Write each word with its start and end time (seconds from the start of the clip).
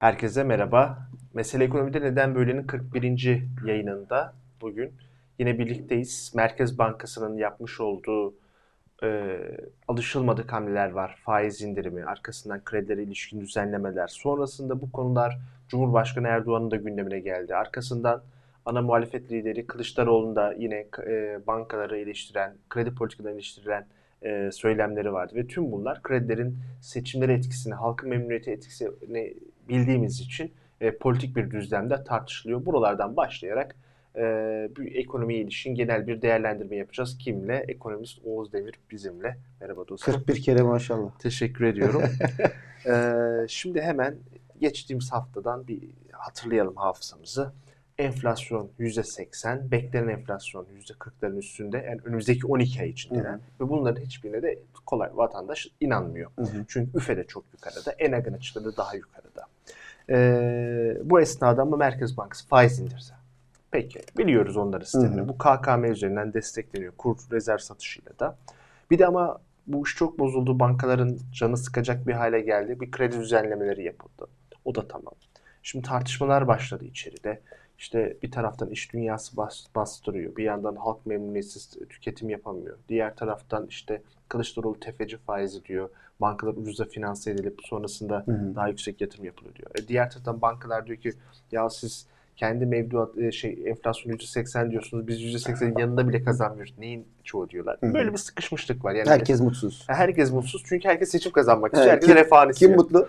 Herkese 0.00 0.44
merhaba. 0.44 0.98
Mesele 1.34 1.64
Ekonomide 1.64 2.00
Neden 2.00 2.34
Böyle'nin 2.34 2.62
41. 2.62 3.42
yayınında 3.66 4.34
bugün 4.60 4.92
yine 5.38 5.58
birlikteyiz. 5.58 6.32
Merkez 6.34 6.78
Bankası'nın 6.78 7.36
yapmış 7.36 7.80
olduğu 7.80 8.34
e, 9.02 9.38
alışılmadık 9.88 10.52
hamleler 10.52 10.90
var. 10.90 11.18
Faiz 11.24 11.62
indirimi, 11.62 12.04
arkasından 12.04 12.64
kredilere 12.64 13.02
ilişkin 13.02 13.40
düzenlemeler. 13.40 14.06
Sonrasında 14.06 14.80
bu 14.80 14.92
konular 14.92 15.38
Cumhurbaşkanı 15.68 16.28
Erdoğan'ın 16.28 16.70
da 16.70 16.76
gündemine 16.76 17.20
geldi. 17.20 17.56
Arkasından 17.56 18.22
ana 18.66 18.82
muhalefet 18.82 19.32
lideri 19.32 19.66
Kılıçdaroğlu'nun 19.66 20.36
da 20.36 20.52
yine 20.52 20.86
e, 21.06 21.38
bankaları 21.46 21.98
eleştiren, 21.98 22.54
kredi 22.70 22.94
politikalarını 22.94 23.36
eleştiren 23.36 23.86
e, 24.22 24.50
söylemleri 24.52 25.12
vardı. 25.12 25.34
Ve 25.34 25.46
tüm 25.46 25.72
bunlar 25.72 26.02
kredilerin 26.02 26.58
seçimlere 26.80 27.32
etkisini, 27.32 27.74
halkın 27.74 28.08
memnuniyeti 28.08 28.50
etkisini 28.50 29.34
bildiğimiz 29.70 30.20
için 30.20 30.52
e, 30.80 30.96
politik 30.96 31.36
bir 31.36 31.50
düzlemde 31.50 32.04
tartışılıyor. 32.04 32.66
Buralardan 32.66 33.16
başlayarak 33.16 33.76
e, 34.16 34.22
bir 34.76 34.94
ekonomiye 34.94 35.40
ilişkin 35.40 35.74
genel 35.74 36.06
bir 36.06 36.22
değerlendirme 36.22 36.76
yapacağız. 36.76 37.18
Kimle? 37.18 37.64
Ekonomist 37.68 38.18
Oğuz 38.24 38.52
Demir 38.52 38.74
bizimle. 38.90 39.36
Merhaba 39.60 39.88
dostum. 39.88 40.14
41 40.14 40.42
kere 40.42 40.62
maşallah. 40.62 41.18
Teşekkür 41.18 41.64
ediyorum. 41.64 42.02
e, 42.86 43.14
şimdi 43.48 43.80
hemen 43.80 44.16
geçtiğimiz 44.60 45.12
haftadan 45.12 45.68
bir 45.68 45.80
hatırlayalım 46.12 46.76
hafızamızı. 46.76 47.52
Enflasyon 47.98 48.70
%80, 48.78 49.70
beklenen 49.70 50.08
enflasyon 50.08 50.66
%40'ların 50.80 51.38
üstünde. 51.38 51.76
Yani 51.76 52.00
önümüzdeki 52.04 52.46
12 52.46 52.80
ay 52.80 52.88
içinde. 52.88 53.18
Hı 53.18 53.32
hı. 53.32 53.40
Ve 53.60 53.68
bunların 53.68 54.00
hiçbirine 54.00 54.42
de 54.42 54.58
kolay 54.86 55.10
vatandaş 55.12 55.68
inanmıyor. 55.80 56.30
Hı 56.36 56.42
hı. 56.42 56.64
Çünkü 56.68 56.98
üfe 56.98 57.16
de 57.16 57.24
çok 57.24 57.44
yukarıda, 57.52 57.92
Enagan 57.92 58.32
açıları 58.32 58.64
da 58.64 58.76
daha 58.76 58.96
yukarıda. 58.96 59.46
Ee, 60.10 60.96
bu 61.04 61.20
esnada 61.20 61.64
mı 61.64 61.76
Merkez 61.76 62.16
Bankası 62.16 62.48
faiz 62.48 62.78
indirse? 62.78 63.14
Peki, 63.70 64.00
biliyoruz 64.18 64.56
onları 64.56 64.84
sistemini. 64.84 65.28
Bu 65.28 65.38
KKM 65.38 65.84
üzerinden 65.84 66.32
destekleniyor, 66.32 66.92
kur 66.98 67.16
rezerv 67.32 67.58
satışıyla 67.58 68.18
da. 68.18 68.36
Bir 68.90 68.98
de 68.98 69.06
ama 69.06 69.38
bu 69.66 69.86
iş 69.86 69.96
çok 69.96 70.18
bozuldu, 70.18 70.58
bankaların 70.58 71.18
canı 71.32 71.56
sıkacak 71.56 72.06
bir 72.06 72.12
hale 72.12 72.40
geldi. 72.40 72.80
Bir 72.80 72.90
kredi 72.90 73.20
düzenlemeleri 73.20 73.84
yapıldı. 73.84 74.28
O 74.64 74.74
da 74.74 74.88
tamam. 74.88 75.14
Şimdi 75.62 75.86
tartışmalar 75.86 76.48
başladı 76.48 76.84
içeride. 76.84 77.40
İşte 77.78 78.16
bir 78.22 78.30
taraftan 78.30 78.70
iş 78.70 78.92
dünyası 78.92 79.36
bas, 79.36 79.66
bastırıyor. 79.74 80.36
Bir 80.36 80.44
yandan 80.44 80.76
halk 80.76 81.06
memnuniyetsiz 81.06 81.70
tüketim 81.88 82.30
yapamıyor. 82.30 82.78
Diğer 82.88 83.16
taraftan 83.16 83.66
işte 83.66 84.02
Kılıçdaroğlu 84.28 84.80
tefeci 84.80 85.16
faizi 85.16 85.64
diyor. 85.64 85.90
Bankalar 86.20 86.52
ucuza 86.56 86.84
finanse 86.84 87.30
edilip 87.30 87.58
sonrasında 87.64 88.22
Hı 88.26 88.32
hı. 88.32 88.54
daha 88.54 88.68
yüksek 88.68 89.00
yatırım 89.00 89.24
yapılıyor 89.24 89.54
diyor. 89.54 89.70
E 89.74 89.88
diğer 89.88 90.10
taraftan 90.10 90.40
bankalar 90.42 90.86
diyor 90.86 90.98
ki 90.98 91.12
ya 91.52 91.70
siz 91.70 92.06
kendi 92.36 92.66
mevduat 92.66 93.18
e, 93.18 93.32
şey 93.32 93.62
enflasyon 93.66 94.12
%80 94.12 94.70
diyorsunuz. 94.70 95.06
Biz 95.06 95.20
%80'in 95.20 95.78
yanında 95.78 96.08
bile 96.08 96.22
kazanmıyoruz. 96.24 96.74
Neyin 96.78 97.06
çoğu 97.24 97.50
diyorlar. 97.50 97.76
Hı 97.80 97.86
hı. 97.86 97.94
Böyle 97.94 98.12
bir 98.12 98.18
sıkışmışlık 98.18 98.84
var. 98.84 98.94
Yani 98.94 99.08
Herkes 99.10 99.40
mutsuz. 99.40 99.84
herkes 99.86 100.32
mutsuz 100.32 100.62
çünkü 100.66 100.88
herkes 100.88 101.10
seçim 101.10 101.32
kazanmak 101.32 101.72
istiyor. 101.74 101.84
Evet, 101.86 101.92
Herkes 101.92 102.08
kim- 102.08 102.16
refahını 102.16 102.50
istiyor. 102.52 102.70
Kim 102.72 102.80
mutlu? 102.80 103.06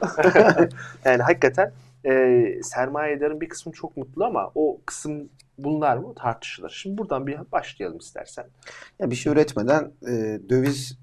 yani 1.05 1.21
hakikaten 1.23 1.71
e, 2.05 2.43
sermayedarın 2.63 3.41
bir 3.41 3.49
kısmı 3.49 3.71
çok 3.73 3.97
mutlu 3.97 4.25
ama 4.25 4.51
o 4.55 4.77
kısım 4.85 5.29
bunlar 5.57 5.97
mı 5.97 6.13
tartışılır. 6.15 6.69
Şimdi 6.69 6.97
buradan 6.97 7.27
bir 7.27 7.37
başlayalım 7.51 7.97
istersen. 7.97 8.45
ya 8.99 9.11
bir 9.11 9.15
şey 9.15 9.33
üretmeden 9.33 9.91
e, 10.07 10.39
döviz 10.49 10.97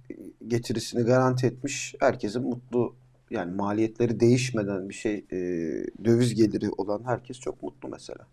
getirisini 0.47 1.03
garanti 1.03 1.47
etmiş 1.47 1.95
herkesin 2.01 2.43
mutlu 2.43 2.95
yani 3.31 3.55
maliyetleri 3.55 4.21
değişmeden 4.21 4.89
bir 4.89 4.95
şey 4.95 5.25
e, 5.33 5.37
döviz 6.05 6.35
geliri 6.35 6.71
olan 6.79 7.03
herkes 7.05 7.41
çok 7.41 7.63
mutlu 7.63 7.89
mesela. 7.89 8.27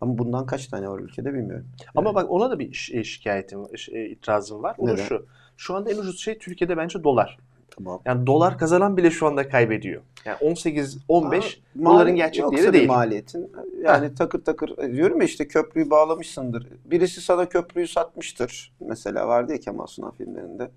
Ama 0.00 0.18
bundan 0.18 0.46
kaç 0.46 0.66
tane 0.66 0.88
var 0.88 0.98
ülkede 0.98 1.34
bilmiyorum. 1.34 1.66
Ama 1.94 2.14
bak 2.14 2.30
ona 2.30 2.50
da 2.50 2.58
bir 2.58 2.72
şi- 2.72 2.98
e, 2.98 3.04
şikayetim, 3.04 3.60
e, 3.92 4.04
itirazım 4.06 4.62
var. 4.62 4.76
O 4.78 4.88
da 4.88 4.92
Neden? 4.92 5.04
şu. 5.04 5.26
Şu 5.56 5.74
anda 5.74 5.90
en 5.92 5.96
ucuz 5.98 6.20
şey 6.20 6.38
Türkiye'de 6.38 6.76
bence 6.76 7.04
dolar. 7.04 7.38
Tamam. 7.76 8.00
Yani 8.04 8.26
dolar 8.26 8.58
kazanan 8.58 8.96
bile 8.96 9.10
şu 9.10 9.26
anda 9.26 9.48
kaybediyor. 9.48 10.02
Yani 10.24 10.36
18 10.40 10.98
15 11.08 11.44
Aa, 11.80 11.84
doların 11.84 12.16
gerçek 12.16 12.52
değeri 12.52 12.72
değil. 12.72 12.88
maliyetin 12.88 13.52
yani 13.82 14.14
takır 14.14 14.44
takır 14.44 14.78
e, 14.78 14.92
diyorum 14.92 15.20
ya 15.20 15.26
işte 15.26 15.48
köprüyü 15.48 15.90
bağlamışsındır. 15.90 16.68
Birisi 16.84 17.20
sana 17.20 17.48
köprüyü 17.48 17.88
satmıştır. 17.88 18.72
Mesela 18.80 19.28
vardı 19.28 19.52
ya 19.52 19.60
Kemal 19.60 19.86
Sunal 19.86 20.10
filmlerinde. 20.12 20.70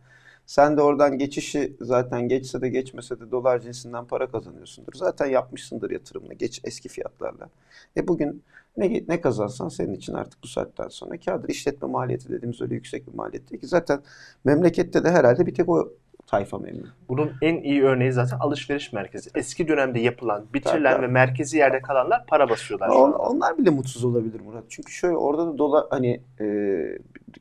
Sen 0.46 0.78
de 0.78 0.82
oradan 0.82 1.18
geçişi 1.18 1.74
zaten 1.82 2.28
geçse 2.28 2.62
de 2.62 2.70
geçmese 2.70 3.20
de 3.20 3.32
dolar 3.32 3.60
cinsinden 3.60 4.06
para 4.06 4.32
kazanıyorsundur. 4.32 4.94
Zaten 4.96 5.26
yapmışsındır 5.26 5.92
yatırımını 5.92 6.34
geç 6.34 6.62
eski 6.64 6.90
fiyatlarla. 6.90 7.50
E 7.98 8.08
bugün 8.08 8.44
ne, 8.78 9.04
ne 9.08 9.22
kazansan 9.22 9.70
senin 9.70 9.94
için 9.94 10.14
artık 10.14 10.44
bu 10.44 10.48
saatten 10.48 10.88
sonra 10.88 11.18
kârdır. 11.18 11.50
İşletme 11.50 11.88
maliyeti 11.88 12.30
dediğimiz 12.30 12.62
öyle 12.62 12.76
yüksek 12.76 13.08
bir 13.08 13.14
maliyet 13.14 13.50
değil 13.52 13.62
ki. 13.62 13.68
Zaten 13.68 14.00
memlekette 14.46 15.04
de 15.04 15.12
herhalde 15.12 15.46
bir 15.46 15.56
tek 15.56 15.70
o 15.70 15.90
tayfa 16.28 16.58
memnun. 16.58 16.90
Bunun 17.10 17.32
en 17.42 17.56
iyi 17.64 17.84
örneği 17.84 18.12
zaten 18.12 18.38
alışveriş 18.40 18.94
merkezi. 18.94 19.30
Eski 19.36 19.68
dönemde 19.68 20.00
yapılan, 20.00 20.46
bitirilen 20.54 20.94
Tabii. 20.94 21.04
ve 21.04 21.08
merkezi 21.08 21.58
yerde 21.58 21.82
kalanlar 21.82 22.26
para 22.26 22.50
basıyorlar 22.50 22.90
On- 22.90 23.12
onlar 23.12 23.58
bile 23.58 23.70
mutsuz 23.70 24.06
olabilir 24.06 24.42
Murat. 24.42 24.64
Çünkü 24.70 24.92
şöyle 24.92 25.18
orada 25.18 25.48
da 25.54 25.58
dolar 25.58 25.86
hani 25.90 26.22
e, 26.40 26.46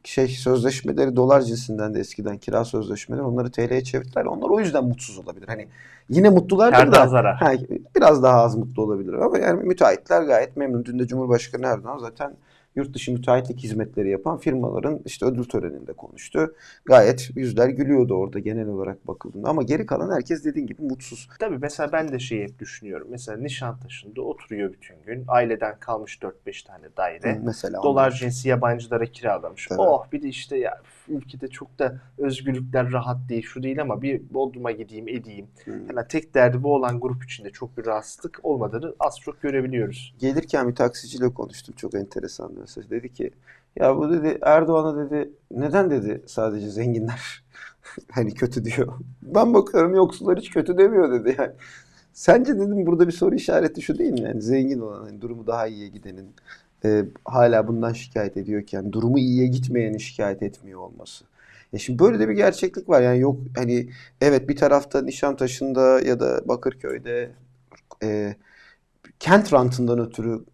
şey 0.05 0.29
sözleşmeleri 0.29 1.17
dolar 1.17 1.41
cinsinden 1.41 1.95
de 1.95 2.01
eskiden 2.01 2.39
kira 2.39 2.65
sözleşmeleri 2.65 3.23
onları 3.25 3.51
TL'ye 3.51 3.85
çevirdiler. 3.85 4.25
Onlar 4.25 4.49
o 4.51 4.61
yüzden 4.61 4.85
mutsuz 4.85 5.19
olabilir. 5.19 5.47
Hani 5.49 5.69
yine 6.09 6.29
mutlulardır 6.29 6.77
Kardan 6.77 7.03
da 7.05 7.09
zarar. 7.09 7.37
ha, 7.37 7.53
biraz 7.97 8.23
daha 8.23 8.41
az 8.43 8.57
mutlu 8.57 8.83
olabilir 8.83 9.13
ama 9.13 9.39
yani 9.39 9.63
müteahhitler 9.63 10.23
gayet 10.23 10.57
memnun. 10.57 10.85
Dün 10.85 10.99
de 10.99 11.07
Cumhurbaşkanı 11.07 11.67
Erdoğan 11.67 11.99
zaten 11.99 12.33
yurt 12.77 12.95
dışı 12.95 13.13
müteahhitlik 13.13 13.59
hizmetleri 13.59 14.11
yapan 14.11 14.39
firmaların 14.39 15.01
işte 15.05 15.27
ödül 15.27 15.45
töreninde 15.45 15.93
konuştu. 15.93 16.55
Gayet 16.85 17.31
yüzler 17.37 17.69
gülüyordu 17.69 18.15
orada 18.15 18.39
genel 18.39 18.69
olarak 18.69 19.09
bakıldığında 19.09 19.49
ama 19.49 19.63
geri 19.63 19.87
kalan 19.87 20.15
herkes 20.15 20.45
dediğin 20.45 20.67
gibi 20.67 20.83
mutsuz. 20.83 21.29
Tabii 21.39 21.59
mesela 21.59 21.93
ben 21.93 22.13
de 22.13 22.19
şeyi 22.19 22.43
hep 22.43 22.59
düşünüyorum. 22.59 23.09
Mesela 23.11 23.39
Nişantaşı'nda 23.39 24.23
oturuyor 24.23 24.73
bütün 24.73 24.97
gün. 25.07 25.25
Aileden 25.29 25.79
kalmış 25.81 26.19
4-5 26.47 26.67
tane 26.67 26.87
daire. 26.97 27.41
Mesela 27.45 27.83
Dolar 27.83 28.11
cinsi 28.11 28.49
yabancılara 28.49 29.07
kiralamış. 29.07 29.69
Evet. 29.71 29.81
Oh 29.81 30.07
bir 30.13 30.23
de 30.23 30.29
işte 30.29 30.59
ya 30.59 30.81
ülkede 31.09 31.49
çok 31.49 31.79
da 31.79 32.01
özgürlükler 32.19 32.93
rahat 32.93 33.29
değil, 33.29 33.43
şu 33.43 33.63
değil 33.63 33.81
ama 33.83 34.03
bir 34.03 34.35
Bodrum'a 34.35 34.71
gideyim 34.71 35.09
edeyim. 35.09 35.47
Hı. 35.65 35.71
Hemen 35.89 36.09
tek 36.09 36.35
derdi 36.35 36.63
bu 36.63 36.75
olan 36.75 37.01
grup 37.01 37.25
içinde 37.25 37.51
çok 37.51 37.79
bir 37.79 37.87
rahatsızlık 37.87 38.41
olmadığını 38.43 38.95
az 39.01 39.21
çok 39.21 39.43
görebiliyoruz. 39.43 40.15
Gelirken 40.19 40.69
bir 40.69 40.75
taksiciyle 40.75 41.35
konuştum. 41.35 41.75
Çok 41.79 41.95
enteresan 41.95 42.57
bir 42.57 42.61
mesaj. 42.61 42.91
Dedi 42.91 43.13
ki 43.13 43.31
ya 43.77 43.97
bu 43.97 44.13
dedi 44.13 44.39
Erdoğan'a 44.43 45.11
dedi 45.11 45.31
neden 45.51 45.91
dedi 45.91 46.23
sadece 46.27 46.71
zenginler 46.71 47.45
hani 48.11 48.35
kötü 48.35 48.65
diyor. 48.65 48.93
Ben 49.23 49.55
bakıyorum 49.55 49.95
yoksullar 49.95 50.39
hiç 50.39 50.51
kötü 50.51 50.79
demiyor 50.79 51.13
dedi 51.13 51.37
yani. 51.39 51.53
Sence 52.13 52.57
dedim 52.57 52.87
burada 52.87 53.07
bir 53.07 53.13
soru 53.13 53.35
işareti 53.35 53.83
şu 53.83 53.99
değil 53.99 54.13
mi? 54.13 54.21
Yani 54.21 54.43
zengin 54.43 54.81
olan 54.81 55.05
hani 55.05 55.21
durumu 55.21 55.47
daha 55.47 55.67
iyiye 55.67 55.89
gidenin 55.89 56.35
e, 56.87 57.05
hala 57.25 57.69
bundan 57.69 57.93
şikayet 57.93 58.37
ediyorken 58.37 58.93
durumu 58.93 59.19
iyiye 59.19 59.47
gitmeyenin 59.47 59.99
şikayet 59.99 60.43
etmiyor 60.43 60.81
olması. 60.81 61.25
Ya 61.73 61.79
şimdi 61.79 61.99
böyle 61.99 62.19
de 62.19 62.29
bir 62.29 62.35
gerçeklik 62.35 62.89
var. 62.89 63.03
Yani 63.03 63.21
yok 63.21 63.39
hani 63.57 63.89
evet 64.21 64.49
bir 64.49 64.57
tarafta 64.57 65.03
Nişantaşı'nda 65.03 66.01
ya 66.01 66.21
da 66.21 66.49
Bakırköy'de 66.49 67.31
e, 68.03 68.37
kent 69.21 69.53
rantından 69.53 69.99
ötürü 70.01 70.45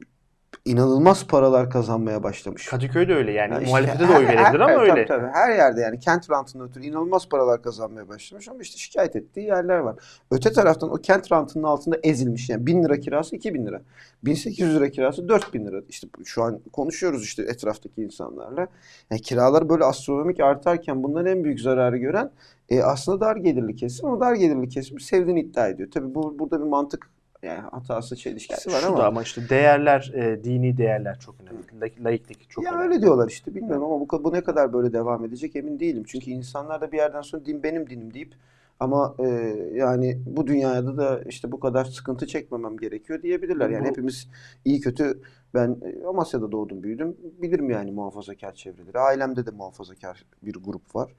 inanılmaz 0.64 1.26
paralar 1.26 1.70
kazanmaya 1.70 2.22
başlamış. 2.22 2.66
Kadıköy'de 2.66 3.14
öyle 3.14 3.32
yani 3.32 3.52
Ya 3.54 3.60
işte 3.60 3.70
muhalefete 3.70 4.08
de 4.08 4.12
oy 4.12 4.26
verebilir 4.26 4.60
ama 4.60 4.74
tabii, 4.74 4.90
öyle. 4.90 5.06
tabii. 5.06 5.26
her 5.32 5.56
yerde 5.56 5.80
yani 5.80 6.00
kent 6.00 6.30
rantından 6.30 6.68
ötürü 6.68 6.84
inanılmaz 6.84 7.28
paralar 7.28 7.62
kazanmaya 7.62 8.08
başlamış 8.08 8.48
ama 8.48 8.60
işte 8.60 8.78
şikayet 8.78 9.16
ettiği 9.16 9.46
yerler 9.46 9.78
var. 9.78 9.96
Öte 10.30 10.52
taraftan 10.52 10.90
o 10.90 10.94
kent 10.94 11.32
rantının 11.32 11.64
altında 11.64 11.96
ezilmiş 12.02 12.50
yani 12.50 12.66
1000 12.66 12.84
lira 12.84 13.00
kirası 13.00 13.36
2000 13.36 13.66
lira. 13.66 13.82
1800 14.24 14.76
lira 14.76 14.90
kirası 14.90 15.28
4000 15.28 15.66
lira. 15.66 15.82
İşte 15.88 16.08
şu 16.24 16.42
an 16.42 16.60
konuşuyoruz 16.72 17.24
işte 17.24 17.42
etraftaki 17.42 18.02
insanlarla. 18.02 18.66
Yani 19.10 19.20
kiralar 19.20 19.68
böyle 19.68 19.84
astronomik 19.84 20.40
artarken 20.40 21.02
bundan 21.02 21.26
en 21.26 21.44
büyük 21.44 21.60
zararı 21.60 21.96
gören 21.96 22.30
e, 22.68 22.82
aslında 22.82 23.20
dar 23.20 23.36
gelirli 23.36 23.76
kesim 23.76 24.06
ama 24.06 24.20
dar 24.20 24.34
gelirli 24.34 24.68
kesim 24.68 25.00
sevdiğini 25.00 25.40
iddia 25.40 25.68
ediyor. 25.68 25.90
Tabii 25.90 26.14
bu 26.14 26.38
burada 26.38 26.60
bir 26.60 26.66
mantık 26.66 27.06
yani 27.42 27.60
hatası 27.60 28.16
çelişkisi 28.16 28.72
var 28.72 28.80
Şu 28.80 28.86
ama. 28.86 28.98
da 28.98 29.06
ama 29.06 29.22
işte 29.22 29.48
değerler, 29.48 30.12
e, 30.14 30.44
dini 30.44 30.76
değerler 30.76 31.18
çok 31.18 31.34
önemli. 31.40 31.80
La- 31.80 32.10
Laiklik 32.10 32.50
çok 32.50 32.64
ya 32.64 32.70
önemli. 32.72 32.84
öyle 32.88 33.02
diyorlar 33.02 33.28
işte 33.28 33.54
bilmiyorum 33.54 33.84
ama 33.84 34.00
bu, 34.00 34.24
bu 34.24 34.32
ne 34.32 34.42
kadar 34.42 34.72
böyle 34.72 34.92
devam 34.92 35.24
edecek 35.24 35.56
emin 35.56 35.80
değilim. 35.80 36.04
Çünkü 36.06 36.30
insanlar 36.30 36.80
da 36.80 36.92
bir 36.92 36.96
yerden 36.96 37.22
sonra 37.22 37.44
din 37.44 37.62
benim 37.62 37.90
dinim 37.90 38.14
deyip 38.14 38.34
ama 38.80 39.14
e, 39.18 39.26
yani 39.74 40.18
bu 40.26 40.46
dünyada 40.46 40.96
da 40.96 41.22
işte 41.22 41.52
bu 41.52 41.60
kadar 41.60 41.84
sıkıntı 41.84 42.26
çekmemem 42.26 42.76
gerekiyor 42.76 43.22
diyebilirler. 43.22 43.70
Yani 43.70 43.84
Bu- 43.84 43.88
hepimiz 43.88 44.28
iyi 44.64 44.80
kötü 44.80 45.20
ben 45.54 45.76
e, 46.02 46.06
Amasya'da 46.06 46.52
doğdum 46.52 46.82
büyüdüm 46.82 47.16
bilirim 47.42 47.70
yani 47.70 47.92
muhafazakar 47.92 48.52
çevreleri. 48.52 48.98
Ailemde 48.98 49.46
de 49.46 49.50
muhafazakar 49.50 50.24
bir 50.42 50.54
grup 50.54 50.96
var. 50.96 51.12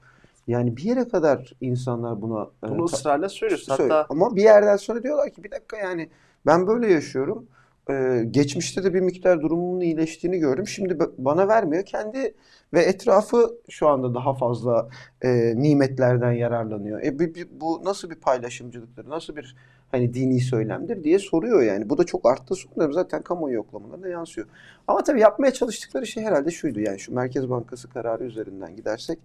Yani 0.46 0.76
bir 0.76 0.82
yere 0.82 1.08
kadar 1.08 1.52
insanlar 1.60 2.22
buna 2.22 2.42
e, 2.66 2.68
Bunu 2.68 2.86
ta- 2.86 2.96
ısrarla 2.96 3.28
söylüyorsun. 3.28 3.72
Hatta 3.78 4.06
ama 4.08 4.36
bir 4.36 4.42
yerden 4.42 4.76
sonra 4.76 5.02
diyorlar 5.02 5.30
ki 5.30 5.44
bir 5.44 5.50
dakika 5.50 5.76
yani 5.76 6.08
Ben 6.46 6.66
böyle 6.66 6.92
yaşıyorum. 6.92 7.46
Ee, 7.90 8.24
geçmişte 8.30 8.84
de 8.84 8.94
bir 8.94 9.00
miktar 9.00 9.40
durumumun 9.42 9.80
iyileştiğini 9.80 10.38
gördüm. 10.38 10.66
Şimdi 10.68 10.92
ba- 10.94 11.10
bana 11.18 11.48
vermiyor. 11.48 11.84
Kendi 11.84 12.34
ve 12.74 12.82
etrafı 12.82 13.54
şu 13.68 13.88
anda 13.88 14.14
daha 14.14 14.34
fazla 14.34 14.88
e, 15.22 15.52
nimetlerden 15.56 16.32
yararlanıyor. 16.32 17.02
E, 17.02 17.18
bir- 17.18 17.34
bir- 17.34 17.48
bu 17.60 17.80
nasıl 17.84 18.10
bir 18.10 18.14
paylaşımcılıktır? 18.14 19.08
Nasıl 19.08 19.36
bir 19.36 19.56
hani 19.94 20.14
dini 20.14 20.40
söylemdir 20.40 21.04
diye 21.04 21.18
soruyor 21.18 21.62
yani. 21.62 21.90
Bu 21.90 21.98
da 21.98 22.04
çok 22.04 22.26
arttı 22.26 22.54
sonra 22.54 22.92
zaten 22.92 23.22
kamuoyu 23.22 23.54
yoklamalarına 23.54 24.08
yansıyor. 24.08 24.46
Ama 24.88 25.02
tabii 25.02 25.20
yapmaya 25.20 25.52
çalıştıkları 25.52 26.06
şey 26.06 26.24
herhalde 26.24 26.50
şuydu 26.50 26.80
yani 26.80 27.00
şu 27.00 27.14
Merkez 27.14 27.50
Bankası 27.50 27.90
kararı 27.90 28.24
üzerinden 28.24 28.76
gidersek 28.76 29.18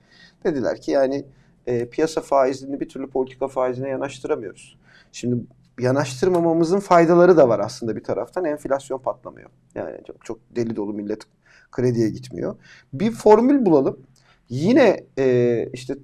dediler 0.43 0.81
ki 0.81 0.91
yani 0.91 1.25
e, 1.67 1.89
piyasa 1.89 2.21
faizini 2.21 2.79
bir 2.79 2.89
türlü 2.89 3.07
politika 3.07 3.47
faizine 3.47 3.89
yanaştıramıyoruz. 3.89 4.77
Şimdi 5.11 5.43
yanaştırmamamızın 5.79 6.79
faydaları 6.79 7.37
da 7.37 7.49
var 7.49 7.59
aslında 7.59 7.95
bir 7.95 8.03
taraftan. 8.03 8.45
Enflasyon 8.45 8.99
patlamıyor. 8.99 9.49
Yani 9.75 9.97
çok, 10.07 10.25
çok 10.25 10.39
deli 10.55 10.75
dolu 10.75 10.93
millet 10.93 11.21
krediye 11.71 12.09
gitmiyor. 12.09 12.55
Bir 12.93 13.11
formül 13.11 13.65
bulalım. 13.65 13.99
Yine 14.49 15.03
e, 15.17 15.67
işte 15.73 15.95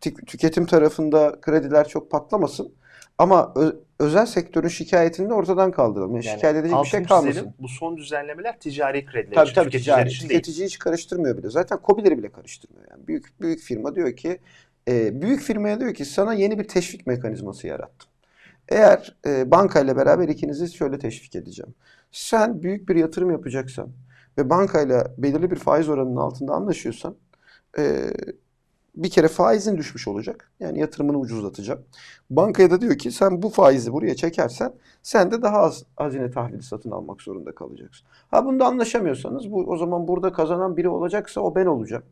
tük- 0.00 0.26
tüketim 0.26 0.66
tarafında 0.66 1.38
krediler 1.40 1.88
çok 1.88 2.10
patlamasın. 2.10 2.72
Ama 3.18 3.54
özel 3.98 4.26
sektörün 4.26 4.68
şikayetini 4.68 5.28
de 5.28 5.34
ortadan 5.34 5.70
kaldıralım. 5.70 6.14
Yani 6.14 6.24
şikayet 6.24 6.56
edecek 6.56 6.78
bir 6.82 6.88
şey 6.88 7.02
kalmasın. 7.02 7.28
çizelim, 7.30 7.54
Bu 7.58 7.68
son 7.68 7.96
düzenlemeler 7.96 8.58
ticari 8.60 9.06
krediler 9.06 9.34
Tabii 9.34 9.44
için, 9.50 9.54
tabii 9.54 9.70
ticari. 9.70 10.08
için 10.08 10.28
değil. 10.28 10.40
Tüketiciyi 10.40 10.66
hiç 10.66 10.78
karıştırmıyor 10.78 11.38
bile. 11.38 11.50
Zaten 11.50 11.78
KOBİ'leri 11.78 12.18
bile 12.18 12.32
karıştırmıyor. 12.32 12.86
Yani 12.90 13.06
büyük 13.06 13.40
büyük 13.40 13.60
firma 13.60 13.94
diyor 13.94 14.16
ki 14.16 14.38
e, 14.88 15.22
büyük 15.22 15.40
firmaya 15.40 15.80
diyor 15.80 15.94
ki 15.94 16.04
sana 16.04 16.34
yeni 16.34 16.58
bir 16.58 16.68
teşvik 16.68 17.06
mekanizması 17.06 17.66
yarattım. 17.66 18.10
Eğer 18.68 19.16
e, 19.26 19.50
bankayla 19.50 19.96
beraber 19.96 20.28
ikinizi 20.28 20.74
şöyle 20.74 20.98
teşvik 20.98 21.36
edeceğim. 21.36 21.74
Sen 22.12 22.62
büyük 22.62 22.88
bir 22.88 22.96
yatırım 22.96 23.30
yapacaksan 23.30 23.88
ve 24.38 24.50
bankayla 24.50 25.14
belirli 25.18 25.50
bir 25.50 25.56
faiz 25.56 25.88
oranının 25.88 26.16
altında 26.16 26.52
anlaşıyorsan 26.52 27.16
e, 27.78 28.10
bir 28.96 29.10
kere 29.10 29.28
faizin 29.28 29.76
düşmüş 29.76 30.08
olacak. 30.08 30.50
Yani 30.60 30.80
yatırımını 30.80 31.18
ucuzlatacağım. 31.18 31.80
Bankaya 32.30 32.70
da 32.70 32.80
diyor 32.80 32.98
ki 32.98 33.10
sen 33.10 33.42
bu 33.42 33.50
faizi 33.50 33.92
buraya 33.92 34.16
çekersen 34.16 34.72
sen 35.02 35.30
de 35.30 35.42
daha 35.42 35.58
az 35.58 35.84
hazine 35.96 36.30
tahvili 36.30 36.62
satın 36.62 36.90
almak 36.90 37.22
zorunda 37.22 37.54
kalacaksın. 37.54 38.06
Ha 38.30 38.46
bunda 38.46 38.66
anlaşamıyorsanız 38.66 39.52
bu 39.52 39.64
o 39.64 39.76
zaman 39.76 40.08
burada 40.08 40.32
kazanan 40.32 40.76
biri 40.76 40.88
olacaksa 40.88 41.40
o 41.40 41.54
ben 41.54 41.66
olacağım. 41.66 42.02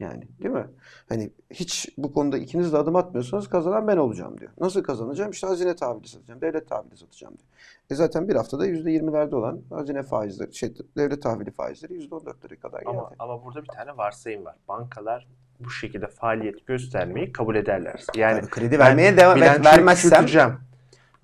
Yani 0.00 0.28
değil 0.42 0.54
mi? 0.54 0.66
Hani 1.08 1.30
hiç 1.50 1.88
bu 1.98 2.12
konuda 2.12 2.38
ikiniz 2.38 2.72
de 2.72 2.78
adım 2.78 2.96
atmıyorsanız 2.96 3.48
kazanan 3.48 3.88
ben 3.88 3.96
olacağım 3.96 4.40
diyor. 4.40 4.50
Nasıl 4.60 4.82
kazanacağım? 4.82 5.30
İşte 5.30 5.46
hazine 5.46 5.76
tahvili 5.76 6.08
satacağım, 6.08 6.40
devlet 6.40 6.68
tahvili 6.68 6.96
satacağım 6.96 7.34
diyor. 7.34 7.48
E 7.90 7.94
zaten 7.94 8.28
bir 8.28 8.36
haftada 8.36 8.66
%20'lerde 8.66 9.34
olan 9.34 9.60
hazine 9.70 10.02
faizleri, 10.02 10.54
şey, 10.54 10.74
devlet 10.96 11.22
tahvili 11.22 11.50
faizleri 11.50 11.92
%14'lere 11.92 12.56
kadar 12.56 12.78
geldi. 12.78 12.90
Ama, 12.90 13.10
ama 13.18 13.44
burada 13.44 13.62
bir 13.62 13.68
tane 13.68 13.96
varsayım 13.96 14.44
var. 14.44 14.56
Bankalar 14.68 15.26
bu 15.60 15.70
şekilde 15.70 16.06
faaliyet 16.06 16.66
göstermeyi 16.66 17.32
kabul 17.32 17.56
ederler. 17.56 18.04
Yani 18.14 18.40
Tabii 18.40 18.50
kredi 18.50 18.78
vermeye 18.78 19.16
devam 19.16 19.40
vermezsem 19.40 20.26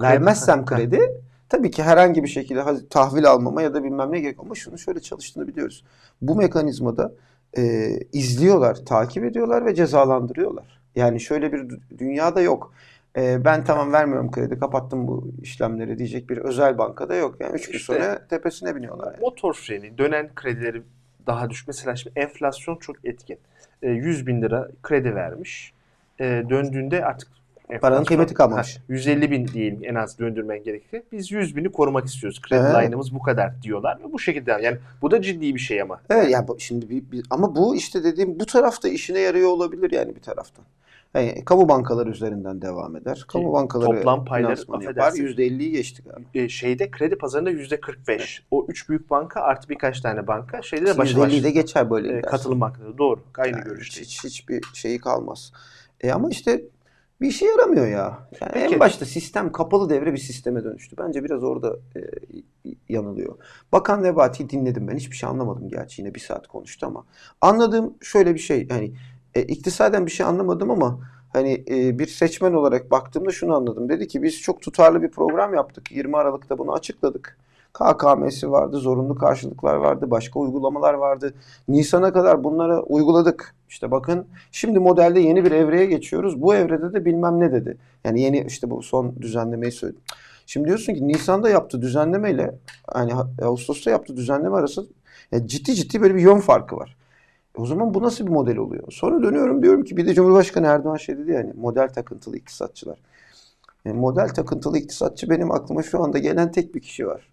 vermezsem 0.00 0.64
kredi 0.66 1.00
tabii 1.48 1.70
ki 1.70 1.82
herhangi 1.82 2.22
bir 2.22 2.28
şekilde 2.28 2.88
tahvil 2.90 3.26
almama 3.26 3.62
ya 3.62 3.74
da 3.74 3.84
bilmem 3.84 4.12
ne 4.12 4.20
gerek 4.20 4.40
ama 4.40 4.54
şunu 4.54 4.78
şöyle 4.78 5.00
çalıştığını 5.00 5.48
biliyoruz. 5.48 5.84
Bu 6.22 6.36
mekanizmada 6.36 7.12
e, 7.58 7.90
izliyorlar, 8.12 8.74
takip 8.74 9.24
ediyorlar 9.24 9.66
ve 9.66 9.74
cezalandırıyorlar. 9.74 10.80
Yani 10.96 11.20
şöyle 11.20 11.52
bir 11.52 11.58
dü- 11.58 11.80
dünyada 11.98 12.40
yok. 12.40 12.72
E, 13.16 13.44
ben 13.44 13.64
tamam 13.64 13.92
vermiyorum 13.92 14.30
kredi, 14.30 14.58
kapattım 14.58 15.08
bu 15.08 15.30
işlemleri 15.42 15.98
diyecek 15.98 16.30
bir 16.30 16.36
özel 16.38 16.78
bankada 16.78 17.14
yok. 17.14 17.36
Yani 17.40 17.54
üç 17.54 17.66
gün 17.66 17.74
İşte- 17.78 17.94
sonra 17.94 18.26
tepesine 18.28 18.76
biniyorlar. 18.76 19.06
Yani. 19.12 19.20
Motor 19.20 19.54
freni, 19.54 19.98
dönen 19.98 20.30
kredileri 20.34 20.82
daha 21.26 21.50
düş. 21.50 21.66
Mesela 21.66 21.96
şimdi 21.96 22.18
enflasyon 22.18 22.76
çok 22.76 23.04
etkin. 23.04 23.38
E, 23.82 23.90
100 23.90 24.26
bin 24.26 24.42
lira 24.42 24.68
kredi 24.82 25.14
vermiş. 25.14 25.72
E, 26.20 26.24
döndüğünde 26.50 27.04
artık 27.04 27.28
enflasyon- 27.76 28.04
kıymeti 28.04 28.34
kalmamış. 28.34 28.76
Ha, 28.76 28.82
150 28.88 29.30
bin 29.30 29.48
diyelim 29.48 29.80
en 29.84 29.94
az 29.94 30.18
döndürmen 30.18 30.62
gerekli. 30.62 31.02
Biz 31.12 31.30
100 31.32 31.56
bini 31.56 31.72
korumak 31.72 32.06
istiyoruz. 32.06 32.40
Kredi 32.42 32.62
Evet. 32.74 32.84
line'ımız 32.86 33.14
bu 33.14 33.22
kadar 33.22 33.62
diyorlar 33.62 33.98
ve 34.04 34.12
bu 34.12 34.18
şekilde 34.18 34.50
yani 34.62 34.76
bu 35.02 35.10
da 35.10 35.22
ciddi 35.22 35.54
bir 35.54 35.60
şey 35.60 35.82
ama. 35.82 36.00
Evet 36.10 36.30
yani 36.30 36.48
bu- 36.48 36.60
şimdi 36.60 36.90
bir, 36.90 37.02
bir- 37.12 37.26
ama 37.30 37.56
bu 37.56 37.76
işte 37.76 38.04
dediğim 38.04 38.40
bu 38.40 38.46
tarafta 38.46 38.88
işine 38.88 39.18
yarıyor 39.18 39.48
olabilir 39.48 39.90
yani 39.92 40.16
bir 40.16 40.20
taraftan. 40.20 40.64
Yani 41.14 41.44
kamu 41.44 41.68
bankaları 41.68 42.10
üzerinden 42.10 42.62
devam 42.62 42.96
eder. 42.96 43.24
Kamu 43.28 43.52
bankaları 43.52 43.96
toplam 43.96 44.24
payları, 44.24 44.58
yapar. 44.60 44.78
affedersin. 44.78 45.26
%50'yi 45.26 45.70
geçtik 45.72 46.06
abi. 46.06 46.24
E, 46.40 46.48
şeyde 46.48 46.90
kredi 46.90 47.16
pazarında 47.18 47.50
%45. 47.50 48.42
O 48.50 48.66
üç 48.68 48.88
büyük 48.88 49.10
banka 49.10 49.40
artı 49.40 49.68
birkaç 49.68 50.00
tane 50.00 50.26
banka 50.26 50.62
şeyde 50.62 50.86
de 50.86 50.98
başa 50.98 51.18
baş 51.18 51.32
%50'yi 51.32 51.44
de 51.44 51.50
geçer 51.50 51.90
böyle 51.90 52.18
e, 52.18 52.20
katılım. 52.20 52.60
Doğru. 52.98 53.20
Aynı 53.38 53.56
Yani 53.56 53.64
görüşteyiz. 53.64 54.08
hiç, 54.08 54.24
hiçbir 54.24 54.60
şeyi 54.74 54.98
kalmaz. 54.98 55.52
E 56.00 56.12
ama 56.12 56.30
işte 56.30 56.62
bir 57.20 57.28
işe 57.28 57.46
yaramıyor 57.46 57.86
ya. 57.86 58.28
Yani 58.40 58.52
Peki. 58.52 58.74
en 58.74 58.80
başta 58.80 59.04
sistem 59.04 59.52
kapalı 59.52 59.90
devre 59.90 60.12
bir 60.12 60.18
sisteme 60.18 60.64
dönüştü. 60.64 60.96
Bence 60.98 61.24
biraz 61.24 61.42
orada 61.42 61.76
e, 61.96 62.00
yanılıyor. 62.88 63.34
Bakan 63.72 64.02
Nebati'yi 64.02 64.50
dinledim 64.50 64.88
ben. 64.88 64.96
Hiçbir 64.96 65.16
şey 65.16 65.28
anlamadım 65.28 65.68
gerçi 65.68 66.02
yine 66.02 66.14
bir 66.14 66.20
saat 66.20 66.46
konuştu 66.46 66.86
ama. 66.86 67.04
Anladığım 67.40 67.94
şöyle 68.00 68.34
bir 68.34 68.40
şey. 68.40 68.66
Yani 68.70 68.92
e, 69.34 69.42
iktisaden 69.42 70.06
bir 70.06 70.10
şey 70.10 70.26
anlamadım 70.26 70.70
ama 70.70 71.00
hani 71.32 71.64
e, 71.70 71.98
bir 71.98 72.06
seçmen 72.06 72.52
olarak 72.52 72.90
baktığımda 72.90 73.30
şunu 73.30 73.54
anladım. 73.54 73.88
Dedi 73.88 74.08
ki 74.08 74.22
biz 74.22 74.40
çok 74.40 74.62
tutarlı 74.62 75.02
bir 75.02 75.10
program 75.10 75.54
yaptık. 75.54 75.92
20 75.92 76.16
Aralık'ta 76.16 76.58
bunu 76.58 76.72
açıkladık. 76.72 77.38
KKM'si 77.72 78.50
vardı, 78.50 78.76
zorunlu 78.78 79.14
karşılıklar 79.14 79.74
vardı, 79.74 80.10
başka 80.10 80.40
uygulamalar 80.40 80.94
vardı. 80.94 81.34
Nisan'a 81.68 82.12
kadar 82.12 82.44
bunlara 82.44 82.82
uyguladık. 82.82 83.54
İşte 83.68 83.90
bakın 83.90 84.26
şimdi 84.52 84.78
modelde 84.78 85.20
yeni 85.20 85.44
bir 85.44 85.52
evreye 85.52 85.86
geçiyoruz. 85.86 86.42
Bu 86.42 86.54
evrede 86.54 86.92
de 86.92 87.04
bilmem 87.04 87.40
ne 87.40 87.52
dedi. 87.52 87.76
Yani 88.04 88.20
yeni 88.20 88.44
işte 88.48 88.70
bu 88.70 88.82
son 88.82 89.14
düzenlemeyi 89.20 89.72
söyledim. 89.72 90.02
Şimdi 90.46 90.66
diyorsun 90.66 90.94
ki 90.94 91.08
Nisan'da 91.08 91.50
yaptığı 91.50 91.82
düzenlemeyle 91.82 92.58
hani 92.86 93.12
Ağustos'ta 93.42 93.90
yaptığı 93.90 94.16
düzenleme 94.16 94.56
arası 94.56 94.86
ya 95.32 95.46
ciddi 95.46 95.74
ciddi 95.74 96.00
böyle 96.00 96.14
bir 96.14 96.20
yön 96.20 96.38
farkı 96.38 96.76
var. 96.76 96.96
E 97.58 97.60
o 97.60 97.66
zaman 97.66 97.94
bu 97.94 98.02
nasıl 98.02 98.26
bir 98.26 98.30
model 98.30 98.56
oluyor? 98.56 98.84
Sonra 98.90 99.22
dönüyorum 99.22 99.62
diyorum 99.62 99.84
ki 99.84 99.96
bir 99.96 100.06
de 100.06 100.14
Cumhurbaşkanı 100.14 100.66
Erdoğan 100.66 100.96
şey 100.96 101.18
dedi 101.18 101.30
yani 101.30 101.52
model 101.56 101.88
takıntılı 101.88 102.36
iktisatçılar. 102.36 102.98
Yani 103.84 103.98
model 103.98 104.28
takıntılı 104.28 104.78
iktisatçı 104.78 105.30
benim 105.30 105.50
aklıma 105.50 105.82
şu 105.82 106.02
anda 106.02 106.18
gelen 106.18 106.52
tek 106.52 106.74
bir 106.74 106.80
kişi 106.80 107.06
var. 107.06 107.29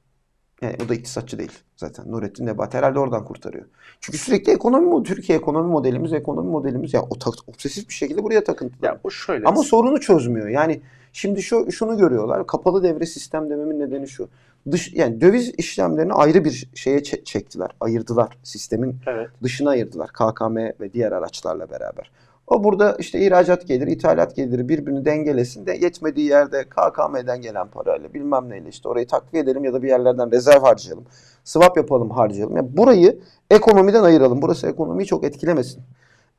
Yani 0.62 0.76
o 0.86 0.90
da 0.90 0.94
iktisatçı 0.94 1.38
değil 1.40 1.52
zaten. 1.76 2.12
Nurettin 2.12 2.46
Nebati 2.46 2.78
herhalde 2.78 3.00
oradan 3.00 3.26
kurtarıyor. 3.26 3.66
Çünkü 4.00 4.18
sürekli 4.18 4.52
ekonomi 4.52 4.88
mo- 4.88 5.04
Türkiye 5.04 5.38
ekonomi 5.38 5.72
modelimiz, 5.72 6.14
ekonomi 6.14 6.52
modelimiz 6.52 6.94
ya 6.94 7.02
o 7.02 7.10
obsesif 7.48 7.90
bir 7.90 7.94
şekilde 7.94 8.24
buraya 8.24 8.44
takıntılı. 8.44 8.86
Ya 8.86 9.00
bu 9.04 9.12
şöyle. 9.12 9.46
Ama 9.46 9.64
sorunu 9.64 10.00
çözmüyor. 10.00 10.48
Yani 10.48 10.82
şimdi 11.14 11.42
şu 11.42 11.72
şunu 11.72 11.98
görüyorlar. 11.98 12.48
Kapalı 12.48 12.84
devre 12.84 13.06
sistem 13.06 13.50
dememin 13.50 13.80
nedeni 13.80 14.08
şu. 14.08 14.30
Dış 14.72 14.94
yani 14.94 15.22
döviz 15.22 15.54
işlemlerini 15.58 16.14
ayrı 16.14 16.46
bir 16.46 16.70
şeye 16.76 17.00
çe- 17.00 17.24
çektiler. 17.24 17.70
Ayırdılar. 17.80 18.38
Sistemin 18.44 18.96
Evet. 19.08 19.30
dışına 19.44 19.70
ayırdılar. 19.70 20.10
KKM 20.14 20.56
ve 20.58 20.94
diğer 20.94 21.12
araçlarla 21.12 21.70
beraber. 21.70 22.12
O 22.48 22.64
burada 22.64 22.96
işte 23.00 23.20
ihracat 23.20 23.68
geliri, 23.68 23.92
ithalat 23.92 24.36
geliri 24.36 24.70
birbirini 24.70 25.06
dengelesin 25.06 25.66
de 25.66 25.72
yetmediği 25.72 26.30
yerde 26.30 26.64
KKM'den 26.64 27.42
gelen 27.42 27.68
parayla 27.68 28.14
bilmem 28.14 28.50
neyle 28.50 28.70
işte 28.70 28.90
orayı 28.90 29.08
takviye 29.08 29.44
edelim 29.44 29.64
ya 29.66 29.74
da 29.74 29.84
bir 29.84 29.88
yerlerden 29.90 30.32
rezerv 30.32 30.62
harcayalım. 30.62 31.06
Swap 31.44 31.78
yapalım 31.78 32.10
harcayalım. 32.10 32.56
Yani 32.58 32.78
burayı 32.78 33.20
ekonomiden 33.50 34.04
ayıralım. 34.04 34.42
Burası 34.42 34.68
ekonomiyi 34.68 35.08
çok 35.08 35.24
etkilemesin. 35.24 35.84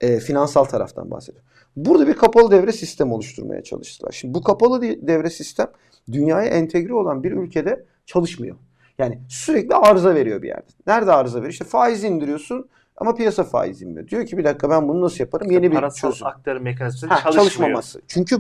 E, 0.00 0.18
finansal 0.18 0.64
taraftan 0.64 1.10
bahsediyorum. 1.10 1.48
Burada 1.76 2.06
bir 2.06 2.14
kapalı 2.14 2.50
devre 2.50 2.72
sistem 2.72 3.12
oluşturmaya 3.12 3.62
çalıştılar. 3.62 4.12
Şimdi 4.12 4.34
bu 4.34 4.42
kapalı 4.42 4.82
de- 4.82 5.06
devre 5.06 5.30
sistem 5.30 5.66
dünyaya 6.12 6.48
entegre 6.48 6.94
olan 6.94 7.22
bir 7.22 7.32
ülkede 7.32 7.84
çalışmıyor. 8.06 8.56
Yani 8.98 9.18
sürekli 9.28 9.74
arıza 9.74 10.14
veriyor 10.14 10.42
bir 10.42 10.48
yerde. 10.48 10.66
Nerede 10.86 11.12
arıza 11.12 11.38
veriyor? 11.38 11.52
İşte 11.52 11.64
faiz 11.64 12.04
indiriyorsun 12.04 12.68
ama 13.00 13.14
piyasa 13.14 13.44
faiz 13.44 13.82
inmiyor. 13.82 14.08
Diyor 14.08 14.26
ki 14.26 14.38
bir 14.38 14.44
dakika 14.44 14.70
ben 14.70 14.88
bunu 14.88 15.00
nasıl 15.00 15.20
yaparım? 15.20 15.50
Yeni 15.50 15.70
bir 15.70 15.76
parasal 15.76 16.10
çözüm. 16.10 16.26
aktarım 16.26 16.62
mekanizması 16.62 17.06
Ha, 17.14 17.16
çalışmıyor. 17.20 17.44
çalışmaması. 17.44 18.00
Çünkü 18.08 18.36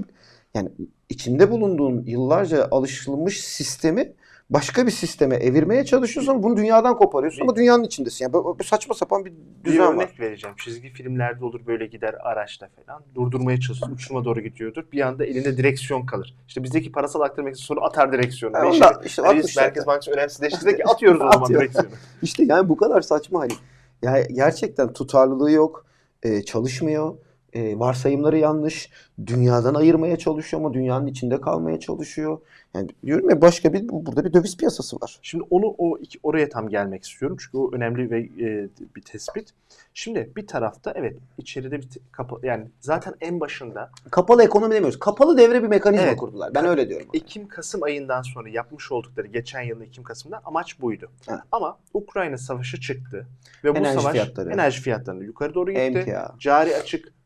yani 0.54 0.68
içinde 1.08 1.50
bulunduğun 1.50 2.02
yıllarca 2.06 2.68
alışılmış 2.70 3.40
sistemi 3.44 4.12
başka 4.50 4.86
bir 4.86 4.90
sisteme 4.90 5.36
evirmeye 5.36 5.84
çalışıyorsun. 5.84 6.42
Bunu 6.42 6.56
dünyadan 6.56 6.96
koparıyorsun 6.96 7.42
ama 7.42 7.56
dünyanın 7.56 7.84
içindesin. 7.84 8.24
Yani 8.24 8.32
böyle 8.32 8.64
saçma 8.64 8.94
sapan 8.94 9.24
bir 9.24 9.32
Bir 9.64 9.64
düzen 9.64 9.92
örnek 9.92 10.08
var. 10.08 10.16
vereceğim. 10.20 10.56
Çizgi 10.64 10.88
filmlerde 10.88 11.44
olur 11.44 11.60
böyle 11.66 11.86
gider 11.86 12.14
araçla 12.22 12.68
falan. 12.86 13.02
Durdurmaya 13.14 13.60
çalışır. 13.60 13.86
Uçuruma 13.92 14.24
doğru 14.24 14.40
gidiyordur. 14.40 14.82
Bir 14.92 15.00
anda 15.00 15.24
elinde 15.26 15.56
direksiyon 15.56 16.06
kalır. 16.06 16.36
İşte 16.48 16.62
bizdeki 16.62 16.92
parasal 16.92 17.20
aktarım 17.20 17.44
mekanizması 17.44 17.66
sonra 17.66 17.80
atar 17.80 18.12
direksiyonu. 18.12 18.56
Ha, 18.56 18.62
Ve 18.62 18.66
onu 18.66 18.74
işte, 18.74 19.22
hani 19.22 19.36
biz 19.36 19.44
atmışlar. 19.44 19.62
Merkez 19.62 19.86
Bankası 19.86 20.10
önemsizleştirdi 20.10 20.76
ki 20.76 20.84
atıyoruz 20.84 21.20
o 21.20 21.24
zaman 21.32 21.44
Atıyor. 21.44 21.60
direksiyonu. 21.60 21.88
İşte 22.22 22.44
yani 22.44 22.68
bu 22.68 22.76
kadar 22.76 23.00
saçma 23.00 23.40
hani. 23.40 23.52
Ya 24.02 24.22
gerçekten 24.22 24.92
tutarlılığı 24.92 25.50
yok. 25.50 25.86
e, 26.22 26.42
çalışmıyor. 26.42 27.16
E, 27.52 27.78
varsayımları 27.78 28.38
yanlış. 28.38 28.90
Dünyadan 29.26 29.74
ayırmaya 29.74 30.16
çalışıyor 30.18 30.62
ama 30.62 30.74
dünyanın 30.74 31.06
içinde 31.06 31.40
kalmaya 31.40 31.80
çalışıyor. 31.80 32.38
Yani 32.74 32.88
diyorum 33.06 33.30
ya 33.30 33.40
başka 33.40 33.72
bir 33.72 33.88
burada 33.88 34.24
bir 34.24 34.32
döviz 34.32 34.56
piyasası 34.56 34.96
var. 34.96 35.18
Şimdi 35.22 35.44
onu 35.50 35.74
o 35.78 35.98
iki, 35.98 36.18
oraya 36.22 36.48
tam 36.48 36.68
gelmek 36.68 37.04
istiyorum 37.04 37.36
çünkü 37.40 37.56
o 37.56 37.72
önemli 37.72 38.10
ve 38.10 38.20
e, 38.20 38.68
bir 38.96 39.02
tespit. 39.02 39.48
Şimdi 39.94 40.30
bir 40.36 40.46
tarafta 40.46 40.92
evet 40.96 41.16
içeride 41.38 41.78
bir 41.78 41.88
kapı 42.12 42.46
yani 42.46 42.66
zaten 42.80 43.14
en 43.20 43.40
başında 43.40 43.90
Kapalı 44.10 44.44
ekonomi 44.44 44.74
demiyoruz. 44.74 44.98
Kapalı 44.98 45.38
devre 45.38 45.62
bir 45.62 45.68
mekanizma 45.68 46.06
Evet. 46.06 46.16
kurdular. 46.16 46.54
Ben 46.54 46.64
öyle 46.64 46.88
diyorum. 46.88 47.06
Ekim 47.14 47.48
Kasım 47.48 47.82
ayından 47.82 48.22
sonra 48.22 48.48
yapmış 48.48 48.92
oldukları 48.92 49.26
geçen 49.26 49.62
yılın 49.62 49.82
Ekim 49.82 50.04
Kasım'da 50.04 50.40
amaç 50.44 50.80
buydu. 50.80 51.10
Evet. 51.28 51.40
Ama 51.52 51.78
Ukrayna 51.94 52.38
savaşı 52.38 52.80
çıktı 52.80 53.26
ve 53.64 53.74
bu 53.74 53.78
Enerji 53.78 54.00
savaş 54.00 54.12
fiyatları. 54.12 54.50
enerji 54.52 54.80
fiyatlarını 54.82 55.24
yukarı 55.24 55.54
doğru 55.54 55.70
gitti. 55.70 55.82
Emtia. 55.82 56.34
Cari 56.38 56.76
açık 56.76 57.17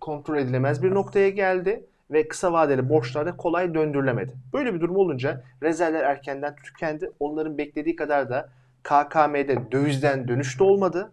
kontrol 0.00 0.36
edilemez 0.36 0.82
bir 0.82 0.90
noktaya 0.90 1.28
geldi 1.28 1.84
ve 2.10 2.28
kısa 2.28 2.52
vadeli 2.52 2.88
borçlar 2.88 3.26
da 3.26 3.36
kolay 3.36 3.74
döndürülemedi. 3.74 4.32
Böyle 4.52 4.74
bir 4.74 4.80
durum 4.80 4.96
olunca 4.96 5.42
rezervler 5.62 6.02
erkenden 6.02 6.56
tükendi. 6.56 7.10
Onların 7.20 7.58
beklediği 7.58 7.96
kadar 7.96 8.30
da 8.30 8.48
KKM'de 8.82 9.72
dövizden 9.72 10.28
dönüş 10.28 10.58
de 10.58 10.64
olmadı. 10.64 11.12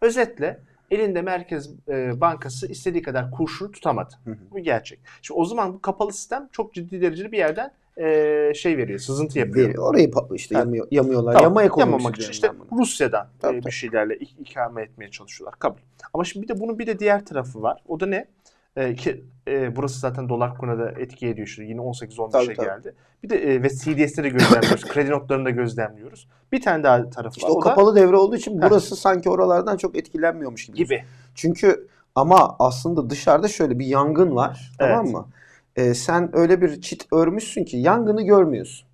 Özetle 0.00 0.60
elinde 0.90 1.22
Merkez 1.22 1.70
e, 1.88 2.20
Bankası 2.20 2.66
istediği 2.66 3.02
kadar 3.02 3.30
kurşunu 3.30 3.72
tutamadı. 3.72 4.14
Hı 4.24 4.30
hı. 4.30 4.36
Bu 4.50 4.58
gerçek. 4.58 5.00
Şimdi 5.22 5.40
o 5.40 5.44
zaman 5.44 5.74
bu 5.74 5.80
kapalı 5.80 6.12
sistem 6.12 6.48
çok 6.52 6.74
ciddi 6.74 7.00
derecede 7.00 7.32
bir 7.32 7.38
yerden 7.38 7.72
e, 8.00 8.52
şey 8.54 8.76
veriyor, 8.76 8.98
sızıntı 8.98 9.38
yapıyor. 9.38 9.68
Veri- 9.68 9.80
Orayı 9.80 10.10
işte 10.34 10.54
Ha. 10.54 10.60
yamıyor, 10.60 10.86
yamıyorlar. 10.90 11.32
Tamam, 11.32 11.44
Yama 11.44 11.62
ekonomisi 11.62 11.92
yamamak 11.96 12.18
için 12.18 12.30
işte. 12.30 12.50
Rusya'dan 12.72 13.26
Tabii, 13.40 13.56
e, 13.58 13.64
bir 13.64 13.70
şeylerle 13.70 14.14
ik- 14.14 14.40
ikame 14.40 14.82
etmeye 14.82 15.10
çalışıyorlar. 15.10 15.58
Kabul. 15.58 15.78
Ama 16.14 16.24
şimdi 16.24 16.48
bir 16.48 16.54
de 16.54 16.60
bunun 16.60 16.78
bir 16.78 16.86
de 16.86 16.98
diğer 16.98 17.24
tarafı 17.26 17.62
var. 17.62 17.82
O 17.88 18.00
da 18.00 18.06
ne? 18.06 18.28
E, 18.76 18.94
ki, 18.94 19.24
e, 19.48 19.76
burası 19.76 19.98
zaten 20.00 20.28
dolar 20.28 20.54
kuruna 20.58 20.78
da 20.78 20.90
etki 20.90 21.26
ediyor. 21.28 21.46
Şimdi 21.46 21.68
yine 21.68 21.80
18-15'e 21.80 22.30
Tabii, 22.46 22.54
tabii. 22.56 22.66
geldi. 22.66 22.94
Bir 23.22 23.28
de 23.30 23.36
e, 23.54 23.62
ve 23.62 23.68
CDS'te 23.68 24.24
de 24.24 24.28
gözlemliyoruz. 24.28 24.84
kredi 24.88 25.10
notlarını 25.10 25.44
da 25.44 25.50
gözlemliyoruz. 25.50 26.28
Bir 26.52 26.60
tane 26.62 26.82
daha 26.84 27.10
tarafı 27.10 27.36
İşte 27.36 27.48
var. 27.48 27.54
o 27.54 27.58
O, 27.58 27.60
da 27.64 27.68
kapalı 27.68 27.96
devre 27.96 28.16
olduğu 28.16 28.36
için 28.36 28.62
burası 28.62 28.96
sanki 28.96 29.30
oralardan 29.30 29.76
çok 29.76 29.96
etkilenmiyormuş 29.96 30.66
gibi. 30.66 30.76
gibi. 30.76 31.04
Çünkü 31.34 31.88
ama 32.14 32.56
aslında 32.58 33.10
dışarıda 33.10 33.48
şöyle 33.48 33.78
bir 33.78 33.86
yangın 33.86 34.36
var. 34.36 34.72
Tamam 34.78 35.04
Evet. 35.04 35.14
mı? 35.14 35.28
Ee, 35.76 35.94
sen 35.94 36.30
öyle 36.36 36.62
bir 36.62 36.80
çit 36.80 37.06
örmüşsün 37.12 37.64
ki 37.64 37.76
yangını 37.76 38.22
görmüyorsun. 38.22 38.88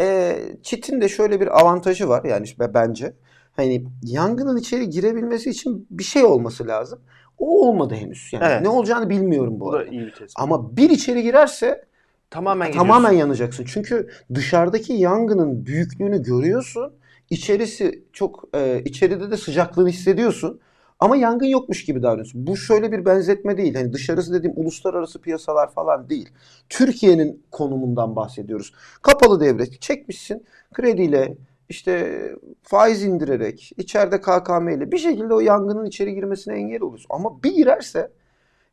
Ee, 0.00 0.38
çitin 0.62 1.00
de 1.00 1.08
şöyle 1.08 1.40
bir 1.40 1.60
avantajı 1.60 2.08
var 2.08 2.24
yani 2.24 2.44
işte 2.44 2.74
bence. 2.74 3.12
Hani 3.56 3.84
yangının 4.02 4.56
içeri 4.56 4.90
girebilmesi 4.90 5.50
için 5.50 5.86
bir 5.90 6.04
şey 6.04 6.24
olması 6.24 6.66
lazım. 6.66 7.00
O 7.38 7.68
olmadı 7.68 7.94
henüz. 7.94 8.28
Yani 8.32 8.44
Evet. 8.46 8.62
ne 8.62 8.68
olacağını 8.68 9.10
bilmiyorum 9.10 9.60
bu 9.60 9.64
Bu 9.64 9.72
da 9.72 9.76
arada. 9.76 9.90
iyi 9.90 10.00
bir 10.00 10.10
tespit. 10.10 10.32
Ama 10.36 10.76
bir 10.76 10.90
içeri 10.90 11.22
girerse 11.22 11.84
tamamen 12.30 12.72
tamamen 12.72 13.10
gidiyorsun. 13.10 13.18
yanacaksın. 13.28 13.64
Çünkü 13.68 14.08
dışarıdaki 14.34 14.92
yangının 14.92 15.66
büyüklüğünü 15.66 16.22
görüyorsun. 16.22 16.92
İçerisi 17.30 18.04
çok 18.12 18.44
e, 18.54 18.82
içeride 18.84 19.30
de 19.30 19.36
sıcaklığını 19.36 19.88
hissediyorsun. 19.88 20.60
Ama 21.02 21.16
yangın 21.16 21.46
yokmuş 21.46 21.84
gibi 21.84 22.02
davranıyorsun. 22.02 22.46
Bu 22.46 22.56
şöyle 22.56 22.92
bir 22.92 23.04
benzetme 23.04 23.56
değil. 23.56 23.74
Hani 23.74 23.92
dışarısı 23.92 24.32
dediğim 24.32 24.54
uluslararası 24.56 25.20
piyasalar 25.20 25.72
falan 25.72 26.10
değil. 26.10 26.30
Türkiye'nin 26.68 27.42
konumundan 27.50 28.16
bahsediyoruz. 28.16 28.72
Kapalı 29.02 29.40
devre 29.40 29.66
çekmişsin 29.70 30.44
krediyle 30.74 31.36
işte 31.68 32.22
faiz 32.62 33.02
indirerek 33.02 33.72
içeride 33.76 34.20
KKM 34.20 34.68
ile 34.68 34.92
bir 34.92 34.98
şekilde 34.98 35.34
o 35.34 35.40
yangının 35.40 35.84
içeri 35.84 36.14
girmesine 36.14 36.54
engel 36.54 36.82
oluyorsun. 36.82 37.08
Ama 37.10 37.42
bir 37.42 37.54
girerse 37.54 38.10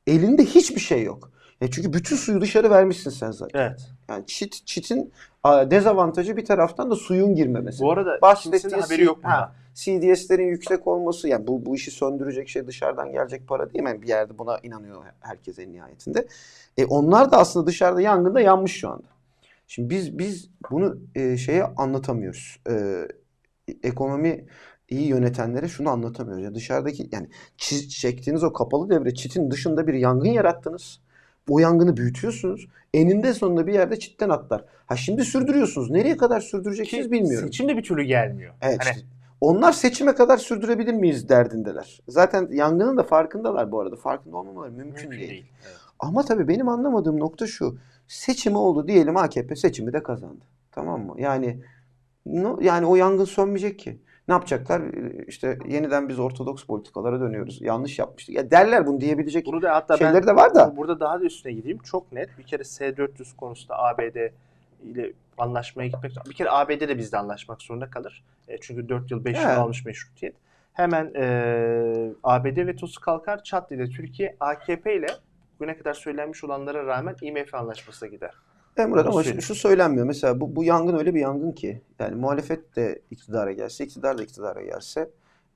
elinde 0.07 0.45
hiçbir 0.45 0.81
şey 0.81 1.03
yok. 1.03 1.31
Ya 1.61 1.71
çünkü 1.71 1.93
bütün 1.93 2.15
suyu 2.15 2.41
dışarı 2.41 2.69
vermişsin 2.69 3.09
sen 3.09 3.31
zaten. 3.31 3.59
Evet. 3.59 3.91
Yani 4.09 4.23
çit, 4.27 4.67
çitin 4.67 5.13
dezavantajı 5.45 6.37
bir 6.37 6.45
taraftan 6.45 6.91
da 6.91 6.95
suyun 6.95 7.35
girmemesi. 7.35 7.83
Bu 7.83 7.91
arada 7.91 8.21
Bahsettiği 8.21 8.61
kimsenin 8.61 8.81
haberi 8.81 9.03
yok 9.03 9.19
ha, 9.23 9.55
CDS'lerin 9.73 10.47
yüksek 10.47 10.87
olması 10.87 11.27
yani 11.27 11.47
bu, 11.47 11.65
bu 11.65 11.75
işi 11.75 11.91
söndürecek 11.91 12.49
şey 12.49 12.67
dışarıdan 12.67 13.11
gelecek 13.11 13.47
para 13.47 13.73
değil 13.73 13.83
mi? 13.83 13.89
Yani 13.89 14.01
bir 14.01 14.07
yerde 14.07 14.37
buna 14.37 14.57
inanıyor 14.57 15.03
herkes 15.19 15.59
en 15.59 15.73
nihayetinde. 15.73 16.27
E, 16.77 16.85
onlar 16.85 17.31
da 17.31 17.37
aslında 17.37 17.67
dışarıda 17.67 18.01
yangında 18.01 18.41
yanmış 18.41 18.79
şu 18.79 18.89
anda. 18.89 19.07
Şimdi 19.67 19.89
biz 19.89 20.19
biz 20.19 20.49
bunu 20.71 20.97
e, 21.15 21.37
şeye 21.37 21.63
anlatamıyoruz. 21.63 22.59
E, 22.69 23.07
ekonomi 23.83 24.45
iyi 24.89 25.07
yönetenlere 25.07 25.67
şunu 25.67 25.89
anlatamıyoruz. 25.89 26.43
Ya 26.43 26.55
dışarıdaki 26.55 27.09
yani 27.11 27.29
çiz, 27.57 27.89
çektiğiniz 27.89 28.43
o 28.43 28.53
kapalı 28.53 28.89
devre 28.89 29.13
çitin 29.13 29.51
dışında 29.51 29.87
bir 29.87 29.93
yangın 29.93 30.29
yarattınız. 30.29 31.01
O 31.49 31.59
yangını 31.59 31.97
büyütüyorsunuz. 31.97 32.67
Eninde 32.93 33.33
sonunda 33.33 33.67
bir 33.67 33.73
yerde 33.73 33.99
çitten 33.99 34.29
atlar. 34.29 34.65
Ha 34.85 34.95
şimdi 34.95 35.25
sürdürüyorsunuz. 35.25 35.89
Nereye 35.89 36.17
kadar 36.17 36.41
sürdüreceksiniz 36.41 37.05
Ki 37.05 37.11
bilmiyorum. 37.11 37.47
Seçim 37.47 37.67
de 37.67 37.77
bir 37.77 37.83
türlü 37.83 38.03
gelmiyor. 38.03 38.53
Evet. 38.61 38.77
Hani 38.81 38.95
işte 38.95 39.07
onlar 39.41 39.71
seçime 39.71 40.15
kadar 40.15 40.37
sürdürebilir 40.37 40.93
miyiz 40.93 41.29
derdindeler. 41.29 42.01
Zaten 42.07 42.47
yangının 42.51 42.97
da 42.97 43.03
farkındalar 43.03 43.71
bu 43.71 43.79
arada. 43.79 43.95
Farkında 43.95 44.37
olmamaları 44.37 44.71
mümkün, 44.71 44.93
mümkün 44.93 45.11
değil. 45.11 45.29
değil. 45.29 45.45
Evet. 45.67 45.77
Ama 45.99 46.23
tabii 46.23 46.47
benim 46.47 46.69
anlamadığım 46.69 47.19
nokta 47.19 47.47
şu. 47.47 47.77
Seçimi 48.07 48.57
oldu 48.57 48.87
diyelim 48.87 49.17
AKP 49.17 49.55
seçimi 49.55 49.93
de 49.93 50.03
kazandı. 50.03 50.45
Tamam 50.71 51.01
mı? 51.05 51.15
Yani 51.17 51.59
no- 52.25 52.59
yani 52.61 52.85
o 52.85 52.95
yangın 52.95 53.25
sönmeyecek 53.25 53.79
ki. 53.79 53.99
Ne 54.29 54.33
yapacaklar? 54.33 54.81
İşte 55.27 55.57
yeniden 55.67 56.09
biz 56.09 56.19
ortodoks 56.19 56.63
politikalara 56.63 57.19
dönüyoruz. 57.19 57.61
Yanlış 57.61 57.99
yapmıştık. 57.99 58.35
Ya 58.35 58.51
derler 58.51 58.87
bunu 58.87 59.01
diyebilecek 59.01 59.45
Bunu 59.45 59.61
da 59.61 59.75
hatta 59.75 59.97
şeyleri 59.97 60.27
de 60.27 60.35
var 60.35 60.55
da. 60.55 60.77
burada 60.77 60.99
daha 60.99 61.19
da 61.19 61.25
üstüne 61.25 61.53
gideyim. 61.53 61.77
Çok 61.77 62.11
net. 62.11 62.37
Bir 62.37 62.43
kere 62.43 62.63
S-400 62.63 63.35
konusunda 63.35 63.79
ABD 63.79 64.15
ile 64.83 65.13
anlaşmaya 65.37 65.87
gitmek 65.87 66.11
Bir 66.29 66.33
kere 66.33 66.49
ABD 66.51 66.81
de 66.81 66.97
bizle 66.97 67.17
anlaşmak 67.17 67.61
zorunda 67.61 67.89
kalır. 67.89 68.23
E, 68.47 68.57
çünkü 68.61 68.89
4 68.89 69.11
yıl 69.11 69.25
5 69.25 69.37
yıl 69.37 69.43
Evet. 69.43 69.57
almış 69.57 69.85
meşrutiyet. 69.85 70.35
Hemen 70.73 71.11
e, 71.15 72.11
ABD 72.23 72.67
vetosu 72.67 73.01
kalkar. 73.01 73.43
Çat 73.43 73.69
de 73.69 73.89
Türkiye 73.89 74.35
AKP 74.39 74.95
ile 74.95 75.07
bugüne 75.59 75.77
kadar 75.77 75.93
söylenmiş 75.93 76.43
olanlara 76.43 76.85
rağmen 76.85 77.15
IMF 77.21 77.53
anlaşmasına 77.53 78.09
gider. 78.09 78.33
Emrah 78.77 79.05
Onu 79.05 79.09
ama 79.09 79.23
şu, 79.23 79.41
şu 79.41 79.55
söylenmiyor. 79.55 80.05
Mesela 80.05 80.41
bu, 80.41 80.55
bu 80.55 80.63
yangın 80.63 80.97
öyle 80.97 81.15
bir 81.15 81.19
yangın 81.19 81.51
ki 81.51 81.81
yani 81.99 82.15
muhalefet 82.15 82.75
de 82.75 83.01
iktidara 83.11 83.51
gelse, 83.51 83.85
iktidar 83.85 84.17
da 84.17 84.23
iktidara 84.23 84.61
gelse 84.61 85.09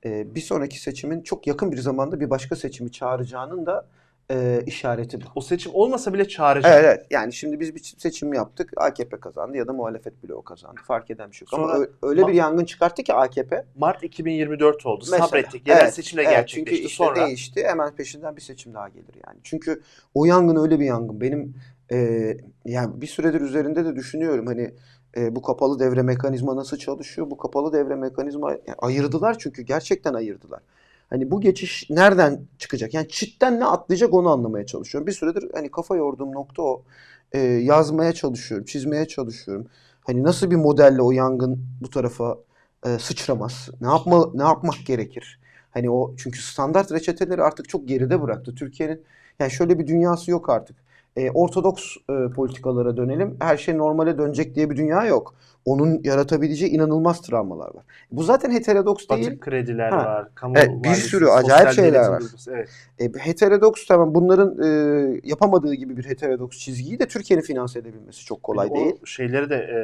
e, 0.04 0.34
bir 0.34 0.40
sonraki 0.40 0.80
seçimin 0.80 1.22
çok 1.22 1.46
yakın 1.46 1.72
bir 1.72 1.78
zamanda 1.78 2.20
bir 2.20 2.30
başka 2.30 2.56
seçimi 2.56 2.92
çağıracağının 2.92 3.66
da 3.66 3.86
e, 4.30 4.62
işareti 4.66 5.20
bu. 5.20 5.24
O 5.34 5.40
seçim 5.40 5.72
olmasa 5.74 6.14
bile 6.14 6.28
çağıracak. 6.28 6.72
Evet, 6.72 6.84
evet. 6.84 7.06
Yani 7.10 7.32
şimdi 7.32 7.60
biz 7.60 7.74
bir 7.74 7.80
seçim 7.98 8.34
yaptık. 8.34 8.72
AKP 8.76 9.20
kazandı 9.20 9.56
ya 9.56 9.66
da 9.66 9.72
muhalefet 9.72 10.24
bloğu 10.24 10.42
kazandı. 10.42 10.80
Fark 10.84 11.10
eden 11.10 11.30
bir 11.30 11.36
şey 11.36 11.46
yok. 11.52 11.60
Ama 11.60 11.78
ö- 11.78 11.90
öyle 12.02 12.26
bir 12.26 12.32
yangın 12.32 12.64
çıkarttı 12.64 13.02
ki 13.02 13.14
AKP. 13.14 13.64
Mart 13.76 14.02
2024 14.04 14.86
oldu. 14.86 15.04
Mesela. 15.10 15.26
Sabrettik. 15.26 15.68
Yerel 15.68 15.82
Evet, 15.82 15.94
seçimle 15.94 16.22
evet, 16.22 16.32
gerçekleşti. 16.32 16.70
Çünkü 16.70 16.86
işte 16.86 17.04
Sonra 17.04 17.26
değişti. 17.26 17.64
Hemen 17.64 17.94
peşinden 17.94 18.36
bir 18.36 18.40
seçim 18.40 18.74
daha 18.74 18.88
gelir 18.88 19.14
yani. 19.26 19.38
Çünkü 19.42 19.82
o 20.14 20.24
yangın 20.24 20.56
öyle 20.56 20.80
bir 20.80 20.84
yangın. 20.84 21.20
Benim 21.20 21.54
e, 21.92 22.36
yani 22.64 23.00
bir 23.00 23.06
süredir 23.06 23.40
üzerinde 23.40 23.84
de 23.84 23.96
düşünüyorum. 23.96 24.46
Hani 24.46 24.74
e, 25.16 25.36
bu 25.36 25.42
kapalı 25.42 25.78
devre 25.78 26.02
mekanizma 26.02 26.56
nasıl 26.56 26.76
çalışıyor? 26.76 27.30
Bu 27.30 27.36
kapalı 27.36 27.72
devre 27.72 27.94
mekanizma 27.94 28.50
yani 28.50 28.76
ayırdılar 28.78 29.36
çünkü 29.38 29.62
gerçekten 29.62 30.14
ayırdılar. 30.14 30.60
Hani 31.10 31.30
bu 31.30 31.40
geçiş 31.40 31.90
nereden 31.90 32.40
çıkacak? 32.58 32.94
Yani 32.94 33.08
çitten 33.08 33.60
ne 33.60 33.64
atlayacak 33.64 34.14
onu 34.14 34.28
anlamaya 34.30 34.66
çalışıyorum. 34.66 35.06
Bir 35.06 35.12
süredir 35.12 35.50
hani 35.54 35.70
kafa 35.70 35.96
yorduğum 35.96 36.32
nokta 36.32 36.62
o. 36.62 36.82
E, 37.32 37.38
yazmaya 37.40 38.12
çalışıyorum, 38.12 38.64
çizmeye 38.66 39.08
çalışıyorum. 39.08 39.66
Hani 40.00 40.22
nasıl 40.22 40.50
bir 40.50 40.56
modelle 40.56 41.02
o 41.02 41.12
yangın 41.12 41.66
bu 41.80 41.90
tarafa 41.90 42.38
e, 42.86 42.98
sıçramaz? 42.98 43.70
Ne 43.80 43.86
yapma 43.86 44.30
ne 44.34 44.42
yapmak 44.42 44.74
gerekir? 44.86 45.40
Hani 45.70 45.90
o 45.90 46.14
çünkü 46.16 46.42
standart 46.42 46.92
reçeteleri 46.92 47.42
artık 47.42 47.68
çok 47.68 47.88
geride 47.88 48.22
bıraktı. 48.22 48.54
Türkiye'nin 48.54 49.02
yani 49.38 49.50
şöyle 49.50 49.78
bir 49.78 49.86
dünyası 49.86 50.30
yok 50.30 50.50
artık. 50.50 50.76
E, 51.16 51.30
ortodoks 51.30 51.96
e, 52.10 52.32
politikalara 52.34 52.96
dönelim. 52.96 53.36
Her 53.40 53.56
şey 53.56 53.78
normale 53.78 54.18
dönecek 54.18 54.54
diye 54.54 54.70
bir 54.70 54.76
dünya 54.76 55.04
yok. 55.04 55.34
Onun 55.64 56.00
yaratabileceği 56.04 56.70
inanılmaz 56.72 57.20
travmalar 57.22 57.74
var. 57.74 57.84
Bu 58.12 58.22
zaten 58.22 58.50
heterodoks 58.50 59.08
değil. 59.08 59.26
batık 59.26 59.40
krediler 59.40 59.90
Ha. 59.90 59.96
var. 59.96 60.28
Kamu 60.34 60.54
Evet, 60.58 60.70
bir 60.84 60.88
varlısı, 60.88 61.08
sürü 61.08 61.26
acayip 61.26 61.70
şeyler 61.70 62.08
var. 62.08 62.20
duygusu, 62.20 62.50
Evet. 62.50 62.68
E, 62.98 63.18
heterodoks 63.18 63.86
tamam 63.86 64.14
bunların 64.14 64.62
e, 64.62 65.20
yapamadığı 65.24 65.74
gibi 65.74 65.96
bir 65.96 66.04
heterodoks 66.04 66.58
çizgiyi 66.58 66.98
de 66.98 67.08
Türkiye'nin 67.08 67.44
finanse 67.44 67.78
edebilmesi 67.78 68.24
çok 68.24 68.42
kolay 68.42 68.68
O 68.70 68.74
değil. 68.74 68.94
şeyleri 69.04 69.50
de 69.50 69.54
e, 69.56 69.78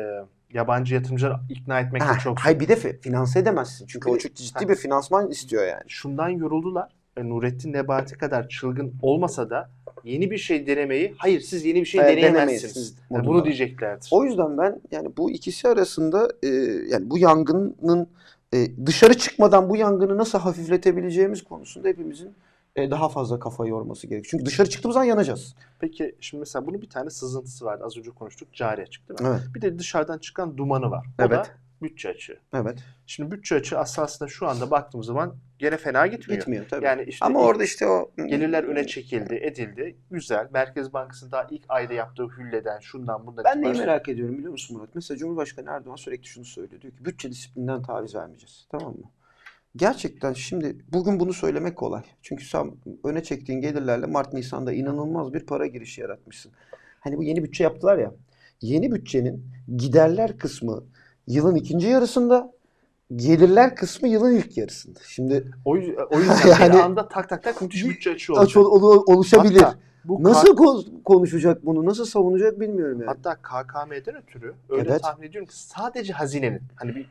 yabancı 0.59 0.95
yatırımcıları 0.95 1.35
ikna 1.49 1.81
etmek 1.81 2.03
de 2.03 2.07
Ha, 2.07 2.13
çok 2.15 2.39
zor. 2.39 2.45
hayır 2.45 2.61
bir 2.61 2.69
de 2.69 2.75
fi- 2.75 3.01
finanse 3.01 3.39
edemezsin. 3.41 3.87
Çünkü 3.87 4.07
Bir 4.07 4.13
o 4.13 4.15
de- 4.15 4.19
çok 4.21 4.35
ciddi 4.35 4.65
Ha. 4.65 4.69
bir 4.69 4.75
finansman 4.75 5.31
istiyor 5.31 5.67
yani. 5.67 5.83
Şundan 5.89 6.29
yoruldular. 6.29 6.89
E, 7.21 7.29
Nurettin 7.29 7.73
Nebati 7.73 8.15
kadar 8.15 8.49
çılgın 8.49 8.95
olmasa 9.03 9.51
da 9.51 9.71
yeni 10.05 10.31
bir 10.31 10.39
şey 10.39 10.67
denemeyi, 10.67 11.15
hayır 11.19 11.41
siz 11.41 11.65
yeni 11.65 11.81
bir 11.81 11.87
şey 11.87 12.01
Evet, 12.01 12.17
deneyemezsiniz. 12.17 12.95
Yani 13.11 13.27
bunu 13.27 13.45
diyeceklerdir. 13.45 14.09
O 14.11 14.25
yüzden 14.25 14.59
ben 14.59 14.81
yani 14.91 15.09
bu 15.17 15.31
ikisi 15.31 15.69
arasında 15.69 16.29
e, 16.43 16.49
yani 16.91 17.11
bu 17.11 17.19
yangının 17.19 18.07
e, 18.55 18.87
dışarı 18.87 19.15
çıkmadan 19.15 19.71
bu 19.71 19.77
yangını 19.77 20.19
nasıl 20.19 20.39
hafifletebileceğimiz 20.39 21.45
konusunda 21.45 21.89
hepimizin 21.89 22.35
e, 22.77 22.91
daha 22.91 23.09
fazla 23.09 23.39
kafa 23.39 23.67
yorması 23.67 24.07
gerekiyor. 24.07 24.31
Çünkü 24.31 24.47
dışarı 24.47 24.69
çıktığımız 24.71 24.95
zaman 24.95 25.07
yanacağız. 25.07 25.55
Peki 25.81 26.15
şimdi 26.21 26.41
mesela 26.41 26.67
bunun 26.67 26.83
bir 26.83 26.91
tane 26.91 27.11
sızıntısı 27.11 27.65
vardı. 27.65 27.85
Az 27.87 27.97
önce 27.97 28.11
konuştuk. 28.11 28.49
Cari 28.53 28.83
açık 28.83 29.09
değil 29.09 29.21
mi? 29.21 29.29
Evet. 29.31 29.55
Bir 29.55 29.63
de 29.63 29.79
dışarıdan 29.79 30.19
çıkan 30.19 30.57
dumanı 30.57 30.91
var. 30.91 31.07
O 31.07 31.23
Evet. 31.23 31.31
da 31.31 31.47
bütçe 31.83 32.09
açığı. 32.09 32.39
Evet. 32.55 32.79
Şimdi 33.07 33.31
bütçe 33.31 33.55
açığı 33.55 33.79
aslında 33.79 34.29
şu 34.31 34.47
anda 34.47 34.71
baktığımız 34.71 35.07
zaman 35.07 35.37
gene 35.59 35.77
fena 35.77 36.07
gitmiyor. 36.07 36.41
Gitmiyor 36.41 36.69
tabii. 36.69 36.85
Yani 36.85 37.03
işte 37.03 37.27
Ama 37.27 37.41
orada 37.41 37.65
işte 37.65 37.87
o 37.87 38.11
gelirler 38.17 38.65
öne 38.65 38.87
çekildi, 38.87 39.35
edildi. 39.35 39.97
Güzel. 40.11 40.49
Merkez 40.53 40.93
Bankası'nın 40.93 41.33
daha 41.33 41.47
ilk 41.51 41.65
ayda 41.69 41.95
yaptığı 41.95 42.29
hülleden, 42.29 42.81
şundan 42.81 43.27
bundan 43.27 43.45
Ben 43.45 43.63
neyi 43.63 43.75
merak 43.75 44.09
ediyorum 44.09 44.39
biliyor 44.39 44.53
musun 44.53 44.77
Murat? 44.77 44.95
Mesela 44.95 45.19
Cumhurbaşkanı 45.19 45.71
Erdoğan 45.71 45.97
sürekli 45.97 46.27
şunu 46.27 46.45
söylüyor. 46.45 46.83
Diyor 46.83 46.95
ki 46.95 47.05
bütçe 47.05 47.31
disiplinden 47.31 47.83
taviz 47.83 48.15
vermeyeceğiz. 48.15 48.67
Tamam 48.71 48.93
mı? 48.93 49.05
Gerçekten 49.77 50.33
şimdi 50.33 50.77
bugün 50.93 51.21
bunu 51.21 51.33
söylemek 51.33 51.77
kolay. 51.77 52.03
Çünkü 52.23 52.45
sen 52.45 52.73
öne 53.05 53.23
çektiğin 53.23 53.61
gelirlerle 53.61 54.07
Mart 54.07 54.33
Nisan'da 54.33 54.73
inanılmaz 54.73 55.35
bir 55.35 55.47
para 55.47 55.67
girişi 55.67 56.01
yaratmışsın. 56.01 56.53
Hani 57.01 57.17
bu 57.17 57.23
yeni 57.23 57.45
bütçe 57.45 57.65
yaptılar 57.65 57.99
ya. 57.99 58.15
Yeni 58.61 58.93
bütçenin 58.93 59.45
giderler 59.77 60.39
kısmı 60.39 60.85
yılın 61.31 61.55
ikinci 61.55 61.87
yarısında, 61.89 62.53
gelirler 63.17 63.77
kısmı 63.77 64.09
yılın 64.09 64.35
ilk 64.35 64.57
yarısında. 64.59 64.99
Şimdi 65.07 65.45
O, 65.65 65.77
yüz- 65.77 65.95
o 66.11 66.19
yüzden 66.21 66.49
Yani- 66.61 66.75
bir 66.75 66.79
anda 66.79 67.09
tak 67.09 67.29
tak 67.29 67.43
tak 67.43 67.63
müthiş 67.63 67.85
bütçe 67.85 68.11
açığı 68.11 68.33
aç 68.33 68.57
olacak. 68.57 68.73
ol- 68.73 68.83
ol- 68.83 69.05
oluşabilir. 69.07 69.61
Hatta 69.61 69.79
bu 70.05 70.23
Nasıl 70.23 70.57
ko- 70.57 71.03
konuşacak 71.03 71.67
bunu? 71.67 71.85
Nasıl 71.87 72.05
savunacak 72.05 72.61
bilmiyorum 72.61 73.01
yani. 73.01 73.07
Hatta 73.09 73.35
KKM'den 73.37 74.17
ötürü 74.23 74.55
öyle 74.69 74.91
Evet. 74.91 75.03
tahmin 75.03 75.27
ediyorum 75.29 75.49
ki 75.49 75.59
sadece 75.63 76.13
hazinenin 76.13 76.63
hani 76.77 76.95
bir 76.95 77.07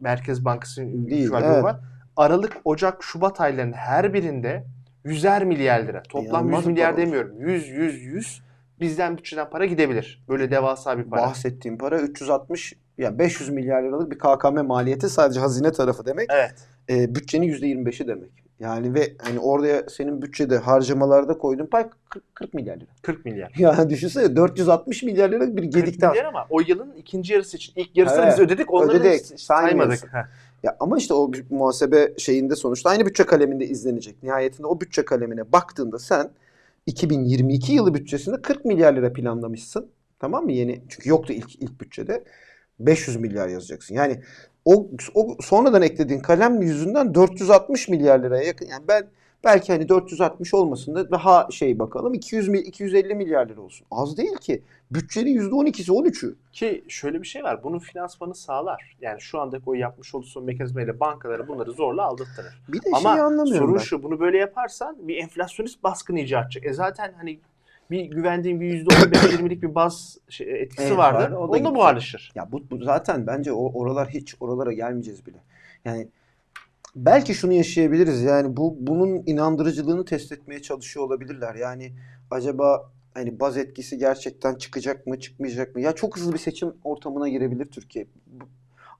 Merkez 0.00 0.44
Bankası'nın 0.44 1.06
Değil, 1.06 1.28
şu 1.28 1.36
an 1.36 1.42
evet. 1.44 1.64
var. 1.64 1.76
Aralık, 2.16 2.56
Ocak, 2.64 3.02
Şubat 3.04 3.40
aylarının 3.40 3.72
her 3.72 4.14
birinde 4.14 4.64
yüzer 5.04 5.44
milyar 5.44 5.80
lira. 5.82 6.02
Toplam 6.02 6.24
İnanılmaz 6.44 6.58
100 6.60 6.66
bir 6.66 6.72
milyar 6.72 6.92
para 6.94 7.02
demiyorum. 7.06 7.40
100, 7.48 7.68
100, 7.68 8.02
100 8.02 8.42
bizden 8.80 9.16
bütçeden 9.18 9.50
para 9.50 9.64
gidebilir. 9.66 10.24
Böyle 10.28 10.50
devasa 10.50 10.98
bir 10.98 11.04
para. 11.04 11.22
Bahsettiğim 11.22 11.78
para 11.78 12.00
360 12.00 12.74
yani 12.98 13.18
500 13.18 13.50
milyar 13.50 13.82
liralık 13.82 14.10
bir 14.10 14.18
KKM 14.18 14.66
maliyeti 14.66 15.08
sadece 15.08 15.40
hazine 15.40 15.72
tarafı 15.72 16.06
demek. 16.06 16.28
Evet. 16.30 16.54
E, 16.90 17.14
bütçenin 17.14 17.46
%25'i 17.46 18.06
demek. 18.08 18.30
Yani 18.60 18.94
ve 18.94 19.12
hani 19.18 19.38
orada 19.38 19.90
senin 19.90 20.22
bütçede 20.22 20.58
harcamalarda 20.58 21.38
koyduğun 21.38 21.66
pay 21.66 21.86
40, 22.08 22.34
40 22.34 22.54
milyar 22.54 22.76
lira. 22.76 22.86
40 23.02 23.24
milyar. 23.24 23.52
Yani 23.58 23.90
düşünsene 23.90 24.36
460 24.36 25.02
milyar 25.02 25.30
liralık 25.30 25.56
bir 25.56 25.62
40 25.62 25.72
gedikten. 25.72 26.10
milyar 26.10 26.24
ama 26.24 26.46
o 26.50 26.60
yılın 26.60 26.92
ikinci 26.98 27.32
yarısı 27.32 27.56
için. 27.56 27.72
ilk 27.76 27.96
yarısını 27.96 28.22
Evet. 28.22 28.32
biz 28.32 28.40
ödedik. 28.40 28.74
Onları 28.74 28.98
Ödedik, 29.00 29.40
saymadık. 29.40 30.10
Ya 30.62 30.76
ama 30.80 30.98
işte 30.98 31.14
o 31.14 31.30
muhasebe 31.50 32.12
şeyinde 32.18 32.56
sonuçta 32.56 32.90
aynı 32.90 33.06
bütçe 33.06 33.24
kaleminde 33.26 33.66
izlenecek. 33.66 34.22
Nihayetinde 34.22 34.66
o 34.66 34.80
bütçe 34.80 35.04
kalemine 35.04 35.52
baktığında 35.52 35.98
sen 35.98 36.30
2022 36.86 37.72
yılı 37.72 37.94
bütçesinde 37.94 38.42
40 38.42 38.64
milyar 38.64 38.96
lira 38.96 39.12
planlamışsın. 39.12 39.86
Tamam 40.18 40.44
mı? 40.44 40.52
Yeni 40.52 40.80
çünkü 40.88 41.08
yoktu 41.08 41.32
ilk 41.32 41.62
ilk 41.62 41.80
bütçede. 41.80 42.24
500 42.78 43.16
milyar 43.16 43.48
yazacaksın. 43.48 43.94
Yani 43.94 44.20
o, 44.64 44.88
o 45.14 45.36
sonradan 45.40 45.82
eklediğin 45.82 46.20
kalem 46.20 46.62
yüzünden 46.62 47.14
460 47.14 47.88
milyar 47.88 48.18
liraya 48.18 48.42
yakın. 48.44 48.66
Yani 48.66 48.84
ben 48.88 49.06
belki 49.44 49.72
hani 49.72 49.88
460 49.88 50.54
olmasın 50.54 50.94
da 50.94 51.10
daha 51.10 51.48
şey 51.50 51.78
bakalım 51.78 52.14
200 52.14 52.48
mil, 52.48 52.64
250 52.64 53.14
milyar 53.14 53.48
lira 53.48 53.60
olsun. 53.60 53.86
Az 53.90 54.16
değil 54.16 54.36
ki. 54.36 54.62
Bütçenin 54.90 55.40
%12'si 55.50 55.90
13'ü. 55.90 56.34
Ki 56.52 56.84
şöyle 56.88 57.22
bir 57.22 57.26
şey 57.26 57.42
var. 57.42 57.62
Bunun 57.64 57.78
finansmanı 57.78 58.34
sağlar. 58.34 58.96
Yani 59.00 59.20
şu 59.20 59.40
andaki 59.40 59.62
o 59.66 59.74
yapmış 59.74 60.14
olduğu 60.14 60.26
son 60.26 60.44
mekanizmayla 60.44 61.00
bankaları 61.00 61.48
bunları 61.48 61.72
zorla 61.72 62.02
aldırtırır. 62.04 62.62
Bir 62.68 62.82
de 62.82 62.88
Ama 62.92 63.10
şeyi 63.12 63.22
anlamıyorum 63.22 63.66
sorun 63.66 63.74
ben. 63.74 63.80
şu 63.80 64.02
bunu 64.02 64.20
böyle 64.20 64.38
yaparsan 64.38 65.08
bir 65.08 65.16
enflasyonist 65.16 65.82
baskın 65.82 66.16
icat 66.16 66.44
edecek. 66.44 66.66
E 66.66 66.72
zaten 66.72 67.14
hani 67.16 67.40
bir 67.90 68.04
güvendiğin 68.04 68.60
bir 68.60 68.84
%15-20'lik 68.86 69.62
bir 69.62 69.74
baz 69.74 70.18
şey, 70.28 70.62
etkisi 70.62 70.88
Evet, 70.88 70.96
vardır. 70.98 71.30
var, 71.30 71.30
o 71.30 71.52
da 71.52 71.56
Onunla 71.58 71.74
buharlaşır. 71.74 72.32
Ya 72.34 72.52
bu, 72.52 72.70
bu 72.70 72.84
zaten 72.84 73.26
bence 73.26 73.52
o 73.52 73.72
oralar 73.80 74.08
hiç 74.08 74.34
oralara 74.40 74.72
gelmeyeceğiz 74.72 75.26
bile. 75.26 75.36
Yani 75.84 76.08
belki 76.96 77.34
şunu 77.34 77.52
yaşayabiliriz. 77.52 78.22
Yani 78.22 78.56
bu 78.56 78.76
bunun 78.80 79.22
inandırıcılığını 79.26 80.04
test 80.04 80.32
etmeye 80.32 80.62
çalışıyor 80.62 81.06
olabilirler. 81.06 81.54
Yani 81.54 81.92
acaba 82.30 82.90
hani 83.14 83.40
baz 83.40 83.56
etkisi 83.56 83.98
gerçekten 83.98 84.54
çıkacak 84.54 85.06
mı, 85.06 85.20
çıkmayacak 85.20 85.74
mı? 85.74 85.80
Ya 85.80 85.92
çok 85.92 86.16
hızlı 86.16 86.32
bir 86.32 86.38
seçim 86.38 86.72
ortamına 86.84 87.28
girebilir 87.28 87.66
Türkiye. 87.66 88.06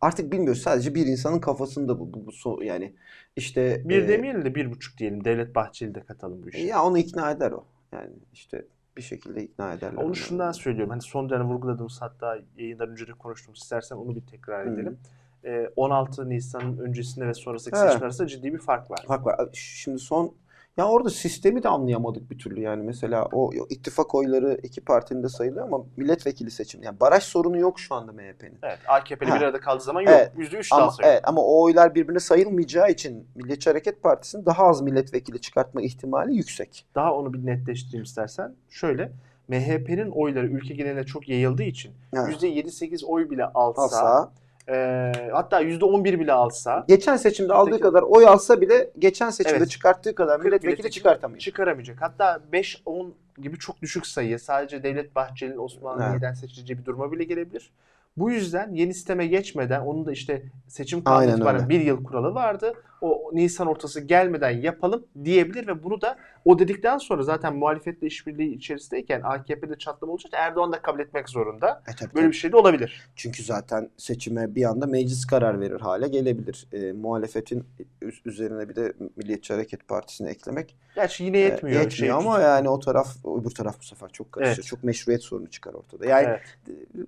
Artık 0.01 0.33
bilmiyoruz. 0.33 0.63
Sadece 0.63 0.95
bir 0.95 1.07
insanın 1.07 1.39
kafasında 1.41 2.01
bu. 2.01 2.13
bu, 2.13 2.27
bu 2.27 2.31
so- 2.31 2.65
yani 2.65 2.93
işte 3.37 3.83
Bir 3.85 4.03
e, 4.03 4.09
demeyelim 4.09 4.45
de 4.45 4.55
bir 4.55 4.71
buçuk 4.71 4.99
diyelim. 4.99 5.25
Devlet 5.25 5.55
Bahçeli 5.55 5.95
de 5.95 6.01
katalım 6.01 6.43
bu 6.43 6.49
işe. 6.49 6.59
ya 6.59 6.85
onu 6.85 6.99
ikna 6.99 7.31
eder 7.31 7.53
o. 7.53 7.65
Yani 7.93 8.11
işte 8.33 8.65
bir 8.97 9.03
şekilde 9.03 9.43
ikna 9.43 9.73
ederler. 9.73 10.03
Onu 10.03 10.15
şundan 10.15 10.53
söylüyorum. 10.53 10.91
Hani 10.91 11.03
son 11.03 11.31
dönem 11.31 11.49
vurguladığımız 11.49 12.03
hatta 12.03 12.39
yayından 12.57 12.89
önce 12.89 13.07
de 13.07 13.13
konuştuğumuz. 13.13 13.59
İstersen 13.63 13.97
onu 13.97 14.17
bir 14.17 14.21
tekrar 14.21 14.67
Hı. 14.67 14.71
edelim. 14.75 14.99
Ee, 15.45 15.71
16 15.77 16.29
Nisan'ın 16.29 16.79
öncesinde 16.79 17.27
ve 17.27 17.35
sonrasındaki 17.35 17.81
Evet. 17.81 17.91
seçim 17.93 18.05
arasında 18.05 18.29
ciddi 18.29 18.53
bir 18.53 18.59
fark 18.59 18.91
var. 18.91 19.05
Fark 19.07 19.27
var. 19.27 19.49
Şimdi 19.53 19.99
son 19.99 20.35
ya 20.77 20.89
orada 20.89 21.11
sistemi 21.11 21.63
de 21.63 21.69
anlayamadık 21.69 22.31
bir 22.31 22.39
türlü 22.39 22.61
yani 22.61 22.83
mesela 22.83 23.29
o 23.33 23.51
ittifak 23.71 24.15
oyları 24.15 24.59
iki 24.63 24.81
partinin 24.81 25.23
de 25.23 25.29
sayılıyor 25.29 25.67
ama 25.67 25.85
milletvekili 25.97 26.51
seçimi 26.51 26.85
yani 26.85 27.01
baraj 27.01 27.23
sorunu 27.23 27.59
yok 27.59 27.81
şu 27.81 27.95
anda 27.95 28.13
MHP'nin. 28.13 28.59
Evet. 28.63 28.79
AKP'li 28.89 29.27
bir 29.27 29.31
arada 29.41 29.61
kaldığı 29.61 29.85
zaman 29.85 30.01
yok. 30.01 30.11
Evet. 30.17 30.33
%3 30.53 30.69
Ama 30.75 30.91
sayıyor. 30.91 31.13
evet 31.15 31.21
ama 31.25 31.41
o 31.43 31.63
oylar 31.63 31.95
birbirine 31.95 32.21
sayılmayacağı 32.21 32.91
için 32.91 33.29
Milliyetçi 33.35 33.71
Hareket 33.71 34.03
Partisi'nin 34.03 34.47
daha 34.47 34.65
az 34.65 34.81
milletvekili 34.83 35.41
çıkartma 35.41 35.83
ihtimali 35.83 36.37
yüksek. 36.37 36.87
Daha 36.95 37.15
onu 37.15 37.35
bir 37.35 37.47
netleştireyim 37.47 38.05
istersen. 38.05 38.55
Şöyle. 38.71 39.13
MHP'nin 39.49 40.11
oyları 40.11 40.47
ülke 40.47 40.75
geneline 40.75 41.05
çok 41.05 41.29
yayıldığı 41.29 41.63
için 41.63 41.93
Evet. 42.15 42.43
%7-8 42.43 43.05
oy 43.05 43.31
bile 43.31 43.45
alsa, 43.45 43.83
Alsa 43.83 44.33
e, 44.69 45.13
hatta 45.33 45.63
%11 45.63 46.05
bile 46.21 46.33
alsa 46.33 46.85
geçen 46.89 47.17
seçimde 47.17 47.53
aldığı 47.55 47.71
Peki. 47.71 47.83
kadar 47.83 48.03
oy 48.03 48.27
alsa 48.27 48.61
bile 48.61 48.91
geçen 48.99 49.31
seçimde 49.31 49.57
Evet. 49.57 49.71
çıkarttığı 49.71 50.15
kadar 50.15 50.37
40 50.41 50.45
milletvekili 50.45 50.91
çıkartamayacak. 50.91 51.41
çıkaramayacak. 51.41 51.97
Hatta 52.03 52.41
5-10 52.53 53.11
gibi 53.43 53.59
çok 53.59 53.83
düşük 53.83 54.07
sayı 54.07 54.39
sadece 54.39 54.83
Devlet 54.83 55.15
Bahçeli'nin 55.15 55.59
Osman 55.59 56.01
Evet. 56.01 56.13
Bey'den 56.13 56.35
seçileceği 56.35 56.79
bir 56.79 56.85
duruma 56.85 57.13
bile 57.13 57.25
gelebilir. 57.25 57.71
Bu 58.17 58.31
yüzden 58.31 58.75
yeni 58.75 58.95
sisteme 58.95 59.27
geçmeden 59.27 59.81
onun 59.81 60.07
da 60.07 60.13
işte 60.13 60.43
seçim 60.69 61.03
Aynen 61.05 61.21
kanunu 61.21 61.37
itibaren 61.37 61.61
öyle. 61.61 61.69
bir 61.69 61.81
yıl 61.81 62.05
kuralı 62.05 62.35
vardı. 62.35 62.75
O 63.01 63.31
Nisan 63.33 63.67
ortası 63.67 64.01
gelmeden 64.01 64.51
yapalım 64.51 65.07
diyebilir 65.25 65.67
ve 65.67 65.83
bunu 65.85 66.01
da 66.01 66.17
o 66.45 66.59
dedikten 66.59 66.99
sonra 66.99 67.23
zaten 67.23 67.57
muhalefetle 67.57 68.07
işbirliği 68.07 68.55
içerisindeyken 68.55 69.21
AKP'de 69.25 69.79
çatlama 69.79 70.13
olacak 70.13 70.33
Erdoğan 70.37 70.73
da 70.73 70.83
kabul 70.83 71.01
etmek 71.01 71.29
zorunda. 71.29 71.83
E 71.89 71.97
tabii, 71.97 72.15
Böyle 72.15 72.25
tabii. 72.25 72.33
bir 72.33 72.37
şey 72.37 72.53
de 72.53 72.57
olabilir. 72.57 73.03
Çünkü 73.17 73.43
zaten 73.43 73.91
seçime 73.97 74.55
bir 74.55 74.65
anda 74.65 74.87
meclis 74.87 75.27
karar 75.27 75.61
verir 75.61 75.81
hale 75.81 76.09
gelebilir. 76.09 76.67
E, 76.73 76.93
muhalefetin 76.93 77.65
üz- 78.03 78.21
üzerine 78.25 78.69
bir 78.69 78.77
de 78.77 78.93
Milliyetçi 79.17 79.53
Hareket 79.53 79.89
Partisi'ni 79.89 80.29
eklemek 80.29 80.77
Gerçi 80.95 81.25
yine 81.25 81.39
e, 81.39 81.41
yetmiyor. 81.41 81.81
yetmiyor 81.81 81.91
Şey- 81.91 82.11
ama 82.11 82.41
yani 82.41 82.69
o 82.69 82.79
taraf 82.81 83.17
öbür 83.41 83.51
taraf 83.51 83.77
bu 83.81 83.85
sefer 83.85 84.09
çok 84.09 84.33
karışır. 84.33 84.55
Evet. 84.55 84.65
Çok 84.67 84.85
meşruiyet 84.85 85.23
sorunu 85.23 85.51
çıkar 85.51 85.75
ortada. 85.75 86.07
Yani 86.07 86.27
Evet. 86.29 86.41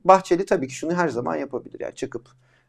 Bahçeli 0.05 0.47
tabii 0.47 0.69
ki 0.69 0.75
şunu 0.75 0.95
her 0.97 1.09
zaman 1.09 1.37
yapabilir. 1.37 1.81
Yani 1.81 1.95
çıkıp 1.95 2.29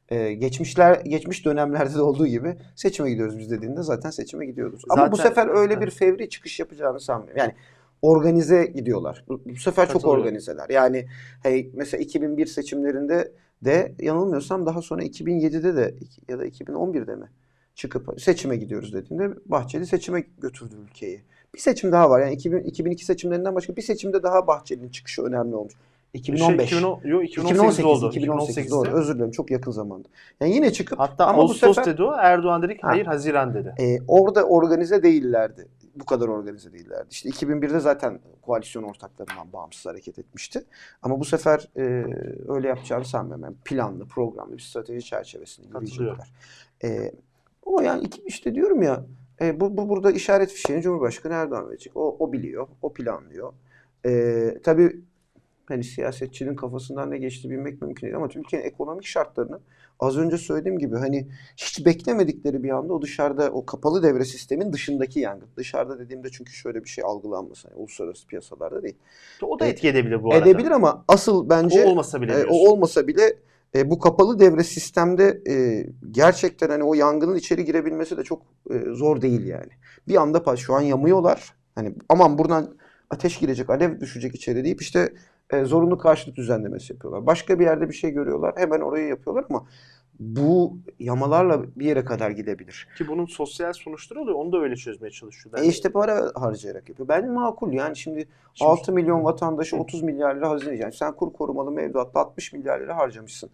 e, 0.09 0.33
geçmişler 0.33 1.01
geçmiş 1.01 1.45
dönemlerde 1.45 1.93
de 1.93 2.01
olduğu 2.01 2.27
gibi 2.27 2.55
seçime 2.75 3.09
gidiyoruz 3.09 3.39
biz 3.39 3.51
dediğinde 3.51 3.83
zaten 3.83 4.09
seçime 4.09 4.45
gidiyoruz. 4.45 4.81
Ama 4.89 5.11
bu 5.11 5.15
Zaten- 5.15 5.29
sefer 5.29 5.47
öyle 5.47 5.81
bir 5.81 5.89
fevri 5.89 6.29
çıkış 6.29 6.59
yapacağını 6.59 6.99
sanmıyorum. 6.99 7.37
Yani 7.39 7.53
organize 8.01 8.65
gidiyorlar. 8.65 9.25
Bu, 9.27 9.41
bu 9.45 9.55
sefer 9.55 9.89
çok 9.89 10.05
organizeler. 10.05 10.69
Yani 10.69 11.05
hey, 11.43 11.71
mesela 11.73 12.01
2001 12.01 12.45
seçimlerinde 12.45 13.31
de 13.61 13.95
yanılmıyorsam 13.99 14.65
daha 14.65 14.81
sonra 14.81 15.03
2007'de 15.03 15.75
de 15.75 15.95
ya 16.29 16.39
da 16.39 16.45
2011'de 16.47 17.15
mi 17.15 17.29
çıkıp 17.75 18.21
seçime 18.21 18.55
gidiyoruz 18.55 18.93
dediğinde 18.93 19.29
Bahçeli 19.45 19.85
seçime 19.85 20.23
götürdü 20.41 20.75
ülkeyi. 20.89 21.21
Bir 21.55 21.59
seçim 21.59 21.91
daha 21.91 22.09
var. 22.09 22.21
Yani 22.21 22.33
2000, 22.33 22.59
2002 22.59 23.05
seçimlerinden 23.05 23.55
başka 23.55 23.75
bir 23.75 23.81
seçimde 23.81 24.23
daha 24.23 24.47
Bahçeli'nin 24.47 24.89
çıkışı 24.89 25.21
önemli 25.21 25.55
olmuş. 25.55 25.73
2015. 26.13 26.69
Şey, 26.69 26.77
2010, 26.79 27.01
yo, 27.03 27.21
2018, 27.21 27.79
2018 27.79 27.85
oldu. 27.85 28.09
2018 28.15 28.71
doğru 28.71 28.87
2018'de. 28.87 28.95
özür 28.95 29.15
dilerim 29.15 29.31
çok 29.31 29.51
yakın 29.51 29.71
zamanda. 29.71 30.07
Yani 30.41 30.55
yine 30.55 30.73
çıkıp 30.73 30.99
Hatta 30.99 31.25
ama 31.25 31.37
bu 31.37 31.41
Ağustos 31.41 31.75
sefer 31.75 31.93
dedi 31.93 32.03
o. 32.03 32.13
Erdoğan 32.13 32.61
dedi 32.61 32.75
ki 32.75 32.81
Ha. 32.81 32.89
hayır 32.89 33.05
Haziran 33.05 33.53
dedi. 33.53 33.73
e, 33.79 33.97
orada 34.07 34.43
organize 34.43 35.03
değillerdi. 35.03 35.67
Bu 35.95 36.05
kadar 36.05 36.27
organize 36.27 36.73
değillerdi. 36.73 37.07
İşte 37.11 37.29
2001'de 37.29 37.79
zaten 37.79 38.19
koalisyon 38.41 38.83
ortaklarından 38.83 39.53
bağımsız 39.53 39.85
hareket 39.85 40.19
etmişti. 40.19 40.63
Ama 41.01 41.19
bu 41.19 41.25
sefer 41.25 41.67
e, 41.77 42.05
öyle 42.47 42.67
yapacağını 42.67 43.05
sanmıyorum. 43.05 43.43
Yani 43.43 43.55
planlı, 43.65 44.05
programlı 44.05 44.53
bir 44.57 44.61
strateji 44.61 45.05
çerçevesinde 45.05 45.67
yürüyecekler. 45.67 46.31
E, 46.83 47.11
ama 47.67 47.83
yani 47.83 48.03
iki, 48.03 48.21
işte 48.21 48.55
diyorum 48.55 48.81
ya 48.81 49.05
e, 49.41 49.59
bu, 49.59 49.77
bu 49.77 49.89
burada 49.89 50.11
işaret 50.11 50.51
fişeğini 50.51 50.83
Cumhurbaşkanı 50.83 51.33
Erdoğan 51.33 51.69
verecek. 51.69 51.97
O, 51.97 52.15
o 52.19 52.33
biliyor, 52.33 52.67
o 52.81 52.93
planlıyor. 52.93 53.53
E, 54.05 54.57
tabii 54.63 55.01
hani 55.69 55.83
siyasetçinin 55.83 56.55
kafasından 56.55 57.11
ne 57.11 57.17
geçti 57.17 57.49
bilmek 57.49 57.81
mümkün 57.81 58.01
değil 58.07 58.15
ama 58.15 58.27
Türkiye'nin 58.27 58.67
ekonomik 58.67 59.05
şartlarını 59.05 59.59
az 59.99 60.17
önce 60.17 60.37
söylediğim 60.37 60.79
gibi 60.79 60.95
hani 60.97 61.27
hiç 61.57 61.85
beklemedikleri 61.85 62.63
bir 62.63 62.69
anda 62.69 62.93
o 62.93 63.01
dışarıda 63.01 63.49
o 63.51 63.65
kapalı 63.65 64.03
devre 64.03 64.25
sistemin 64.25 64.73
dışındaki 64.73 65.19
yangın. 65.19 65.47
Dışarıda 65.57 65.99
dediğimde 65.99 66.29
çünkü 66.31 66.51
şöyle 66.53 66.83
bir 66.83 66.89
şey 66.89 67.03
algılanmasın. 67.03 67.69
Yani 67.69 67.79
uluslararası 67.81 68.27
piyasalarda 68.27 68.83
değil. 68.83 68.95
O 69.41 69.59
da 69.59 69.65
E, 69.65 69.69
etki 69.69 69.87
edebilir 69.87 70.23
bu 70.23 70.33
arada. 70.33 70.49
Edebilir 70.49 70.71
ama 70.71 71.05
asıl 71.07 71.49
bence 71.49 71.85
O 71.85 71.89
olmasa 71.89 72.21
bile 72.21 72.31
e, 72.31 72.35
diyorsun. 72.35 72.53
o 72.55 72.69
olmasa 72.71 73.07
bile 73.07 73.33
e, 73.75 73.89
bu 73.89 73.99
kapalı 73.99 74.39
devre 74.39 74.63
sistemde 74.63 75.41
e, 75.49 75.85
gerçekten 76.11 76.69
hani 76.69 76.83
o 76.83 76.93
yangının 76.93 77.35
içeri 77.35 77.65
girebilmesi 77.65 78.17
de 78.17 78.23
çok 78.23 78.41
e, 78.71 78.93
zor 78.93 79.21
değil 79.21 79.45
yani. 79.45 79.71
Bir 80.07 80.15
anda 80.15 80.55
şu 80.55 80.73
an 80.73 80.81
yanıyorlar. 80.81 81.53
Hani 81.75 81.93
aman 82.09 82.37
buradan 82.37 82.75
ateş 83.09 83.39
girecek, 83.39 83.69
alev 83.69 83.99
düşecek 83.99 84.35
içeri 84.35 84.63
deyip 84.63 84.81
işte 84.81 85.13
e, 85.53 85.63
zorunlu 85.65 85.97
karşılık 85.97 86.35
düzenlemesi 86.37 86.93
yapıyorlar. 86.93 87.25
Başka 87.25 87.59
bir 87.59 87.65
yerde 87.65 87.89
bir 87.89 87.93
şey 87.93 88.11
görüyorlar, 88.11 88.53
hemen 88.57 88.79
orayı 88.81 89.07
yapıyorlar 89.07 89.45
ama 89.49 89.65
bu 90.19 90.77
yamalarla 90.99 91.63
bir 91.75 91.85
yere 91.85 92.03
kadar 92.05 92.31
gidebilir. 92.31 92.87
Ki 92.97 93.07
bunun 93.07 93.25
sosyal 93.25 93.73
sonuçları 93.73 94.21
oluyor. 94.21 94.37
Onu 94.37 94.51
da 94.51 94.57
öyle 94.57 94.75
çözmeye 94.75 95.11
çalışıyor. 95.11 95.57
E 95.59 95.65
işte 95.65 95.89
para 95.89 96.31
harcayarak 96.35 96.89
yapıyor. 96.89 97.07
Ben 97.09 97.31
makul 97.31 97.73
yani 97.73 97.95
şimdi 97.97 98.27
Şimdi- 98.53 98.69
6 98.71 98.93
milyon 98.93 99.23
vatandaşı 99.23 99.75
Hı. 99.75 99.79
30 99.81 100.01
milyar 100.03 100.35
lira 100.35 100.49
hazine 100.49 100.75
yani 100.75 100.93
sen 100.93 101.15
kur 101.15 101.33
korumalı 101.33 101.71
mevduatta 101.71 102.19
60 102.19 102.53
milyar 102.53 102.79
lira 102.79 102.97
harcamışsın. 102.97 103.49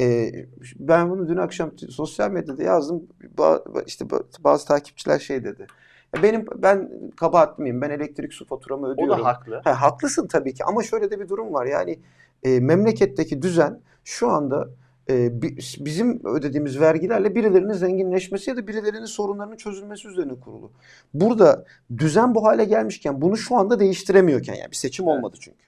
Ee, 0.00 0.30
ben 0.78 1.10
bunu 1.10 1.28
dün 1.28 1.36
akşam 1.36 1.70
sosyal 1.90 2.30
medyada 2.30 2.62
yazdım. 2.62 3.02
Ba- 3.36 3.84
işte 3.86 4.04
ba- 4.04 4.44
bazı 4.44 4.66
takipçiler 4.68 5.18
şey 5.18 5.44
dedi. 5.44 5.66
Ya 6.16 6.22
benim 6.22 6.44
ben 6.56 6.90
kabahatli 7.16 7.62
miyim? 7.62 7.80
Ben 7.80 7.90
elektrik 7.90 8.32
su 8.34 8.44
faturamı 8.46 8.86
o 8.86 8.90
ödüyorum. 8.90 9.18
da 9.18 9.24
haklı. 9.24 9.60
Ha, 9.64 9.80
haklısın 9.82 10.26
tabii 10.26 10.54
ki 10.54 10.64
ama 10.64 10.82
şöyle 10.82 11.10
de 11.10 11.20
bir 11.20 11.28
durum 11.28 11.52
var. 11.54 11.66
Yani 11.66 11.98
e, 12.42 12.60
memleketteki 12.60 13.42
düzen 13.42 13.80
şu 14.04 14.28
anda 14.28 14.68
e, 15.10 15.42
bi- 15.42 15.56
bizim 15.80 16.20
ödediğimiz 16.26 16.80
vergilerle 16.80 17.34
birilerinin 17.34 17.72
zenginleşmesi 17.72 18.50
ya 18.50 18.56
da 18.56 18.66
birilerinin 18.66 19.04
sorunlarının 19.04 19.56
çözülmesi 19.56 20.08
üzerine 20.08 20.40
kurulu. 20.40 20.70
Burada 21.14 21.64
düzen 21.98 22.34
bu 22.34 22.44
hale 22.44 22.64
gelmişken 22.64 23.22
bunu 23.22 23.36
şu 23.36 23.56
anda 23.56 23.80
değiştiremiyorken 23.80 24.54
yani 24.54 24.70
bir 24.70 24.76
seçim 24.76 25.08
Evet. 25.08 25.16
olmadı 25.18 25.36
çünkü. 25.40 25.58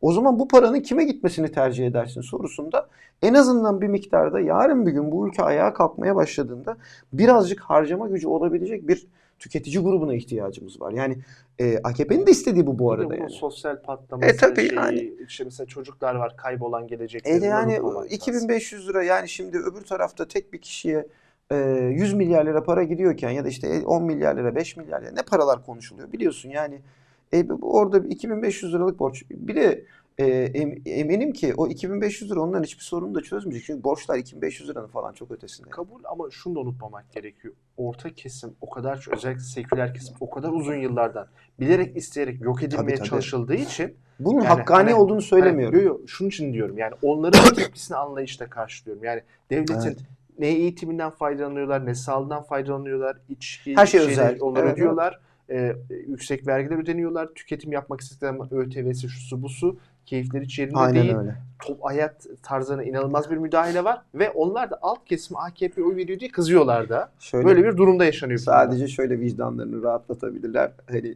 O 0.00 0.12
zaman 0.12 0.38
bu 0.38 0.48
paranın 0.48 0.80
kime 0.80 1.04
gitmesini 1.04 1.52
tercih 1.52 1.86
edersin 1.86 2.20
sorusunda 2.20 2.88
en 3.22 3.34
azından 3.34 3.80
bir 3.80 3.88
miktarda 3.88 4.40
yarın 4.40 4.86
bir 4.86 4.92
gün 4.92 5.12
bu 5.12 5.28
ülke 5.28 5.42
ayağa 5.42 5.72
kalkmaya 5.72 6.16
başladığında 6.16 6.76
birazcık 7.12 7.60
harcama 7.60 8.08
gücü 8.08 8.28
olabilecek 8.28 8.88
bir 8.88 9.06
tüketici 9.38 9.78
grubuna 9.82 10.14
ihtiyacımız 10.14 10.80
var. 10.80 10.92
Yani 10.92 11.18
e, 11.60 11.78
AKP'nin 11.84 12.26
de 12.26 12.30
istediği 12.30 12.66
bu 12.66 12.78
bu 12.78 12.92
arada 12.92 13.16
yani. 13.16 13.30
sosyal 13.30 13.82
patlaması 13.82 14.28
E, 14.30 14.36
tabii 14.36 14.60
şeyi, 14.60 14.74
yani. 14.74 15.12
işte 15.28 15.44
mesela 15.44 15.66
çocuklar 15.66 16.14
var 16.14 16.36
kaybolan 16.36 16.84
E 16.84 16.86
geleceklerini 16.86 17.40
de 17.42 17.46
yani 17.46 17.72
unutmamak 17.72 17.96
lazım. 17.96 18.10
2500 18.16 18.88
lira 18.88 19.02
yani 19.02 19.28
şimdi 19.28 19.58
öbür 19.58 19.80
tarafta 19.82 20.28
tek 20.28 20.52
bir 20.52 20.58
kişiye 20.60 21.06
e, 21.52 21.56
100 21.94 22.14
milyar 22.14 22.46
lira 22.46 22.62
para 22.62 22.82
gidiyorken 22.82 23.30
ya 23.30 23.44
da 23.44 23.48
işte 23.48 23.82
10 23.86 24.02
milyar 24.04 24.36
lira 24.36 24.54
5 24.54 24.76
milyar 24.76 25.02
lira 25.02 25.10
ne 25.10 25.22
paralar 25.22 25.66
konuşuluyor 25.66 26.12
biliyorsun 26.12 26.50
yani 26.50 26.80
e, 27.32 27.48
bu- 27.48 27.78
orada 27.78 28.04
bir 28.04 28.10
2500 28.10 28.74
liralık 28.74 28.98
borç 28.98 29.22
bir 29.30 29.56
de 29.56 29.84
e, 30.18 30.26
em- 30.54 30.82
eminim 30.86 31.32
ki 31.32 31.54
o 31.56 31.66
2500 31.68 32.30
lira 32.30 32.40
onların 32.40 32.62
hiçbir 32.64 32.82
sorunu 32.84 33.14
da 33.14 33.20
çözmeyecek 33.22 33.66
çünkü 33.66 33.84
borçlar 33.84 34.18
2500 34.18 34.68
liranın 34.68 34.86
falan 34.88 35.12
çok 35.12 35.30
ötesinde. 35.30 35.70
Kabul 35.70 36.00
ama 36.04 36.30
şunu 36.30 36.54
da 36.54 36.60
unutmamak 36.60 37.12
gerekiyor. 37.12 37.54
Orta 37.76 38.10
kesim 38.14 38.54
o 38.60 38.70
kadar 38.70 39.06
özellikle 39.16 39.40
seküler 39.42 39.94
kesim 39.94 40.14
o 40.20 40.30
kadar 40.30 40.48
uzun 40.52 40.74
yıllardan 40.74 41.26
bilerek 41.60 41.96
isteyerek 41.96 42.40
yok 42.40 42.62
edilmeye 42.62 42.96
tabii. 42.96 43.08
çalışıldığı 43.08 43.54
için 43.54 43.94
Bunun 44.20 44.36
Yani 44.36 44.46
hakkani 44.48 44.76
hani- 44.90 44.94
olduğunu 44.94 45.22
söylemiyorum. 45.22 45.74
Hani, 45.78 45.86
yo, 45.86 45.94
yo, 46.00 46.06
şunun 46.06 46.28
için 46.28 46.52
diyorum 46.52 46.78
yani 46.78 46.94
onların 47.02 47.54
tepkisini 47.54 47.96
anlayışla 47.96 48.46
karşılıyorum. 48.50 49.04
Yani 49.04 49.22
devletin 49.50 49.74
Evet. 49.86 49.98
ne 50.38 50.46
eğitiminden 50.48 51.10
faydalanıyorlar, 51.10 51.86
ne 51.86 51.94
sağlığından 51.94 52.42
faydalanıyorlar, 52.42 53.16
içki, 53.28 53.76
Her 53.76 53.86
şey 53.86 54.00
şeyleri 54.00 54.12
özel. 54.20 54.38
Onları 54.40 54.64
Evet, 54.66 54.74
ödüyorlar. 54.74 55.20
Ee, 55.50 55.76
yüksek 56.08 56.46
vergiler 56.46 56.78
ödeniyorlar. 56.78 57.28
Tüketim 57.34 57.72
yapmak 57.72 58.00
istedikleri 58.00 58.60
ÖTV'si, 58.60 59.08
şusu 59.08 59.42
busu. 59.42 59.78
Keyifleri 60.06 60.44
hiç 60.44 60.58
yerinde 60.58 60.78
Aynen 60.78 61.02
değil. 61.02 61.16
öyle. 61.16 61.34
Top 61.66 61.84
hayat 61.84 62.26
tarzına 62.42 62.84
inanılmaz 62.84 63.30
bir 63.30 63.36
müdahale 63.36 63.84
var. 63.84 64.02
Ve 64.14 64.30
onlar 64.30 64.70
da 64.70 64.78
alt 64.82 65.04
kesim 65.04 65.36
AKP 65.36 65.82
oy 65.82 65.96
veriyor 65.96 66.20
diye 66.20 66.30
kızıyorlar 66.30 66.88
da. 66.88 67.12
Şöyle 67.18 67.46
Böyle 67.46 67.64
bir 67.64 67.76
durumda 67.76 68.04
yaşanıyor. 68.04 68.38
Sadece 68.38 68.88
şöyle 68.88 69.20
vicdanlarını 69.20 69.82
rahatlatabilirler. 69.82 70.72
Hani 70.90 71.14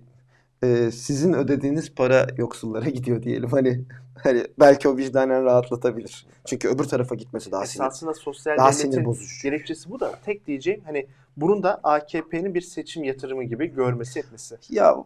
e, 0.62 0.90
sizin 0.90 1.32
ödediğiniz 1.32 1.94
para 1.94 2.26
yoksullara 2.36 2.84
gidiyor 2.90 3.22
diyelim. 3.22 3.50
Hani 3.50 3.80
hani 4.18 4.44
belki 4.61 4.88
o 4.88 4.96
vicdanen 4.96 5.44
rahatlatabilir. 5.44 6.27
Çünkü 6.44 6.68
öbür 6.68 6.85
tarafa 6.85 7.14
gitmesi 7.14 7.53
daha 7.53 7.66
sinir, 7.66 7.85
Esasında 7.85 8.14
sosyal 8.14 8.57
daha 8.57 8.72
sinir 8.72 9.05
bozucu. 9.05 9.42
gerekçesi 9.42 9.90
bu 9.90 10.01
da. 10.01 10.18
Tek 10.25 10.46
diyeceğim 10.46 10.81
hani 10.85 11.07
bunun 11.37 11.62
da 11.62 11.81
AKP'nin 11.83 12.55
bir 12.55 12.61
seçim 12.61 13.05
yatırımı 13.05 13.44
gibi 13.44 13.66
görmesi 13.66 14.18
etmesi. 14.18 14.59
Ya 14.70 14.96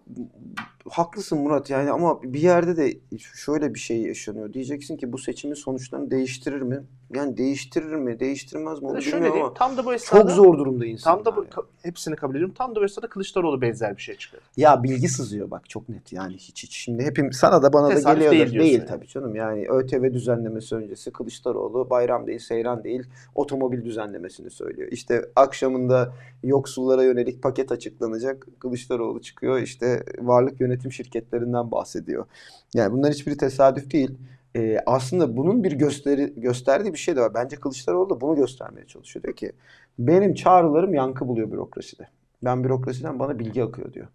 haklısın 0.88 1.38
Murat 1.38 1.70
yani 1.70 1.90
ama 1.90 2.22
bir 2.22 2.40
yerde 2.40 2.76
de 2.76 2.98
şöyle 3.18 3.74
bir 3.74 3.78
şey 3.78 4.02
yaşanıyor. 4.02 4.52
Diyeceksin 4.52 4.96
ki 4.96 5.12
bu 5.12 5.18
seçimin 5.18 5.54
sonuçlarını 5.54 6.10
değiştirir 6.10 6.60
mi? 6.62 6.82
Yani 7.14 7.36
değiştirir 7.36 7.94
mi, 7.94 8.20
değiştirmez 8.20 8.82
mi 8.82 8.88
onu 8.88 8.98
bilmiyorum 8.98 9.22
diyeyim 9.24 9.44
ama 9.44 9.54
tam 9.54 9.76
da 9.76 9.84
bu 9.86 9.94
esnada 9.94 10.22
çok 10.22 10.30
zor 10.30 10.58
durumda 10.58 10.86
insanlar. 10.86 11.24
Tam 11.24 11.32
da 11.32 11.36
bu 11.36 11.42
ya. 11.44 11.48
ka- 11.50 11.64
hepsini 11.82 12.16
kabul 12.16 12.34
ediyorum. 12.34 12.54
Tam 12.58 12.74
da 12.74 12.80
bu 12.80 12.84
esnada 12.84 13.08
Kılıçdaroğlu 13.08 13.62
benzer 13.62 13.96
bir 13.96 14.02
şey 14.02 14.16
çıkıyor. 14.16 14.42
Ya 14.56 14.82
bilgi 14.82 15.08
sızıyor 15.08 15.50
bak 15.50 15.68
çok 15.70 15.88
net 15.88 16.12
yani 16.12 16.34
hiç 16.34 16.62
hiç. 16.62 16.76
Şimdi 16.76 17.04
hepim 17.04 17.32
sana 17.32 17.62
da 17.62 17.72
bana 17.72 17.88
da 17.88 17.94
Tesadüf 17.94 18.14
geliyordur. 18.16 18.38
değil 18.38 18.60
Değil, 18.60 18.72
diyorsun 18.72 18.92
yani. 18.92 18.95
Tabii 18.96 19.08
canım. 19.08 19.34
Yani 19.34 19.68
ÖTV 19.68 20.14
düzenlemesi 20.14 20.74
öncesi 20.74 21.10
Kılıçdaroğlu 21.10 21.90
bayram 21.90 22.26
değil, 22.26 22.38
seyran 22.38 22.84
değil, 22.84 23.02
otomobil 23.34 23.84
düzenlemesini 23.84 24.50
söylüyor. 24.50 24.88
İşte 24.92 25.24
akşamında 25.36 26.12
yoksullara 26.42 27.02
yönelik 27.02 27.42
paket 27.42 27.72
açıklanacak. 27.72 28.46
Kılıçdaroğlu 28.58 29.20
çıkıyor 29.20 29.58
işte 29.58 30.04
varlık 30.18 30.60
yönetim 30.60 30.92
şirketlerinden 30.92 31.70
bahsediyor. 31.70 32.26
Yani 32.74 32.92
bunların 32.92 33.12
hiçbiri 33.12 33.36
tesadüf 33.36 33.90
değil. 33.90 34.10
Ee, 34.56 34.78
aslında 34.86 35.36
bunun 35.36 35.64
bir 35.64 35.72
gösteri 35.72 36.32
gösterdiği 36.36 36.92
bir 36.92 36.98
şey 36.98 37.16
de 37.16 37.20
var. 37.20 37.34
Bence 37.34 37.56
Kılıçdaroğlu 37.56 38.10
da 38.10 38.20
bunu 38.20 38.36
göstermeye 38.36 38.86
çalışıyor. 38.86 39.22
Diyor 39.22 39.36
ki 39.36 39.52
benim 39.98 40.34
çağrılarım 40.34 40.94
yankı 40.94 41.28
buluyor 41.28 41.52
bürokraside. 41.52 42.08
Ben 42.44 42.64
bürokrasiden 42.64 43.18
bana 43.18 43.38
bilgi 43.38 43.64
akıyor 43.64 43.92
diyor. 43.92 44.06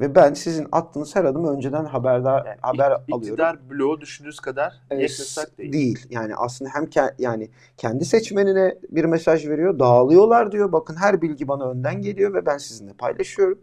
Ve 0.00 0.14
ben 0.14 0.34
sizin 0.34 0.66
attığınız 0.72 1.16
her 1.16 1.24
adımı 1.24 1.50
önceden 1.50 1.84
haberdar 1.84 2.46
Yani 2.46 2.58
haber 2.62 2.90
ik- 2.90 2.94
alıyorum. 2.94 3.22
iktidar 3.22 3.70
bloğu 3.70 4.00
düşündüğünüz 4.00 4.40
kadar 4.40 4.72
Ee, 4.90 4.94
yakınsak 4.94 5.58
değil. 5.58 5.72
değil. 5.72 6.06
Yani 6.10 6.34
aslında 6.36 6.70
hem 6.74 6.84
ke- 6.84 7.14
yani 7.18 7.50
kendi 7.76 8.04
seçmenine 8.04 8.78
bir 8.90 9.04
mesaj 9.04 9.48
veriyor, 9.48 9.78
dağılıyorlar 9.78 10.52
diyor. 10.52 10.72
Bakın 10.72 10.96
her 10.96 11.22
bilgi 11.22 11.48
bana 11.48 11.70
önden 11.70 12.02
geliyor 12.02 12.34
ve 12.34 12.46
ben 12.46 12.58
sizinle 12.58 12.92
paylaşıyorum. 12.92 13.58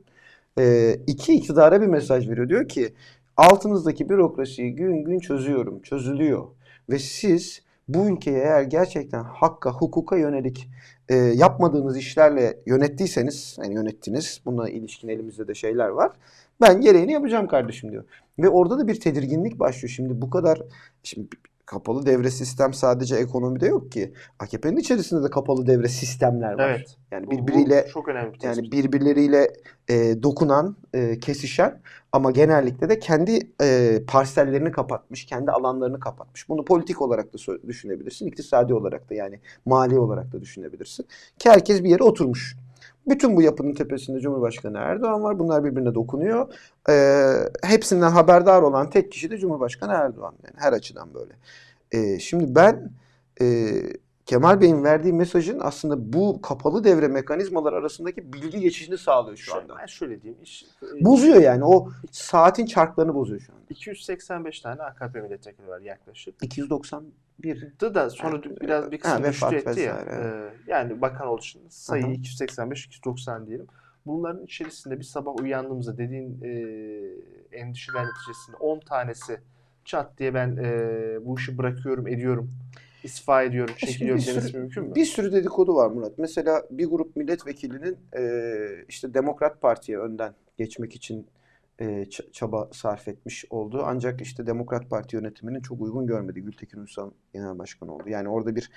Ee, 0.60 0.96
iki 1.08 1.34
iktidara 1.34 1.82
bir 1.82 1.88
mesaj 1.88 2.30
veriyor. 2.30 2.50
Diyor 2.50 2.68
ki 2.68 2.94
altınızdaki 3.38 4.10
bürokrasiyi 4.10 4.76
gün 4.76 5.04
gün 5.04 5.20
çözüyorum, 5.20 5.82
çözülüyor. 5.82 6.48
Ve 6.90 7.00
siz 7.00 7.62
bu 7.88 8.10
ülkeyi 8.10 8.38
eğer 8.38 8.62
gerçekten 8.62 9.24
hakka, 9.24 9.72
hukuka 9.72 10.18
yönelik 10.18 10.70
e, 11.10 11.16
yapmadığınız 11.16 11.98
işlerle 11.98 12.60
yönettiyseniz, 12.66 13.58
yani 13.64 13.74
yönettiniz, 13.74 14.42
buna 14.46 14.70
ilişkin 14.70 15.08
elimizde 15.08 15.48
de 15.48 15.56
şeyler 15.56 15.88
var. 15.88 16.12
Ben 16.62 16.82
gereğini 16.82 17.12
yapacağım 17.12 17.48
kardeşim 17.48 17.92
diyor. 17.92 18.04
Ve 18.40 18.50
orada 18.50 18.80
da 18.80 18.88
bir 18.88 19.00
tedirginlik 19.00 19.60
başlıyor. 19.60 19.90
Şimdi 19.90 20.22
bu 20.22 20.30
kadar 20.30 20.62
şimdi 21.04 21.28
kapalı 21.68 22.06
devre 22.06 22.32
sistem 22.32 22.74
sadece 22.74 23.16
ekonomide 23.16 23.66
yok 23.68 23.92
ki. 23.92 24.14
AKP'nin 24.40 24.78
içerisinde 24.78 25.24
de 25.24 25.30
kapalı 25.30 25.68
devre 25.68 25.88
sistemler 25.88 26.54
var. 26.54 26.70
Evet. 26.70 26.98
Yani 27.12 27.28
Bu- 27.28 27.32
birbiriyle 27.32 27.86
bu 27.88 27.92
çok 27.92 28.08
önemli 28.08 28.34
bir 28.34 28.44
yani 28.44 28.72
birbirleriyle 28.72 29.54
e, 29.90 30.24
dokunan, 30.24 30.76
e, 30.94 31.20
kesişen 31.20 31.82
ama 32.12 32.32
genellikle 32.32 32.90
de 32.90 33.00
kendi 33.00 33.52
e, 33.62 34.00
parsellerini 34.08 34.72
kapatmış, 34.72 35.26
kendi 35.26 35.52
alanlarını 35.52 36.00
kapatmış. 36.00 36.50
Bunu 36.50 36.66
politik 36.66 37.02
olarak 37.02 37.34
da 37.34 37.38
düşünebilirsin, 37.68 38.28
iktisadi 38.28 38.74
olarak 38.74 39.10
da 39.10 39.14
yani 39.14 39.40
mali 39.66 40.00
olarak 40.00 40.34
da 40.34 40.42
düşünebilirsin. 40.42 41.06
Ki 41.40 41.50
herkes 41.50 41.84
bir 41.84 41.90
yere 41.90 42.04
oturmuş. 42.04 42.58
Bütün 43.08 43.36
bu 43.36 43.42
yapının 43.42 43.74
tepesinde 43.74 44.20
Cumhurbaşkanı 44.20 44.78
Erdoğan 44.78 45.24
var. 45.24 45.40
Bunlar 45.40 45.64
birbirine 45.64 45.96
dokunuyor. 45.96 46.54
E, 46.90 46.94
hepsinden 47.64 48.10
haberdar 48.10 48.62
olan 48.62 48.90
tek 48.90 49.12
kişi 49.12 49.30
de 49.30 49.38
Cumhurbaşkanı 49.38 49.92
Erdoğan. 49.94 50.34
Yani 50.44 50.56
her 50.58 50.74
açıdan 50.74 51.10
böyle. 51.14 51.34
E, 51.92 52.20
şimdi 52.20 52.56
ben 52.56 52.92
e, 53.42 53.46
Kemal 54.28 54.62
Bey'in 54.62 54.84
verdiği 54.84 55.14
mesajın 55.14 55.60
aslında 55.64 56.14
bu 56.14 56.42
kapalı 56.42 56.84
devre 56.84 57.08
mekanizmalar 57.08 57.74
arasındaki 57.74 58.34
bilgi 58.34 58.60
geçişini 58.60 58.98
sağlıyor 58.98 59.38
şu 59.38 59.56
anda. 59.56 59.76
Ben 59.82 59.86
şöyle 59.86 60.22
diyeyim. 60.22 60.44
iş- 60.44 60.66
Bozuyor 61.02 61.42
yani 61.42 61.66
o 61.66 61.90
saatin 62.12 62.66
çarklarını 62.66 63.14
bozuyor 63.16 63.42
şu 63.42 63.54
anda. 63.54 63.64
285 63.70 64.60
tane 64.60 64.82
AKP 64.84 65.22
milletvekili 65.22 65.68
var 65.68 65.80
yaklaşık. 65.82 66.36
291. 66.42 67.68
Da 67.82 67.96
da 67.96 68.10
sonra 68.10 68.42
Evet, 68.46 68.62
biraz 68.62 68.92
bir 68.92 69.00
kısmı 69.00 69.24
düştü 69.28 69.46
etti 69.56 69.80
ya. 69.80 69.98
vesaire, 69.98 70.10
Ee, 70.12 70.50
yani 70.72 71.02
bakan 71.02 71.28
olduğu 71.28 71.42
için 71.42 71.62
sayı 71.70 72.06
Aha. 72.06 72.12
285-290 72.14 73.48
diyelim. 73.48 73.68
Bunların 74.06 74.44
içerisinde 74.44 75.00
bir 75.00 75.04
sabah 75.04 75.36
uyandığımızda 75.42 75.98
dediğin 75.98 76.42
e, 76.44 76.50
endişeler 77.58 78.06
neticesinde 78.06 78.58
10 78.58 78.80
tanesi 78.80 79.40
çat 79.86 80.18
diye 80.18 80.34
ben 80.34 80.58
e, 80.64 80.72
bu 81.26 81.38
işi 81.40 81.58
bırakıyorum, 81.58 82.08
ediyorum, 82.08 82.52
istifa 83.08 83.44
ediyorum, 83.44 83.74
çekiliyorum 83.78 84.22
bir 84.22 84.28
demesi 84.28 84.48
sürü- 84.48 84.58
mümkün 84.60 84.84
mü? 84.84 84.96
Bir 84.96 85.06
sürü 85.06 85.32
dedikodu 85.32 85.76
var 85.76 85.92
Murat. 85.92 86.18
Mesela 86.18 86.64
bir 86.72 86.86
grup 86.86 87.16
milletvekilinin 87.16 87.98
e, 88.18 88.24
işte 88.90 89.14
Demokrat 89.14 89.62
Parti'ye 89.62 90.00
önden 90.00 90.34
geçmek 90.58 90.96
için 90.96 91.28
e, 91.82 92.06
çaba 92.32 92.70
sarf 92.74 93.08
etmiş 93.08 93.46
olduğu 93.50 93.84
ancak 93.84 94.22
işte 94.22 94.48
Demokrat 94.48 94.90
Parti 94.90 95.16
yönetiminin 95.16 95.62
çok 95.62 95.82
uygun 95.82 96.08
görmedi. 96.08 96.42
Gültekin 96.42 96.80
Uysal 96.80 97.12
Genel 97.34 97.60
Başkan 97.60 97.90
oldu. 97.90 98.04
Yani 98.10 98.30
orada 98.30 98.56
bir 98.56 98.72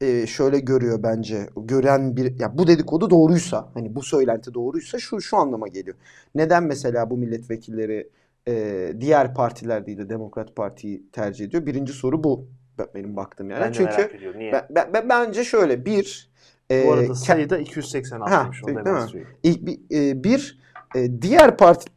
e, 0.00 0.26
şöyle 0.26 0.58
görüyor 0.60 1.02
bence. 1.02 1.46
Gören 1.56 2.16
bir 2.16 2.40
ya 2.40 2.58
bu 2.58 2.66
dedikodu 2.66 3.10
doğruysa 3.10 3.70
hani 3.74 3.94
bu 3.94 4.02
söylenti 4.02 4.54
doğruysa 4.54 4.98
şu 4.98 5.20
şu 5.20 5.36
anlama 5.36 5.68
geliyor. 5.68 5.96
Neden 6.34 6.64
mesela 6.64 7.10
bu 7.10 7.16
milletvekilleri 7.16 8.08
e, 8.48 8.92
diğer 9.00 9.34
partiler 9.34 9.86
değil 9.86 9.98
de 9.98 10.08
Demokrat 10.08 10.56
Parti'yi 10.56 11.10
tercih 11.12 11.44
ediyor? 11.44 11.66
Birinci 11.66 11.92
soru 11.92 12.24
bu. 12.24 12.46
Benim 12.94 13.16
baktığım 13.16 13.50
yani. 13.50 13.60
ben 13.60 13.72
Çünkü. 13.72 14.10
Niye? 14.38 14.52
ben, 14.52 14.66
ben, 14.70 14.92
ben- 14.94 15.08
bence 15.08 15.44
şöyle 15.44 15.84
bir 15.84 16.30
e, 16.70 16.86
bu 16.86 16.92
arada 16.92 17.06
ke- 17.06 17.14
sayıda 17.14 17.58
286'ymış 17.60 18.30
Ha, 18.30 18.84
değil 18.84 18.96
mi? 19.16 19.26
ilk 19.42 19.66
bir, 19.66 19.80
e, 20.10 20.24
bir 20.24 20.58
e, 20.96 21.22
diğer 21.22 21.56
parti 21.56 21.90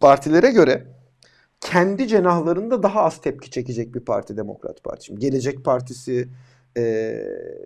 partilere 0.00 0.50
göre 0.50 0.86
kendi 1.60 2.08
cenahlarında 2.08 2.82
daha 2.82 3.02
az 3.02 3.20
tepki 3.20 3.50
çekecek 3.50 3.94
bir 3.94 4.00
parti 4.00 4.36
Demokrat 4.36 4.84
Parti. 4.84 5.04
Şimdi 5.04 5.20
Gelecek 5.20 5.64
Partisi, 5.64 6.28
e, 6.76 6.82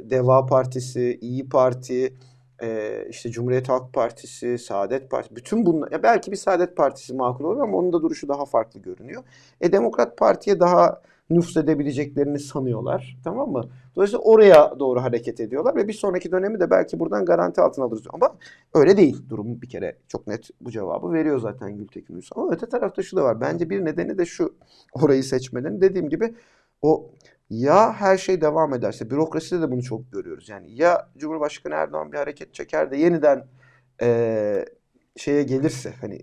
Deva 0.02 0.46
Partisi, 0.46 1.18
İyi 1.20 1.48
Parti, 1.48 2.14
e, 2.62 3.02
işte 3.10 3.30
Cumhuriyet 3.30 3.68
Halk 3.68 3.92
Partisi, 3.92 4.58
Saadet 4.58 5.10
Partisi, 5.10 5.36
bütün 5.36 5.66
bunlar, 5.66 5.92
ya 5.92 6.02
belki 6.02 6.32
bir 6.32 6.36
Saadet 6.36 6.76
Partisi 6.76 7.14
makul 7.14 7.44
olur 7.44 7.60
ama 7.60 7.78
onun 7.78 7.92
da 7.92 8.02
duruşu 8.02 8.28
daha 8.28 8.44
farklı 8.44 8.80
görünüyor. 8.80 9.22
E 9.60 9.72
Demokrat 9.72 10.16
Parti'ye 10.18 10.60
daha 10.60 11.02
nüfuz 11.30 11.56
edebileceklerini 11.56 12.38
sanıyorlar. 12.38 13.16
Tamam 13.24 13.50
mı? 13.52 13.64
Dolayısıyla 13.96 14.22
oraya 14.24 14.78
doğru 14.78 15.02
hareket 15.02 15.40
ediyorlar 15.40 15.76
ve 15.76 15.88
bir 15.88 15.92
sonraki 15.92 16.32
dönemi 16.32 16.60
de 16.60 16.70
belki 16.70 17.00
buradan 17.00 17.24
garanti 17.24 17.60
altına 17.60 17.84
alırız. 17.84 18.04
Ama 18.12 18.36
öyle 18.74 18.96
değil. 18.96 19.22
Durum 19.28 19.62
bir 19.62 19.68
kere 19.68 19.96
çok 20.08 20.26
net 20.26 20.50
bu 20.60 20.70
cevabı 20.70 21.12
veriyor 21.12 21.38
zaten 21.38 21.76
Gültekin 21.76 22.14
Uysal. 22.14 22.42
Ama 22.42 22.52
öte 22.52 22.66
tarafta 22.66 23.02
şu 23.02 23.16
da 23.16 23.24
var. 23.24 23.40
Bence 23.40 23.70
bir 23.70 23.84
nedeni 23.84 24.18
de 24.18 24.26
şu 24.26 24.54
orayı 24.92 25.24
seçmelerinin. 25.24 25.80
Dediğim 25.80 26.08
gibi 26.08 26.34
o 26.82 27.10
ya 27.50 27.92
her 27.92 28.18
şey 28.18 28.40
devam 28.40 28.74
ederse 28.74 29.10
bürokraside 29.10 29.62
de 29.62 29.70
bunu 29.70 29.82
çok 29.82 30.12
görüyoruz. 30.12 30.48
Yani 30.48 30.72
ya 30.72 31.08
Cumhurbaşkanı 31.18 31.74
Erdoğan 31.74 32.12
bir 32.12 32.16
hareket 32.16 32.54
çeker 32.54 32.90
de 32.90 32.96
yeniden 32.96 33.46
eee, 34.02 34.64
şeye 35.16 35.42
gelirse 35.42 35.94
hani 36.00 36.20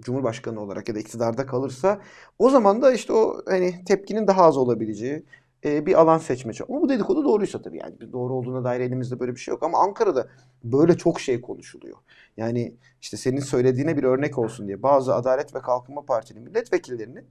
Cumhurbaşkanı 0.00 0.60
olarak 0.60 0.88
ya 0.88 0.94
da 0.94 0.98
iktidarda 0.98 1.46
kalırsa 1.46 2.00
o 2.38 2.50
zaman 2.50 2.82
da 2.82 2.92
işte 2.92 3.12
o 3.12 3.42
hani 3.46 3.84
tepkinin 3.84 4.26
daha 4.26 4.42
az 4.42 4.56
olabileceği 4.56 5.22
e, 5.64 5.86
bir 5.86 6.00
alan 6.00 6.18
seçme 6.18 6.52
çabası. 6.52 6.72
Ama 6.72 6.82
bu 6.82 6.88
dedikodu 6.88 7.24
doğruysa 7.24 7.62
tabii 7.62 7.78
yani 7.78 8.12
doğru 8.12 8.34
olduğuna 8.34 8.64
dair 8.64 8.80
elimizde 8.80 9.20
böyle 9.20 9.34
bir 9.34 9.40
şey 9.40 9.52
yok 9.52 9.62
ama 9.62 9.78
Ankara'da 9.78 10.28
böyle 10.64 10.96
çok 10.96 11.20
şey 11.20 11.40
konuşuluyor. 11.40 11.96
Yani 12.36 12.74
işte 13.02 13.16
senin 13.16 13.40
söylediğine 13.40 13.96
bir 13.96 14.02
örnek 14.02 14.38
olsun 14.38 14.66
diye 14.66 14.82
bazı 14.82 15.14
Adalet 15.14 15.54
ve 15.54 15.60
Kalkınma 15.60 16.02
Partili 16.02 16.40
milletvekillerinin 16.40 17.24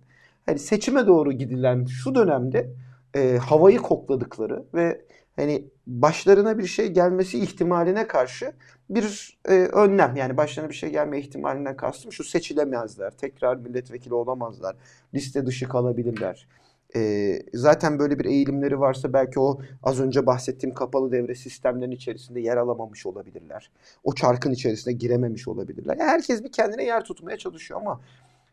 hani 0.45 0.59
seçime 0.59 1.07
doğru 1.07 1.31
gidilen 1.31 1.85
şu 1.85 2.15
dönemde 2.15 2.69
e, 3.15 3.37
havayı 3.37 3.77
kokladıkları 3.77 4.63
ve 4.73 5.01
hani 5.39 5.65
başlarına 5.87 6.57
bir 6.57 6.65
şey 6.65 6.87
gelmesi 6.87 7.39
ihtimaline 7.39 8.07
karşı 8.07 8.53
bir 8.89 9.39
e, 9.45 9.53
önlem 9.53 10.15
yani 10.15 10.37
başlarına 10.37 10.69
bir 10.69 10.75
şey 10.75 10.89
gelme 10.89 11.19
ihtimalinden 11.19 11.77
kastım 11.77 12.11
şu 12.11 12.23
seçilemezler, 12.23 13.11
tekrar 13.11 13.57
milletvekili 13.57 14.13
olamazlar, 14.13 14.75
liste 15.13 15.45
dışı 15.45 15.69
kalabilirler. 15.69 16.47
E, 16.95 17.31
zaten 17.53 17.99
böyle 17.99 18.19
bir 18.19 18.25
eğilimleri 18.25 18.79
varsa 18.79 19.13
belki 19.13 19.39
o 19.39 19.61
az 19.83 19.99
önce 19.99 20.25
bahsettiğim 20.25 20.73
kapalı 20.73 21.11
devre 21.11 21.35
sistemlerinin 21.35 21.95
içerisinde 21.95 22.39
yer 22.39 22.57
alamamış 22.57 23.05
olabilirler. 23.05 23.71
O 24.03 24.15
çarkın 24.15 24.51
içerisine 24.51 24.93
girememiş 24.93 25.47
olabilirler. 25.47 25.97
Yani 25.97 26.09
herkes 26.09 26.43
bir 26.43 26.51
kendine 26.51 26.83
yer 26.83 27.03
tutmaya 27.03 27.37
çalışıyor 27.37 27.81
ama 27.81 28.01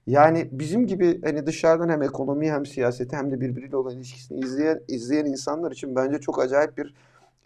yani 0.06 0.48
bizim 0.52 0.86
gibi 0.86 1.20
hani 1.24 1.46
dışarıdan 1.46 1.88
hem 1.88 2.02
ekonomi 2.02 2.50
hem 2.50 2.66
siyaseti 2.66 3.16
hem 3.16 3.30
de 3.30 3.40
birbiriyle 3.40 3.76
olan 3.76 3.96
ilişkisini 3.96 4.40
izleyen 4.40 4.80
izleyen 4.88 5.26
insanlar 5.26 5.72
için 5.72 5.96
bence 5.96 6.18
çok 6.18 6.38
acayip 6.42 6.78
bir 6.78 6.94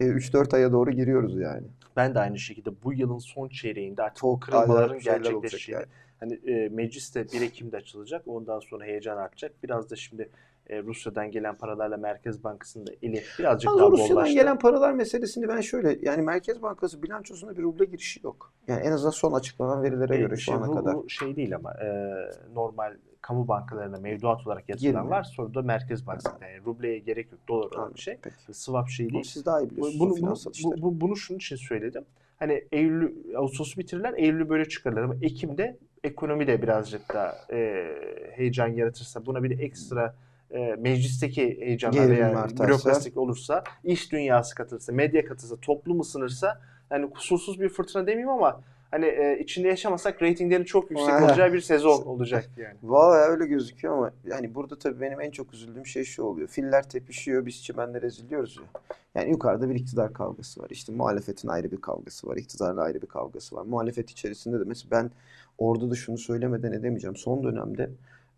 e, 0.01 0.05
3-4 0.05 0.57
aya 0.57 0.73
doğru 0.73 0.91
giriyoruz 0.91 1.39
yani. 1.39 1.67
Ben 1.97 2.15
de 2.15 2.19
aynı 2.19 2.39
şekilde 2.39 2.71
bu 2.85 2.93
yılın 2.93 3.19
son 3.19 3.49
çeyreğinde 3.49 4.03
artık 4.03 4.17
Çok 4.21 4.43
kırılmaların 4.43 4.99
gerçekleşeceğini 4.99 5.83
yani. 5.83 5.91
hani 6.21 6.35
e, 6.51 6.69
meclis 6.69 7.15
de 7.15 7.27
1 7.33 7.41
Ekim'de 7.41 7.77
açılacak. 7.77 8.23
Ondan 8.27 8.61
sonra 8.61 8.85
heyecan 8.85 9.17
artacak. 9.17 9.53
Biraz 9.63 9.91
da 9.91 9.97
şimdi 9.97 10.29
e, 10.69 10.83
Rusya'dan 10.83 11.31
gelen 11.31 11.57
paralarla 11.59 11.97
Merkez 11.97 12.45
Bankası'nın 12.45 12.87
da 12.87 12.91
eli 13.03 13.23
birazcık 13.39 13.71
Ama 13.71 13.81
daha 13.81 13.91
Rusya'dan 13.91 14.17
bollaştı. 14.17 14.35
gelen 14.35 14.59
paralar 14.59 14.93
meselesini 14.93 15.49
ben 15.49 15.61
şöyle 15.61 15.99
yani 16.03 16.23
Merkez 16.23 16.63
Bankası 16.63 17.03
bilançosunda 17.03 17.57
bir 17.57 17.63
ruble 17.63 17.85
girişi 17.85 18.21
yok. 18.25 18.53
Yani 18.69 18.81
en 18.87 18.93
azından 18.93 19.11
son 19.11 19.33
açıklanan 19.33 19.83
verilere 19.83 20.15
E, 20.17 20.19
göre 20.21 20.37
şu 20.37 20.43
şey, 20.43 20.55
ana 20.55 20.71
kadar. 20.75 20.95
bu 20.97 21.09
şey 21.09 21.37
değil 21.37 21.55
ama 21.57 21.73
e, 21.73 22.15
normal 22.55 22.97
kamu 23.21 23.49
bankalarına 23.49 23.99
mevduat 23.99 24.47
olarak 24.47 24.69
yatırılan 24.69 25.11
var. 25.11 25.23
Sonra 25.23 25.55
da 25.55 25.63
Merkez 25.63 26.07
Bankası'nda. 26.07 26.47
Yani 26.47 26.65
rubleye 26.65 26.99
gerek 26.99 27.33
yok. 27.33 27.41
Dolar 27.49 27.71
olan 27.77 27.95
bir 27.95 28.01
şey. 28.01 28.17
peki. 28.23 28.37
Swap 28.55 28.89
şey 28.89 29.07
Bunu 29.07 29.15
değil. 29.15 29.25
siz 29.25 29.47
daha 29.47 29.61
iyi 29.61 29.71
biliyorsunuz 29.71 30.01
Bunu, 30.01 30.11
bunu, 30.17 30.37
bu, 30.65 30.83
bu- 30.83 31.01
bunu 31.01 31.17
şunun 31.17 31.39
için 31.39 31.57
söyledim. 31.57 32.05
Hani 32.39 32.65
Eylül, 32.73 33.35
Ağustos'u 33.37 33.81
bitirirler, 33.81 34.15
Eylül'ü 34.17 34.49
böyle 34.49 34.69
çıkarırlar 34.69 35.03
ama 35.03 35.15
Ekim'de 35.23 35.79
ekonomi 36.05 36.47
de 36.47 36.63
birazcık 36.63 37.15
daha 37.15 37.35
e, 37.53 37.87
heyecan 38.33 38.69
yaratırsa, 38.69 39.27
buna 39.27 39.43
bir 39.43 39.59
de 39.59 39.65
ekstra 39.65 40.15
e, 40.51 40.77
meclisteki 40.79 41.61
heyecanlar 41.61 42.05
Gerilim 42.05 42.17
veya 42.17 42.39
artarsa. 42.39 42.69
bürokratik 42.69 43.17
olursa, 43.17 43.65
iş 43.85 44.13
dünyası 44.13 44.55
katılırsa, 44.55 44.93
medya 44.93 45.25
katılırsa, 45.25 45.57
toplum 45.57 46.01
ısınırsa, 46.01 46.61
yani 46.91 47.11
kusursuz 47.11 47.61
bir 47.61 47.69
fırtına 47.69 48.07
demeyeyim 48.07 48.29
ama 48.29 48.61
hani 48.91 49.07
e, 49.07 49.39
içinde 49.41 49.69
yaşamasak 49.69 50.23
reytinglerin 50.23 50.65
çok 50.65 50.91
yüksek 50.91 51.23
olacağı 51.23 51.53
bir 51.53 51.61
sezon 51.61 52.03
olacak 52.07 52.49
yani. 52.57 52.77
Vallahi 52.83 53.31
öyle 53.31 53.47
gözüküyor 53.47 53.95
ama 53.95 54.13
yani 54.25 54.55
burada 54.55 54.79
tabii 54.79 55.01
benim 55.01 55.21
en 55.21 55.31
çok 55.31 55.55
üzüldüğüm 55.55 55.87
şey 55.87 56.05
şu 56.05 56.23
oluyor. 56.23 56.49
Filler 56.49 56.89
tepişiyor, 56.89 57.47
biz 57.47 57.65
çimenlere 57.65 58.07
eziliyoruz 58.07 58.57
ya. 58.57 58.81
Yani 59.15 59.31
yukarıda 59.31 59.71
bir 59.71 59.75
iktidar 59.75 60.13
kavgası 60.13 60.63
var. 60.63 60.71
İşte 60.71 60.93
muhalefetin 60.93 61.49
ayrı 61.49 61.71
bir 61.71 61.81
kavgası 61.81 62.29
var. 62.29 62.37
iktidarla 62.37 62.83
ayrı 62.83 63.03
bir 63.03 63.07
kavgası 63.07 63.57
var. 63.57 63.65
Muhalefet 63.65 64.11
içerisinde 64.11 64.61
de 64.61 64.65
mesela 64.67 64.91
ben 64.91 65.11
orada 65.59 65.91
da 65.91 65.95
şunu 65.95 66.19
söylemeden 66.19 66.73
edemeyeceğim. 66.73 67.17
Son 67.17 67.45
dönemde 67.45 67.91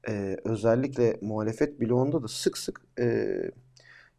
e, 0.08 0.36
özellikle 0.44 1.18
muhalefet 1.22 1.80
bloğunda 1.80 2.22
da 2.22 2.28
sık 2.28 2.58
sık 2.58 2.80
e, 3.00 3.26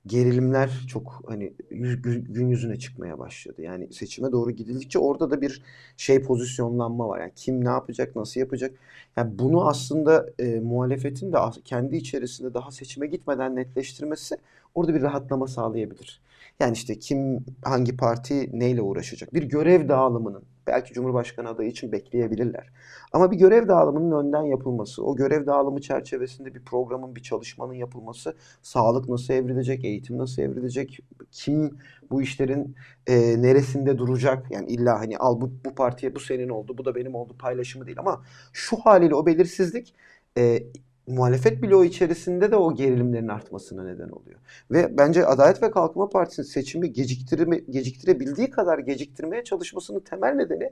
gerilimler 0.08 0.72
çok 0.88 1.24
hani 1.28 1.54
yüz- 1.72 1.96
gü- 2.02 2.34
gün 2.34 2.48
yüzüne 2.50 2.80
çıkmaya 2.80 3.20
başladı. 3.20 3.62
Yani 3.62 3.94
seçime 3.94 4.32
doğru 4.32 4.52
gidildikçe 4.52 5.00
orada 5.00 5.32
da 5.32 5.42
bir 5.42 5.62
şey 5.98 6.22
pozisyonlanma 6.24 7.08
var. 7.10 7.20
Yani 7.20 7.32
kim 7.36 7.66
ne 7.66 7.70
yapacak, 7.70 8.16
nasıl 8.16 8.40
yapacak? 8.40 8.72
Yani 9.18 9.40
bunu 9.40 9.68
aslında 9.70 10.30
e, 10.40 10.60
muhalefetin 10.60 11.34
de 11.34 11.38
kendi 11.66 11.96
içerisinde 11.98 12.54
daha 12.54 12.72
seçime 12.72 13.08
gitmeden 13.08 13.56
netleştirmesi 13.56 14.38
orada 14.76 14.94
bir 14.96 15.02
rahatlama 15.02 15.48
sağlayabilir. 15.48 16.22
Yani 16.60 16.74
işte 16.74 17.00
kim 17.00 17.46
hangi 17.64 17.98
parti 17.98 18.60
neyle 18.60 18.82
uğraşacak? 18.82 19.34
Bir 19.34 19.44
görev 19.44 19.90
dağılımının 19.90 20.44
belki 20.68 20.94
Cumhurbaşkanı 20.94 21.50
adayı 21.50 21.70
için 21.70 21.92
bekleyebilirler. 21.92 22.70
Ama 23.14 23.32
bir 23.32 23.38
görev 23.38 23.68
dağılımının 23.68 24.26
önden 24.26 24.44
yapılması, 24.44 25.04
o 25.04 25.16
görev 25.16 25.46
dağılımı 25.46 25.82
çerçevesinde 25.82 26.56
bir 26.56 26.66
programın, 26.66 27.16
bir 27.16 27.22
çalışmanın 27.22 27.74
yapılması, 27.74 28.36
sağlık 28.62 29.10
nasıl 29.10 29.34
evrilecek, 29.34 29.86
eğitim 29.86 30.18
nasıl 30.18 30.42
evrilecek, 30.42 31.00
kim 31.32 31.78
bu 32.12 32.22
işlerin 32.22 32.76
e, 33.08 33.42
neresinde 33.42 33.98
duracak? 33.98 34.52
Yani 34.52 34.68
illa 34.68 35.00
hani 35.00 35.18
al 35.18 35.42
bu, 35.42 35.52
bu 35.66 35.76
partiye 35.76 36.16
bu 36.16 36.20
senin 36.20 36.50
oldu, 36.50 36.78
bu 36.78 36.86
da 36.86 36.96
benim 36.96 37.16
oldu 37.16 37.36
paylaşımı 37.40 37.86
değil 37.86 38.00
ama 38.00 38.24
şu 38.54 38.78
haliyle 38.78 39.16
o 39.16 39.26
belirsizlik 39.26 39.96
e, 40.38 40.64
muhalefet 41.08 41.64
bloğu 41.64 41.86
içerisinde 41.86 42.52
de 42.52 42.56
o 42.56 42.76
gerilimlerin 42.76 43.28
artmasına 43.28 43.84
neden 43.84 44.10
oluyor. 44.10 44.40
Ve 44.72 44.98
bence 44.98 45.26
Adalet 45.26 45.64
ve 45.64 45.72
Kalkınma 45.72 46.10
Partisi'nin 46.10 46.48
seçimi 46.48 46.94
geciktirme, 46.94 47.58
geciktirebildiği 47.58 48.50
kadar 48.50 48.80
geciktirmeye 48.80 49.44
çalışmasının 49.44 50.00
temel 50.00 50.34
nedeni 50.34 50.72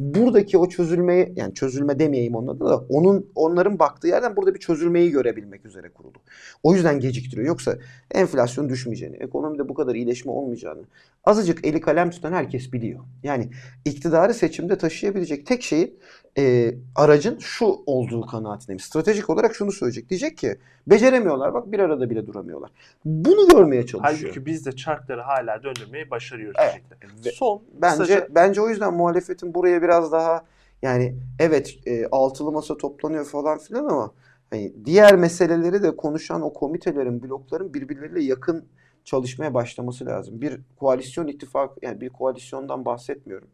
buradaki 0.00 0.58
o 0.58 0.68
çözülmeyi 0.68 1.32
yani 1.36 1.54
çözülme 1.54 1.98
demeyeyim 1.98 2.34
onun 2.34 2.60
da 2.60 2.76
onun 2.78 3.30
onların 3.34 3.78
baktığı 3.78 4.08
yerden 4.08 4.36
burada 4.36 4.54
bir 4.54 4.60
çözülmeyi 4.60 5.10
görebilmek 5.10 5.66
üzere 5.66 5.88
kurulu. 5.88 6.18
O 6.62 6.74
yüzden 6.74 7.00
geciktiriyor. 7.00 7.46
Yoksa 7.46 7.78
enflasyon 8.10 8.68
düşmeyeceğini, 8.68 9.16
ekonomide 9.16 9.68
bu 9.68 9.74
kadar 9.74 9.94
iyileşme 9.94 10.32
olmayacağını 10.32 10.82
azıcık 11.24 11.66
eli 11.66 11.80
kalem 11.80 12.10
tutan 12.10 12.32
herkes 12.32 12.72
biliyor. 12.72 13.00
Yani 13.22 13.50
iktidarı 13.84 14.34
seçimde 14.34 14.78
taşıyabilecek 14.78 15.46
tek 15.46 15.62
şeyin 15.62 15.98
e, 16.38 16.74
aracın 16.96 17.38
şu 17.38 17.66
olduğu 17.86 18.26
kanaatindeyim. 18.26 18.80
Stratejik 18.80 19.30
olarak 19.30 19.54
şunu 19.54 19.72
söyleyecek. 19.72 20.10
Diyecek 20.10 20.38
ki 20.38 20.58
beceremiyorlar 20.86 21.54
bak 21.54 21.72
bir 21.72 21.78
arada 21.78 22.10
bile 22.10 22.26
duramıyorlar. 22.26 22.70
Bunu 23.04 23.48
görmeye 23.48 23.86
çalışıyor. 23.86 24.20
Halbuki 24.22 24.46
biz 24.46 24.66
de 24.66 24.72
çarkları 24.72 25.20
hala 25.20 25.62
döndürmeyi 25.62 26.10
başarıyoruz. 26.10 26.56
Evet. 26.60 27.34
Son 27.34 27.62
Bence 27.82 28.02
kısaca- 28.02 28.28
bence 28.34 28.60
o 28.60 28.68
yüzden 28.68 28.94
muhalefetin 28.94 29.54
buraya 29.54 29.82
biraz 29.82 30.12
daha 30.12 30.44
yani 30.82 31.14
evet 31.38 31.78
e, 31.86 32.06
altılı 32.06 32.52
masa 32.52 32.76
toplanıyor 32.76 33.24
falan 33.24 33.58
filan 33.58 33.84
ama 33.84 34.12
hani 34.50 34.72
diğer 34.84 35.16
meseleleri 35.16 35.82
de 35.82 35.96
konuşan 35.96 36.42
o 36.42 36.52
komitelerin, 36.52 37.22
blokların 37.22 37.74
birbirleriyle 37.74 38.22
yakın 38.22 38.64
çalışmaya 39.04 39.54
başlaması 39.54 40.06
lazım. 40.06 40.40
Bir 40.40 40.60
koalisyon 40.76 41.26
ittifak 41.26 41.70
yani 41.82 42.00
bir 42.00 42.08
koalisyondan 42.08 42.84
bahsetmiyorum. 42.84 43.48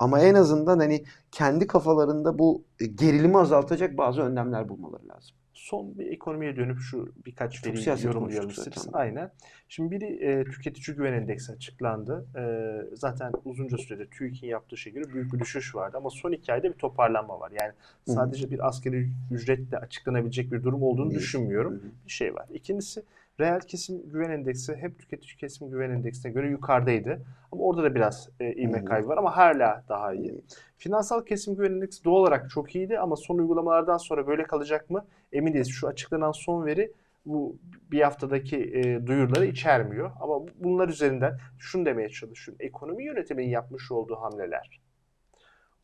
Ama 0.00 0.20
en 0.20 0.34
azından 0.34 0.78
hani 0.78 1.04
kendi 1.32 1.66
kafalarında 1.66 2.38
bu 2.38 2.64
e, 2.80 2.86
gerilimi 2.86 3.38
azaltacak 3.38 3.98
bazı 3.98 4.22
önlemler 4.22 4.68
bulmaları 4.68 5.08
lazım. 5.08 5.36
Son 5.54 5.98
bir 5.98 6.06
ekonomiye 6.06 6.56
dönüp 6.56 6.78
şu 6.78 7.12
birkaç 7.26 7.60
siyaset 7.60 8.04
yorumlayalım 8.04 8.50
zaten. 8.50 8.92
Aynen. 8.92 9.30
Şimdi 9.68 9.90
biri 9.90 10.04
e, 10.04 10.44
tüketici 10.44 10.96
güven 10.96 11.12
endeksi 11.12 11.52
açıklandı. 11.52 12.26
E, 12.36 12.42
zaten 12.96 13.32
uzunca 13.44 13.78
süredir 13.78 14.06
TÜİK'in 14.10 14.46
yaptığı 14.46 14.76
şeye 14.76 14.90
göre 14.90 15.04
büyük 15.14 15.32
bir 15.32 15.38
düşüş 15.38 15.74
vardı 15.74 15.96
ama 15.96 16.10
son 16.10 16.32
iki 16.32 16.52
ayda 16.52 16.68
bir 16.68 16.78
toparlanma 16.78 17.40
var. 17.40 17.50
Yani 17.60 17.72
Hı 18.06 18.12
hı. 18.12 18.14
sadece 18.14 18.50
bir 18.50 18.68
asgari 18.68 19.08
ücretle 19.30 19.78
açıklanabilecek 19.78 20.52
bir 20.52 20.62
durum 20.62 20.82
olduğunu 20.82 21.10
Değil. 21.10 21.20
düşünmüyorum. 21.20 21.72
Hı 21.72 21.76
hı. 21.76 21.90
Bir 22.06 22.10
şey 22.12 22.34
var. 22.34 22.46
İkincisi 22.54 23.02
reel 23.40 23.60
kesim 23.60 24.10
güven 24.10 24.30
endeksi 24.30 24.76
hep 24.76 24.98
tüketici 24.98 25.36
kesim 25.36 25.70
güven 25.70 25.90
endeksine 25.90 26.32
göre 26.32 26.50
yukarıdaydı. 26.50 27.22
Ama 27.52 27.62
orada 27.62 27.82
da 27.82 27.94
biraz 27.94 28.28
e, 28.40 28.52
ivme 28.52 28.84
kaybı 28.84 29.08
var 29.08 29.18
ama 29.18 29.36
hala 29.36 29.84
daha 29.88 30.14
iyi. 30.14 30.44
Finansal 30.78 31.24
kesim 31.24 31.56
güven 31.56 31.72
endeksi 31.72 32.04
doğal 32.04 32.20
olarak 32.20 32.50
çok 32.50 32.74
iyiydi 32.76 32.98
ama 32.98 33.16
son 33.16 33.38
uygulamalardan 33.38 33.96
sonra 33.96 34.26
böyle 34.26 34.42
kalacak 34.42 34.90
mı 34.90 35.06
emin 35.32 35.52
değiliz. 35.52 35.70
Şu 35.70 35.88
açıklanan 35.88 36.32
son 36.32 36.66
veri 36.66 36.92
bu 37.26 37.56
bir 37.92 38.00
haftadaki 38.00 38.56
e, 38.56 39.06
duyuruları 39.06 39.46
içermiyor. 39.46 40.10
Ama 40.20 40.46
bunlar 40.58 40.88
üzerinden 40.88 41.38
şunu 41.58 41.86
demeye 41.86 42.08
çalışıyorum. 42.08 42.66
Ekonomi 42.66 43.04
yönetiminin 43.04 43.48
yapmış 43.48 43.92
olduğu 43.92 44.16
hamleler 44.16 44.80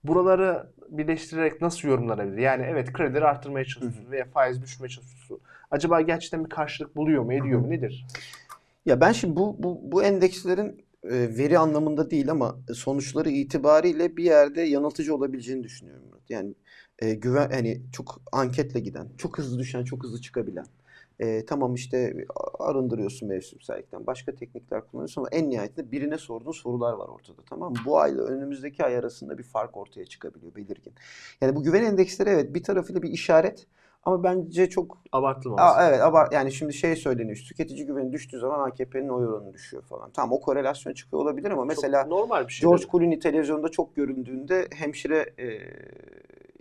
buraları 0.07 0.67
birleştirerek 0.89 1.61
nasıl 1.61 1.89
yorumlanabilir? 1.89 2.39
Yani 2.39 2.67
evet 2.69 2.93
kredileri 2.93 3.25
arttırmaya 3.25 3.65
çalışıyorsun 3.65 4.11
veya 4.11 4.25
faiz 4.25 4.63
düşürmeye 4.63 4.89
çalışıyorsun. 4.89 5.41
Acaba 5.71 6.01
gerçekten 6.01 6.45
bir 6.45 6.51
karşılık 6.51 6.97
buluyor 6.97 7.23
mu, 7.23 7.33
ediyor 7.33 7.61
mu, 7.61 7.71
nedir? 7.71 8.07
Ya 8.87 9.01
ben 9.01 9.13
şimdi 9.13 9.37
bu 9.37 9.57
bu 9.59 9.81
bu 9.83 10.03
endekslerin 10.03 10.85
e, 11.05 11.39
veri 11.39 11.59
anlamında 11.59 12.11
değil 12.11 12.31
ama 12.31 12.57
sonuçları 12.75 13.31
itibariyle 13.31 14.17
bir 14.17 14.25
yerde 14.25 14.61
yanıltıcı 14.61 15.15
olabileceğini 15.15 15.63
düşünüyorum. 15.63 16.07
Yani 16.29 16.55
e, 16.99 17.15
güven 17.15 17.51
hani 17.51 17.83
çok 17.93 18.21
anketle 18.33 18.81
giden, 18.81 19.09
çok 19.19 19.39
hızlı 19.39 19.59
düşen, 19.59 19.85
çok 19.85 20.05
hızlı 20.05 20.21
çıkabilen. 20.21 20.67
E, 21.21 21.47
tamam 21.47 21.75
işte 21.75 22.27
arındırıyorsun 22.59 23.29
mevsimsellikten, 23.29 24.07
başka 24.07 24.35
teknikler 24.35 24.87
kullanıyorsun 24.87 25.21
ama 25.21 25.29
en 25.33 25.51
nihayetinde 25.51 25.93
birine 25.93 26.19
sorduğun 26.19 26.53
sorular 26.53 26.93
var 26.93 27.09
ortada 27.09 27.43
tamam 27.49 27.73
mı? 27.73 27.79
Bu 27.87 27.99
ayla 27.99 28.23
önümüzdeki 28.23 28.85
ay 28.85 28.97
arasında 28.97 29.39
bir 29.39 29.43
fark 29.43 29.77
ortaya 29.77 30.07
çıkabiliyor 30.07 30.55
belirgin. 30.55 30.93
Yani 31.41 31.57
bu 31.57 31.63
güven 31.63 31.85
endeksleri 31.85 32.31
evet 32.31 32.55
bir 32.55 32.63
tarafıyla 32.63 33.03
bir 33.03 33.11
işaret 33.11 33.67
ama 34.07 34.23
bence 34.23 34.71
çok 34.71 34.99
Abartılmaması. 35.13 35.79
Aa, 35.79 35.89
evet 35.89 36.01
aber 36.01 36.29
yani 36.33 36.53
şimdi 36.53 36.73
şey 36.75 36.97
söyleniyor 36.97 37.37
tüketici 37.37 37.87
güveni 37.87 38.13
düştüğü 38.13 38.39
zaman 38.39 38.69
AKP'nin 38.69 39.09
oy 39.09 39.27
oranı 39.27 39.55
düşüyor 39.55 39.83
falan. 39.83 40.11
Tamam 40.11 40.33
o 40.33 40.41
korelasyon 40.41 40.93
çıkıyor 40.93 41.23
olabilir 41.23 41.51
ama 41.51 41.63
Çok 41.63 41.69
mesela 41.69 42.05
normal 42.05 42.49
bir 42.49 42.53
şey. 42.53 42.69
George 42.69 42.85
Clooney 42.93 43.19
televizyonda 43.19 43.69
çok 43.69 43.97
göründüğünde 43.97 44.69
hemşire 44.75 45.35
e, 45.39 45.47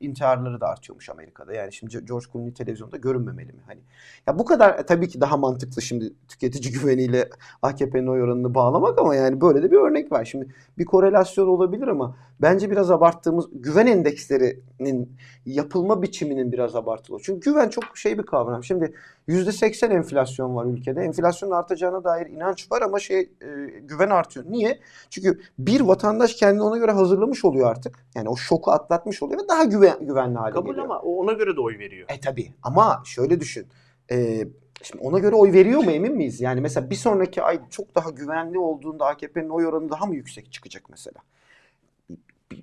intiharları 0.06 0.62
da 0.62 0.68
artıyormuş 0.68 1.10
Amerika'da. 1.10 1.54
Yani 1.54 1.74
şimdi 1.74 2.06
George 2.06 2.26
Clooney 2.34 2.54
televizyonda 2.54 2.98
görünmemeli 2.98 3.54
mi? 3.54 3.62
Hani 3.68 3.80
ya 4.28 4.40
bu 4.40 4.46
kadar 4.46 4.80
e, 4.80 4.86
tabii 4.86 5.08
ki 5.08 5.22
daha 5.22 5.38
mantıklı 5.38 5.82
şimdi 5.82 6.14
tüketici 6.28 6.74
güveniyle 6.80 7.30
AKP'nin 7.62 8.08
oy 8.08 8.22
oranını 8.22 8.56
bağlamak 8.56 9.00
ama 9.00 9.16
yani 9.16 9.42
böyle 9.42 9.64
de 9.64 9.72
bir 9.72 9.78
örnek 9.78 10.12
var. 10.12 10.26
Şimdi 10.26 10.48
bir 10.78 10.86
korelasyon 10.86 11.48
olabilir 11.48 11.88
ama 11.88 12.16
bence 12.42 12.72
biraz 12.72 12.92
abarttığımız 12.92 13.46
güven 13.54 13.88
endekslerinin 13.88 15.18
yapılma 15.46 16.02
biçiminin 16.02 16.52
biraz 16.52 16.76
abartılı. 16.76 17.18
Çünkü 17.24 17.52
güven 17.52 17.70
çok 17.70 17.98
şey 17.98 18.18
bir 18.18 18.24
kavram. 18.24 18.64
Şimdi 18.64 18.94
%80 19.28 19.94
enflasyon 19.94 20.56
var 20.56 20.66
ülkede. 20.66 21.02
Enflasyonun 21.02 21.54
artacağına 21.54 22.04
dair 22.04 22.28
inanç 22.28 22.72
var 22.72 22.82
ama 22.82 23.00
şey 23.00 23.20
e, 23.20 23.80
güven 23.82 24.10
artıyor. 24.10 24.46
Niye? 24.50 24.80
Çünkü 25.10 25.40
bir 25.60 25.82
vatandaş 25.82 26.34
kendini 26.36 26.64
ona 26.64 26.78
göre 26.78 26.92
hazırlamış 26.92 27.46
oluyor 27.46 27.70
artık. 27.70 28.06
Yani 28.16 28.30
o 28.30 28.36
şoku 28.36 28.72
atlatmış 28.72 29.24
oluyor 29.24 29.44
ve 29.44 29.48
daha 29.48 29.64
güven, 29.64 30.06
güvenli 30.06 30.38
hale 30.38 30.54
Kabul 30.54 30.68
geliyor. 30.70 30.86
ama 30.86 31.00
o 31.00 31.16
ona 31.16 31.34
göre 31.34 31.56
de 31.56 31.62
oy 31.62 31.80
veriyor. 31.80 32.08
E 32.10 32.20
tabi 32.20 32.54
ama 32.64 33.02
şöyle 33.06 33.40
düşün. 33.40 33.68
E, 34.12 34.48
şimdi 34.82 35.04
ona 35.04 35.20
göre 35.20 35.36
oy 35.36 35.54
veriyor 35.54 35.84
mu 35.84 35.92
emin 35.92 36.16
miyiz? 36.16 36.42
Yani 36.42 36.62
mesela 36.62 36.90
bir 36.90 36.96
sonraki 36.96 37.42
ay 37.42 37.60
çok 37.70 37.96
daha 37.96 38.10
güvenli 38.10 38.60
olduğunda 38.60 39.06
AKP'nin 39.06 39.50
oy 39.50 39.68
oranı 39.68 39.90
daha 39.90 40.06
mı 40.06 40.16
yüksek 40.16 40.52
çıkacak 40.52 40.84
mesela? 40.90 41.20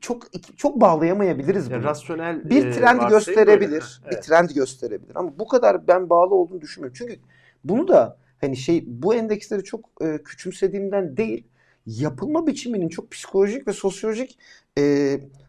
Çok 0.00 0.26
çok 0.56 0.80
bağlayamayabiliriz 0.80 1.70
Ya 1.70 1.78
bunu. 1.78 1.84
rasyonel 1.84 2.50
Bir 2.50 2.66
e, 2.66 2.70
trend 2.70 2.84
varsayım 2.98 3.08
gösterebilir. 3.10 3.70
böyle. 3.70 4.10
Bir 4.10 4.14
Evet. 4.16 4.22
trend 4.24 4.50
gösterebilir. 4.50 5.12
Ama 5.14 5.38
bu 5.38 5.48
kadar 5.48 5.86
ben 5.88 6.10
bağlı 6.10 6.34
olduğunu 6.34 6.60
düşünmüyorum. 6.60 6.94
Çünkü 6.98 7.16
bunu 7.64 7.88
da 7.88 8.18
hani 8.40 8.56
şey 8.56 8.84
bu 8.86 9.14
endeksleri 9.14 9.64
çok 9.64 9.90
e, 10.00 10.22
küçümsediğimden 10.22 11.16
değil 11.16 11.44
yapılma 11.86 12.46
biçiminin 12.46 12.88
çok 12.88 13.10
psikolojik 13.10 13.68
ve 13.68 13.72
sosyolojik 13.72 14.38
e, 14.78 14.82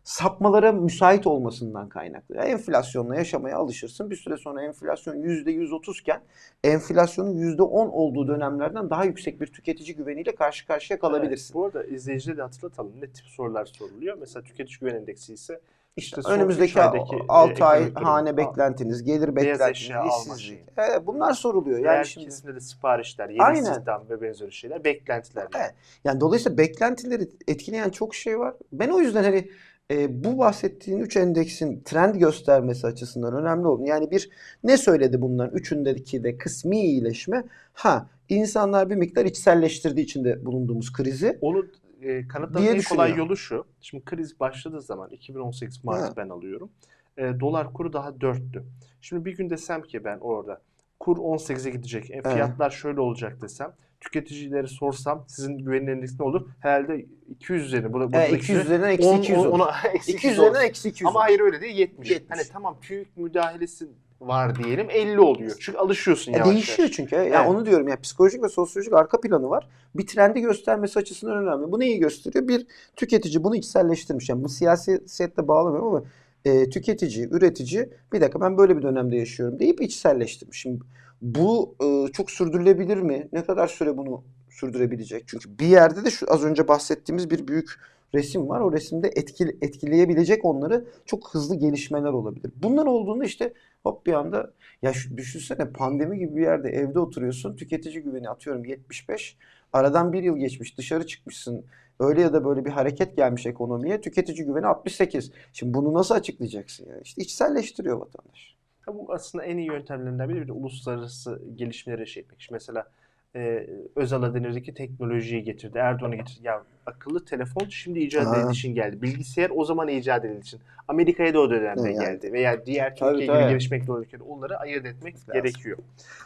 sapmalara 0.03 0.71
müsait 0.71 1.27
olmasından 1.27 1.89
kaynaklı. 1.89 2.35
Yani 2.35 2.49
enflasyonla 2.49 3.15
yaşamaya 3.15 3.57
alışırsın. 3.57 4.09
Bir 4.09 4.15
süre 4.15 4.37
sonra 4.37 4.63
enflasyon 4.63 5.15
%130 5.15 6.01
iken 6.01 6.21
enflasyonun 6.63 7.33
%10 7.33 7.89
olduğu 7.89 8.27
dönemlerden 8.27 8.89
daha 8.89 9.05
yüksek 9.05 9.41
bir 9.41 9.47
tüketici 9.47 9.95
güveniyle 9.95 10.35
karşı 10.35 10.67
karşıya 10.67 10.99
kalabilirsin. 10.99 11.45
Evet, 11.45 11.55
bu 11.55 11.65
arada 11.65 11.83
izleyicilere 11.83 12.37
de 12.37 12.41
hatırlatalım 12.41 12.91
ne 13.01 13.07
tip 13.07 13.25
sorular 13.25 13.65
soruluyor. 13.65 14.17
Mesela 14.19 14.43
tüketici 14.43 14.79
güven 14.79 14.95
endeksi 14.95 15.33
ise 15.33 15.59
işte 15.97 16.21
son 16.21 16.31
Önümüzdeki 16.31 16.71
üç 16.71 16.77
aydaki, 16.77 17.15
e, 17.15 17.19
6 17.27 17.65
ay 17.65 17.91
durum. 17.95 18.03
hane 18.03 18.29
A- 18.29 18.37
beklentiniz, 18.37 19.03
gelir 19.03 19.35
beklentiniz, 19.35 19.91
işsizlik. 20.07 20.59
Evet, 20.77 21.01
bunlar 21.05 21.33
soruluyor. 21.33 21.79
Yani 21.79 21.95
Reel 21.95 22.03
şimdi 22.03 22.25
kesimde 22.25 22.55
de 22.55 22.59
siparişler, 22.59 23.29
yeni 23.29 23.43
Aynen. 23.43 23.63
istihdam 23.71 24.03
ve 24.09 24.21
benzeri 24.21 24.51
şeyler, 24.51 24.83
beklentiler. 24.83 25.41
Yani. 25.41 25.63
Evet. 25.63 25.73
yani 26.03 26.21
dolayısıyla 26.21 26.57
beklentileri 26.57 27.29
etkileyen 27.47 27.89
çok 27.89 28.15
şey 28.15 28.39
var. 28.39 28.53
Ben 28.71 28.89
o 28.89 28.99
yüzden 28.99 29.23
hani 29.23 29.49
e, 29.93 30.23
bu 30.23 30.37
bahsettiğin 30.37 30.99
3 30.99 31.17
endeksin 31.17 31.81
trend 31.85 32.15
göstermesi 32.15 32.87
açısından 32.87 33.33
önemli 33.33 33.67
olduğunu. 33.67 33.87
Yani 33.87 34.11
bir 34.11 34.29
ne 34.63 34.77
söyledi 34.77 35.21
bunların 35.21 35.57
üçündeki 35.57 36.23
de 36.23 36.37
kısmi 36.37 36.81
iyileşme? 36.81 37.43
Ha 37.73 38.09
insanlar 38.29 38.89
bir 38.89 38.95
miktar 38.95 39.25
içselleştirdiği 39.25 40.05
içinde 40.05 40.45
bulunduğumuz 40.45 40.93
krizi. 40.93 41.37
Onu 41.41 41.65
e, 42.01 42.27
kanıtlamanın 42.27 42.75
en 42.75 42.81
kolay 42.81 43.15
yolu 43.15 43.37
şu. 43.37 43.65
Şimdi 43.81 44.05
kriz 44.05 44.39
başladığı 44.39 44.81
zaman 44.81 45.09
2018 45.09 45.83
Mart'ı 45.83 46.05
Ha. 46.05 46.13
ben 46.17 46.29
alıyorum. 46.29 46.69
E, 47.17 47.39
dolar 47.39 47.73
kuru 47.73 47.93
daha 47.93 48.09
4'tü. 48.09 48.63
Şimdi 49.01 49.25
bir 49.25 49.37
gün 49.37 49.49
desem 49.49 49.81
ki 49.81 50.03
ben 50.03 50.17
orada 50.17 50.61
kur 50.99 51.17
18'e 51.17 51.71
gidecek. 51.71 52.11
E, 52.11 52.21
fiyatlar 52.21 52.69
şöyle 52.69 52.99
olacak 52.99 53.41
desem. 53.41 53.73
Tüketicileri 54.03 54.67
sorsam 54.67 55.25
sizin 55.27 55.57
güvenin 55.57 55.87
endeksi 55.87 56.15
ne 56.19 56.25
olur? 56.25 56.47
Herhalde 56.59 57.05
200 57.29 57.65
üzerine. 57.65 57.93
Burada, 57.93 58.05
E, 58.05 58.11
buradaki 58.11 58.35
200 58.35 58.45
süre 58.47 58.61
üzerinden 58.65 58.89
eksi 58.89 59.07
10, 59.07 59.17
200 59.17 59.39
olur. 59.39 59.47
ona, 59.49 59.71
eksi 59.93 60.11
200 60.11 60.17
200 60.17 60.33
üzerinden 60.37 60.61
eksi 60.61 60.89
200 60.89 61.07
Ama 61.07 61.21
hayır 61.21 61.39
öyle 61.39 61.61
değil 61.61 61.75
70. 61.77 62.09
70. 62.11 62.37
Hani 62.37 62.47
tamam 62.53 62.77
TÜİK 62.81 63.17
müdahalesi 63.17 63.87
var 64.21 64.63
diyelim 64.63 64.87
50 64.89 65.19
oluyor. 65.19 65.55
Çünkü 65.59 65.77
alışıyorsun 65.77 66.31
Ya 66.31 66.37
yavaş 66.37 66.51
değişiyor 66.53 66.77
yavaş. 66.79 66.91
çünkü. 66.95 67.15
Ya 67.15 67.23
Evet. 67.23 67.39
onu 67.49 67.65
diyorum 67.65 67.87
ya 67.87 67.99
psikolojik 68.01 68.43
ve 68.43 68.49
sosyolojik 68.49 68.93
arka 68.93 69.21
planı 69.21 69.49
var. 69.49 69.67
Bir 69.95 70.07
trendi 70.07 70.41
göstermesi 70.41 70.99
açısından 70.99 71.37
önemli. 71.37 71.71
Bu 71.71 71.79
neyi 71.79 71.99
gösteriyor? 71.99 72.47
Bir 72.47 72.65
tüketici 72.95 73.43
bunu 73.43 73.55
içselleştirmiş. 73.55 74.29
Yani 74.29 74.43
bu 74.43 74.49
siyasete 74.49 75.47
bağlamıyorum 75.47 75.87
ama 75.87 76.03
e, 76.45 76.69
tüketici, 76.69 77.27
üretici 77.31 77.89
bir 78.13 78.21
dakika 78.21 78.41
ben 78.41 78.57
böyle 78.57 78.77
bir 78.77 78.81
dönemde 78.81 79.15
yaşıyorum 79.15 79.59
deyip 79.59 79.81
içselleştirmiş. 79.81 80.59
Şimdi 80.61 80.81
bu 81.23 81.75
e, 81.83 82.11
çok 82.11 82.31
sürdürülebilir 82.31 82.97
mi? 82.97 83.27
Ne 83.33 83.45
kadar 83.45 83.67
süre 83.67 83.97
bunu 83.97 84.23
sürdürebilecek? 84.49 85.23
Çünkü 85.27 85.59
bir 85.59 85.67
yerde 85.67 86.05
de 86.05 86.11
şu 86.11 86.33
az 86.33 86.43
önce 86.43 86.67
bahsettiğimiz 86.67 87.29
bir 87.29 87.47
büyük 87.47 87.69
resim 88.15 88.49
var. 88.49 88.61
O 88.61 88.71
resimde 88.71 89.07
etkili, 89.07 89.57
etkileyebilecek 89.61 90.45
onları 90.45 90.85
çok 91.05 91.33
hızlı 91.33 91.55
gelişmeler 91.55 92.09
olabilir. 92.09 92.51
Bunlar 92.55 92.85
olduğunda 92.85 93.25
işte 93.25 93.53
hop 93.83 94.05
bir 94.05 94.13
anda 94.13 94.53
ya 94.81 94.93
şu, 94.93 95.17
düşünsene 95.17 95.69
pandemi 95.69 96.19
gibi 96.19 96.35
bir 96.35 96.41
yerde 96.41 96.69
evde 96.69 96.99
oturuyorsun. 96.99 97.55
Tüketici 97.55 98.03
güveni 98.03 98.29
atıyorum 98.29 98.65
75. 98.65 99.37
Aradan 99.73 100.13
bir 100.13 100.23
yıl 100.23 100.37
geçmiş 100.37 100.77
dışarı 100.77 101.07
çıkmışsın. 101.07 101.65
Öyle 101.99 102.21
ya 102.21 102.33
da 102.33 102.45
böyle 102.45 102.65
bir 102.65 102.69
hareket 102.69 103.17
gelmiş 103.17 103.45
ekonomiye. 103.45 104.01
Tüketici 104.01 104.45
güveni 104.45 104.67
68. 104.67 105.31
Şimdi 105.53 105.73
bunu 105.73 105.93
nasıl 105.93 106.15
açıklayacaksın 106.15 106.85
ya? 106.85 106.99
İşte 106.99 107.21
içselleştiriyor 107.21 107.97
vatandaş. 107.97 108.55
Ha, 108.85 108.93
bu 108.93 109.13
aslında 109.13 109.43
en 109.43 109.57
iyi 109.57 109.67
yöntemlerinden 109.67 110.29
biri 110.29 110.41
bir 110.41 110.47
de 110.47 110.51
uluslararası 110.51 111.41
gelişmeleri 111.55 112.07
şey 112.07 112.23
etmek. 112.23 112.41
Şimdi 112.41 112.53
mesela 112.55 112.87
e, 113.35 113.67
Özal'a 113.95 114.33
denirdi 114.33 114.63
ki 114.63 114.73
teknolojiyi 114.73 115.43
getirdi. 115.43 115.77
Erdoğan'ı 115.77 116.15
getirdi. 116.15 116.39
Ya 116.43 116.63
akıllı 116.85 117.25
telefon 117.25 117.67
şimdi 117.69 117.99
icat 117.99 118.27
edildiği 118.27 118.51
için 118.51 118.75
geldi. 118.75 119.01
Bilgisayar 119.01 119.51
o 119.55 119.65
zaman 119.65 119.87
icat 119.87 120.25
edildiği 120.25 120.41
için. 120.41 120.59
Amerika'ya 120.87 121.33
da 121.33 121.39
o 121.39 121.49
dönemde 121.49 121.89
yani. 121.91 121.99
geldi. 121.99 122.33
Veya 122.33 122.65
diğer 122.65 122.95
Tabii, 122.95 123.09
Türkiye 123.09 123.27
gibi 123.27 123.37
tabii. 123.37 123.49
gelişmekte 123.51 123.91
olan 123.91 124.03
ülkeler. 124.03 124.23
Onları 124.27 124.57
ayırt 124.57 124.85
etmek 124.85 125.15
Lazım. 125.15 125.33
gerekiyor. 125.33 125.77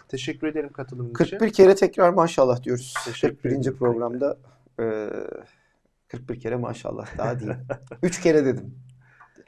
Teşekkür 0.07 0.47
ederim 0.47 0.71
katılımın 0.71 1.09
için. 1.09 1.37
41 1.37 1.53
kere 1.53 1.75
tekrar 1.75 2.09
maşallah 2.13 2.63
diyoruz. 2.63 2.93
Teşekkür 3.05 3.35
41. 3.35 3.49
ederim. 3.49 3.77
programda 3.77 4.37
e, 4.79 5.09
41 6.07 6.39
kere 6.39 6.55
maşallah 6.55 7.17
daha 7.17 7.39
değil. 7.39 7.51
3 8.03 8.21
kere 8.21 8.45
dedim. 8.45 8.75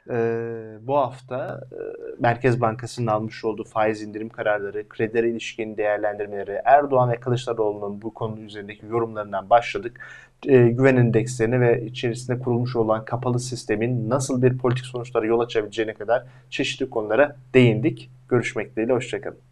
Ee, 0.10 0.78
bu 0.82 0.98
hafta 0.98 1.62
e, 1.72 1.78
Merkez 2.20 2.62
Bankası'nın 2.62 3.08
almış 3.08 3.46
olduğu 3.46 3.64
faiz 3.64 4.02
indirim 4.02 4.30
kararları, 4.30 4.90
kredilere 4.90 5.30
ilişkin 5.30 5.78
değerlendirmeleri, 5.78 6.62
Erdoğan 6.66 7.12
ve 7.12 7.16
Kılıçdaroğlu'nun 7.16 8.02
bu 8.02 8.14
konu 8.14 8.40
üzerindeki 8.40 8.86
yorumlarından 8.86 9.50
başladık. 9.50 10.00
Ee, 10.48 10.68
güven 10.68 10.96
endekslerini 10.96 11.62
ve 11.62 11.86
içerisinde 11.86 12.40
kurulmuş 12.40 12.76
olan 12.76 13.06
kapalı 13.06 13.40
sistemin 13.40 14.10
nasıl 14.10 14.42
bir 14.42 14.58
politik 14.58 14.86
sonuçlara 14.86 15.26
yol 15.26 15.40
açabileceğine 15.40 15.94
kadar 15.94 16.24
çeşitli 16.50 16.90
konulara 16.90 17.36
değindik. 17.54 18.12
Görüşmek 18.30 18.72
dileğiyle, 18.72 18.94
hoşçakalın. 18.94 19.49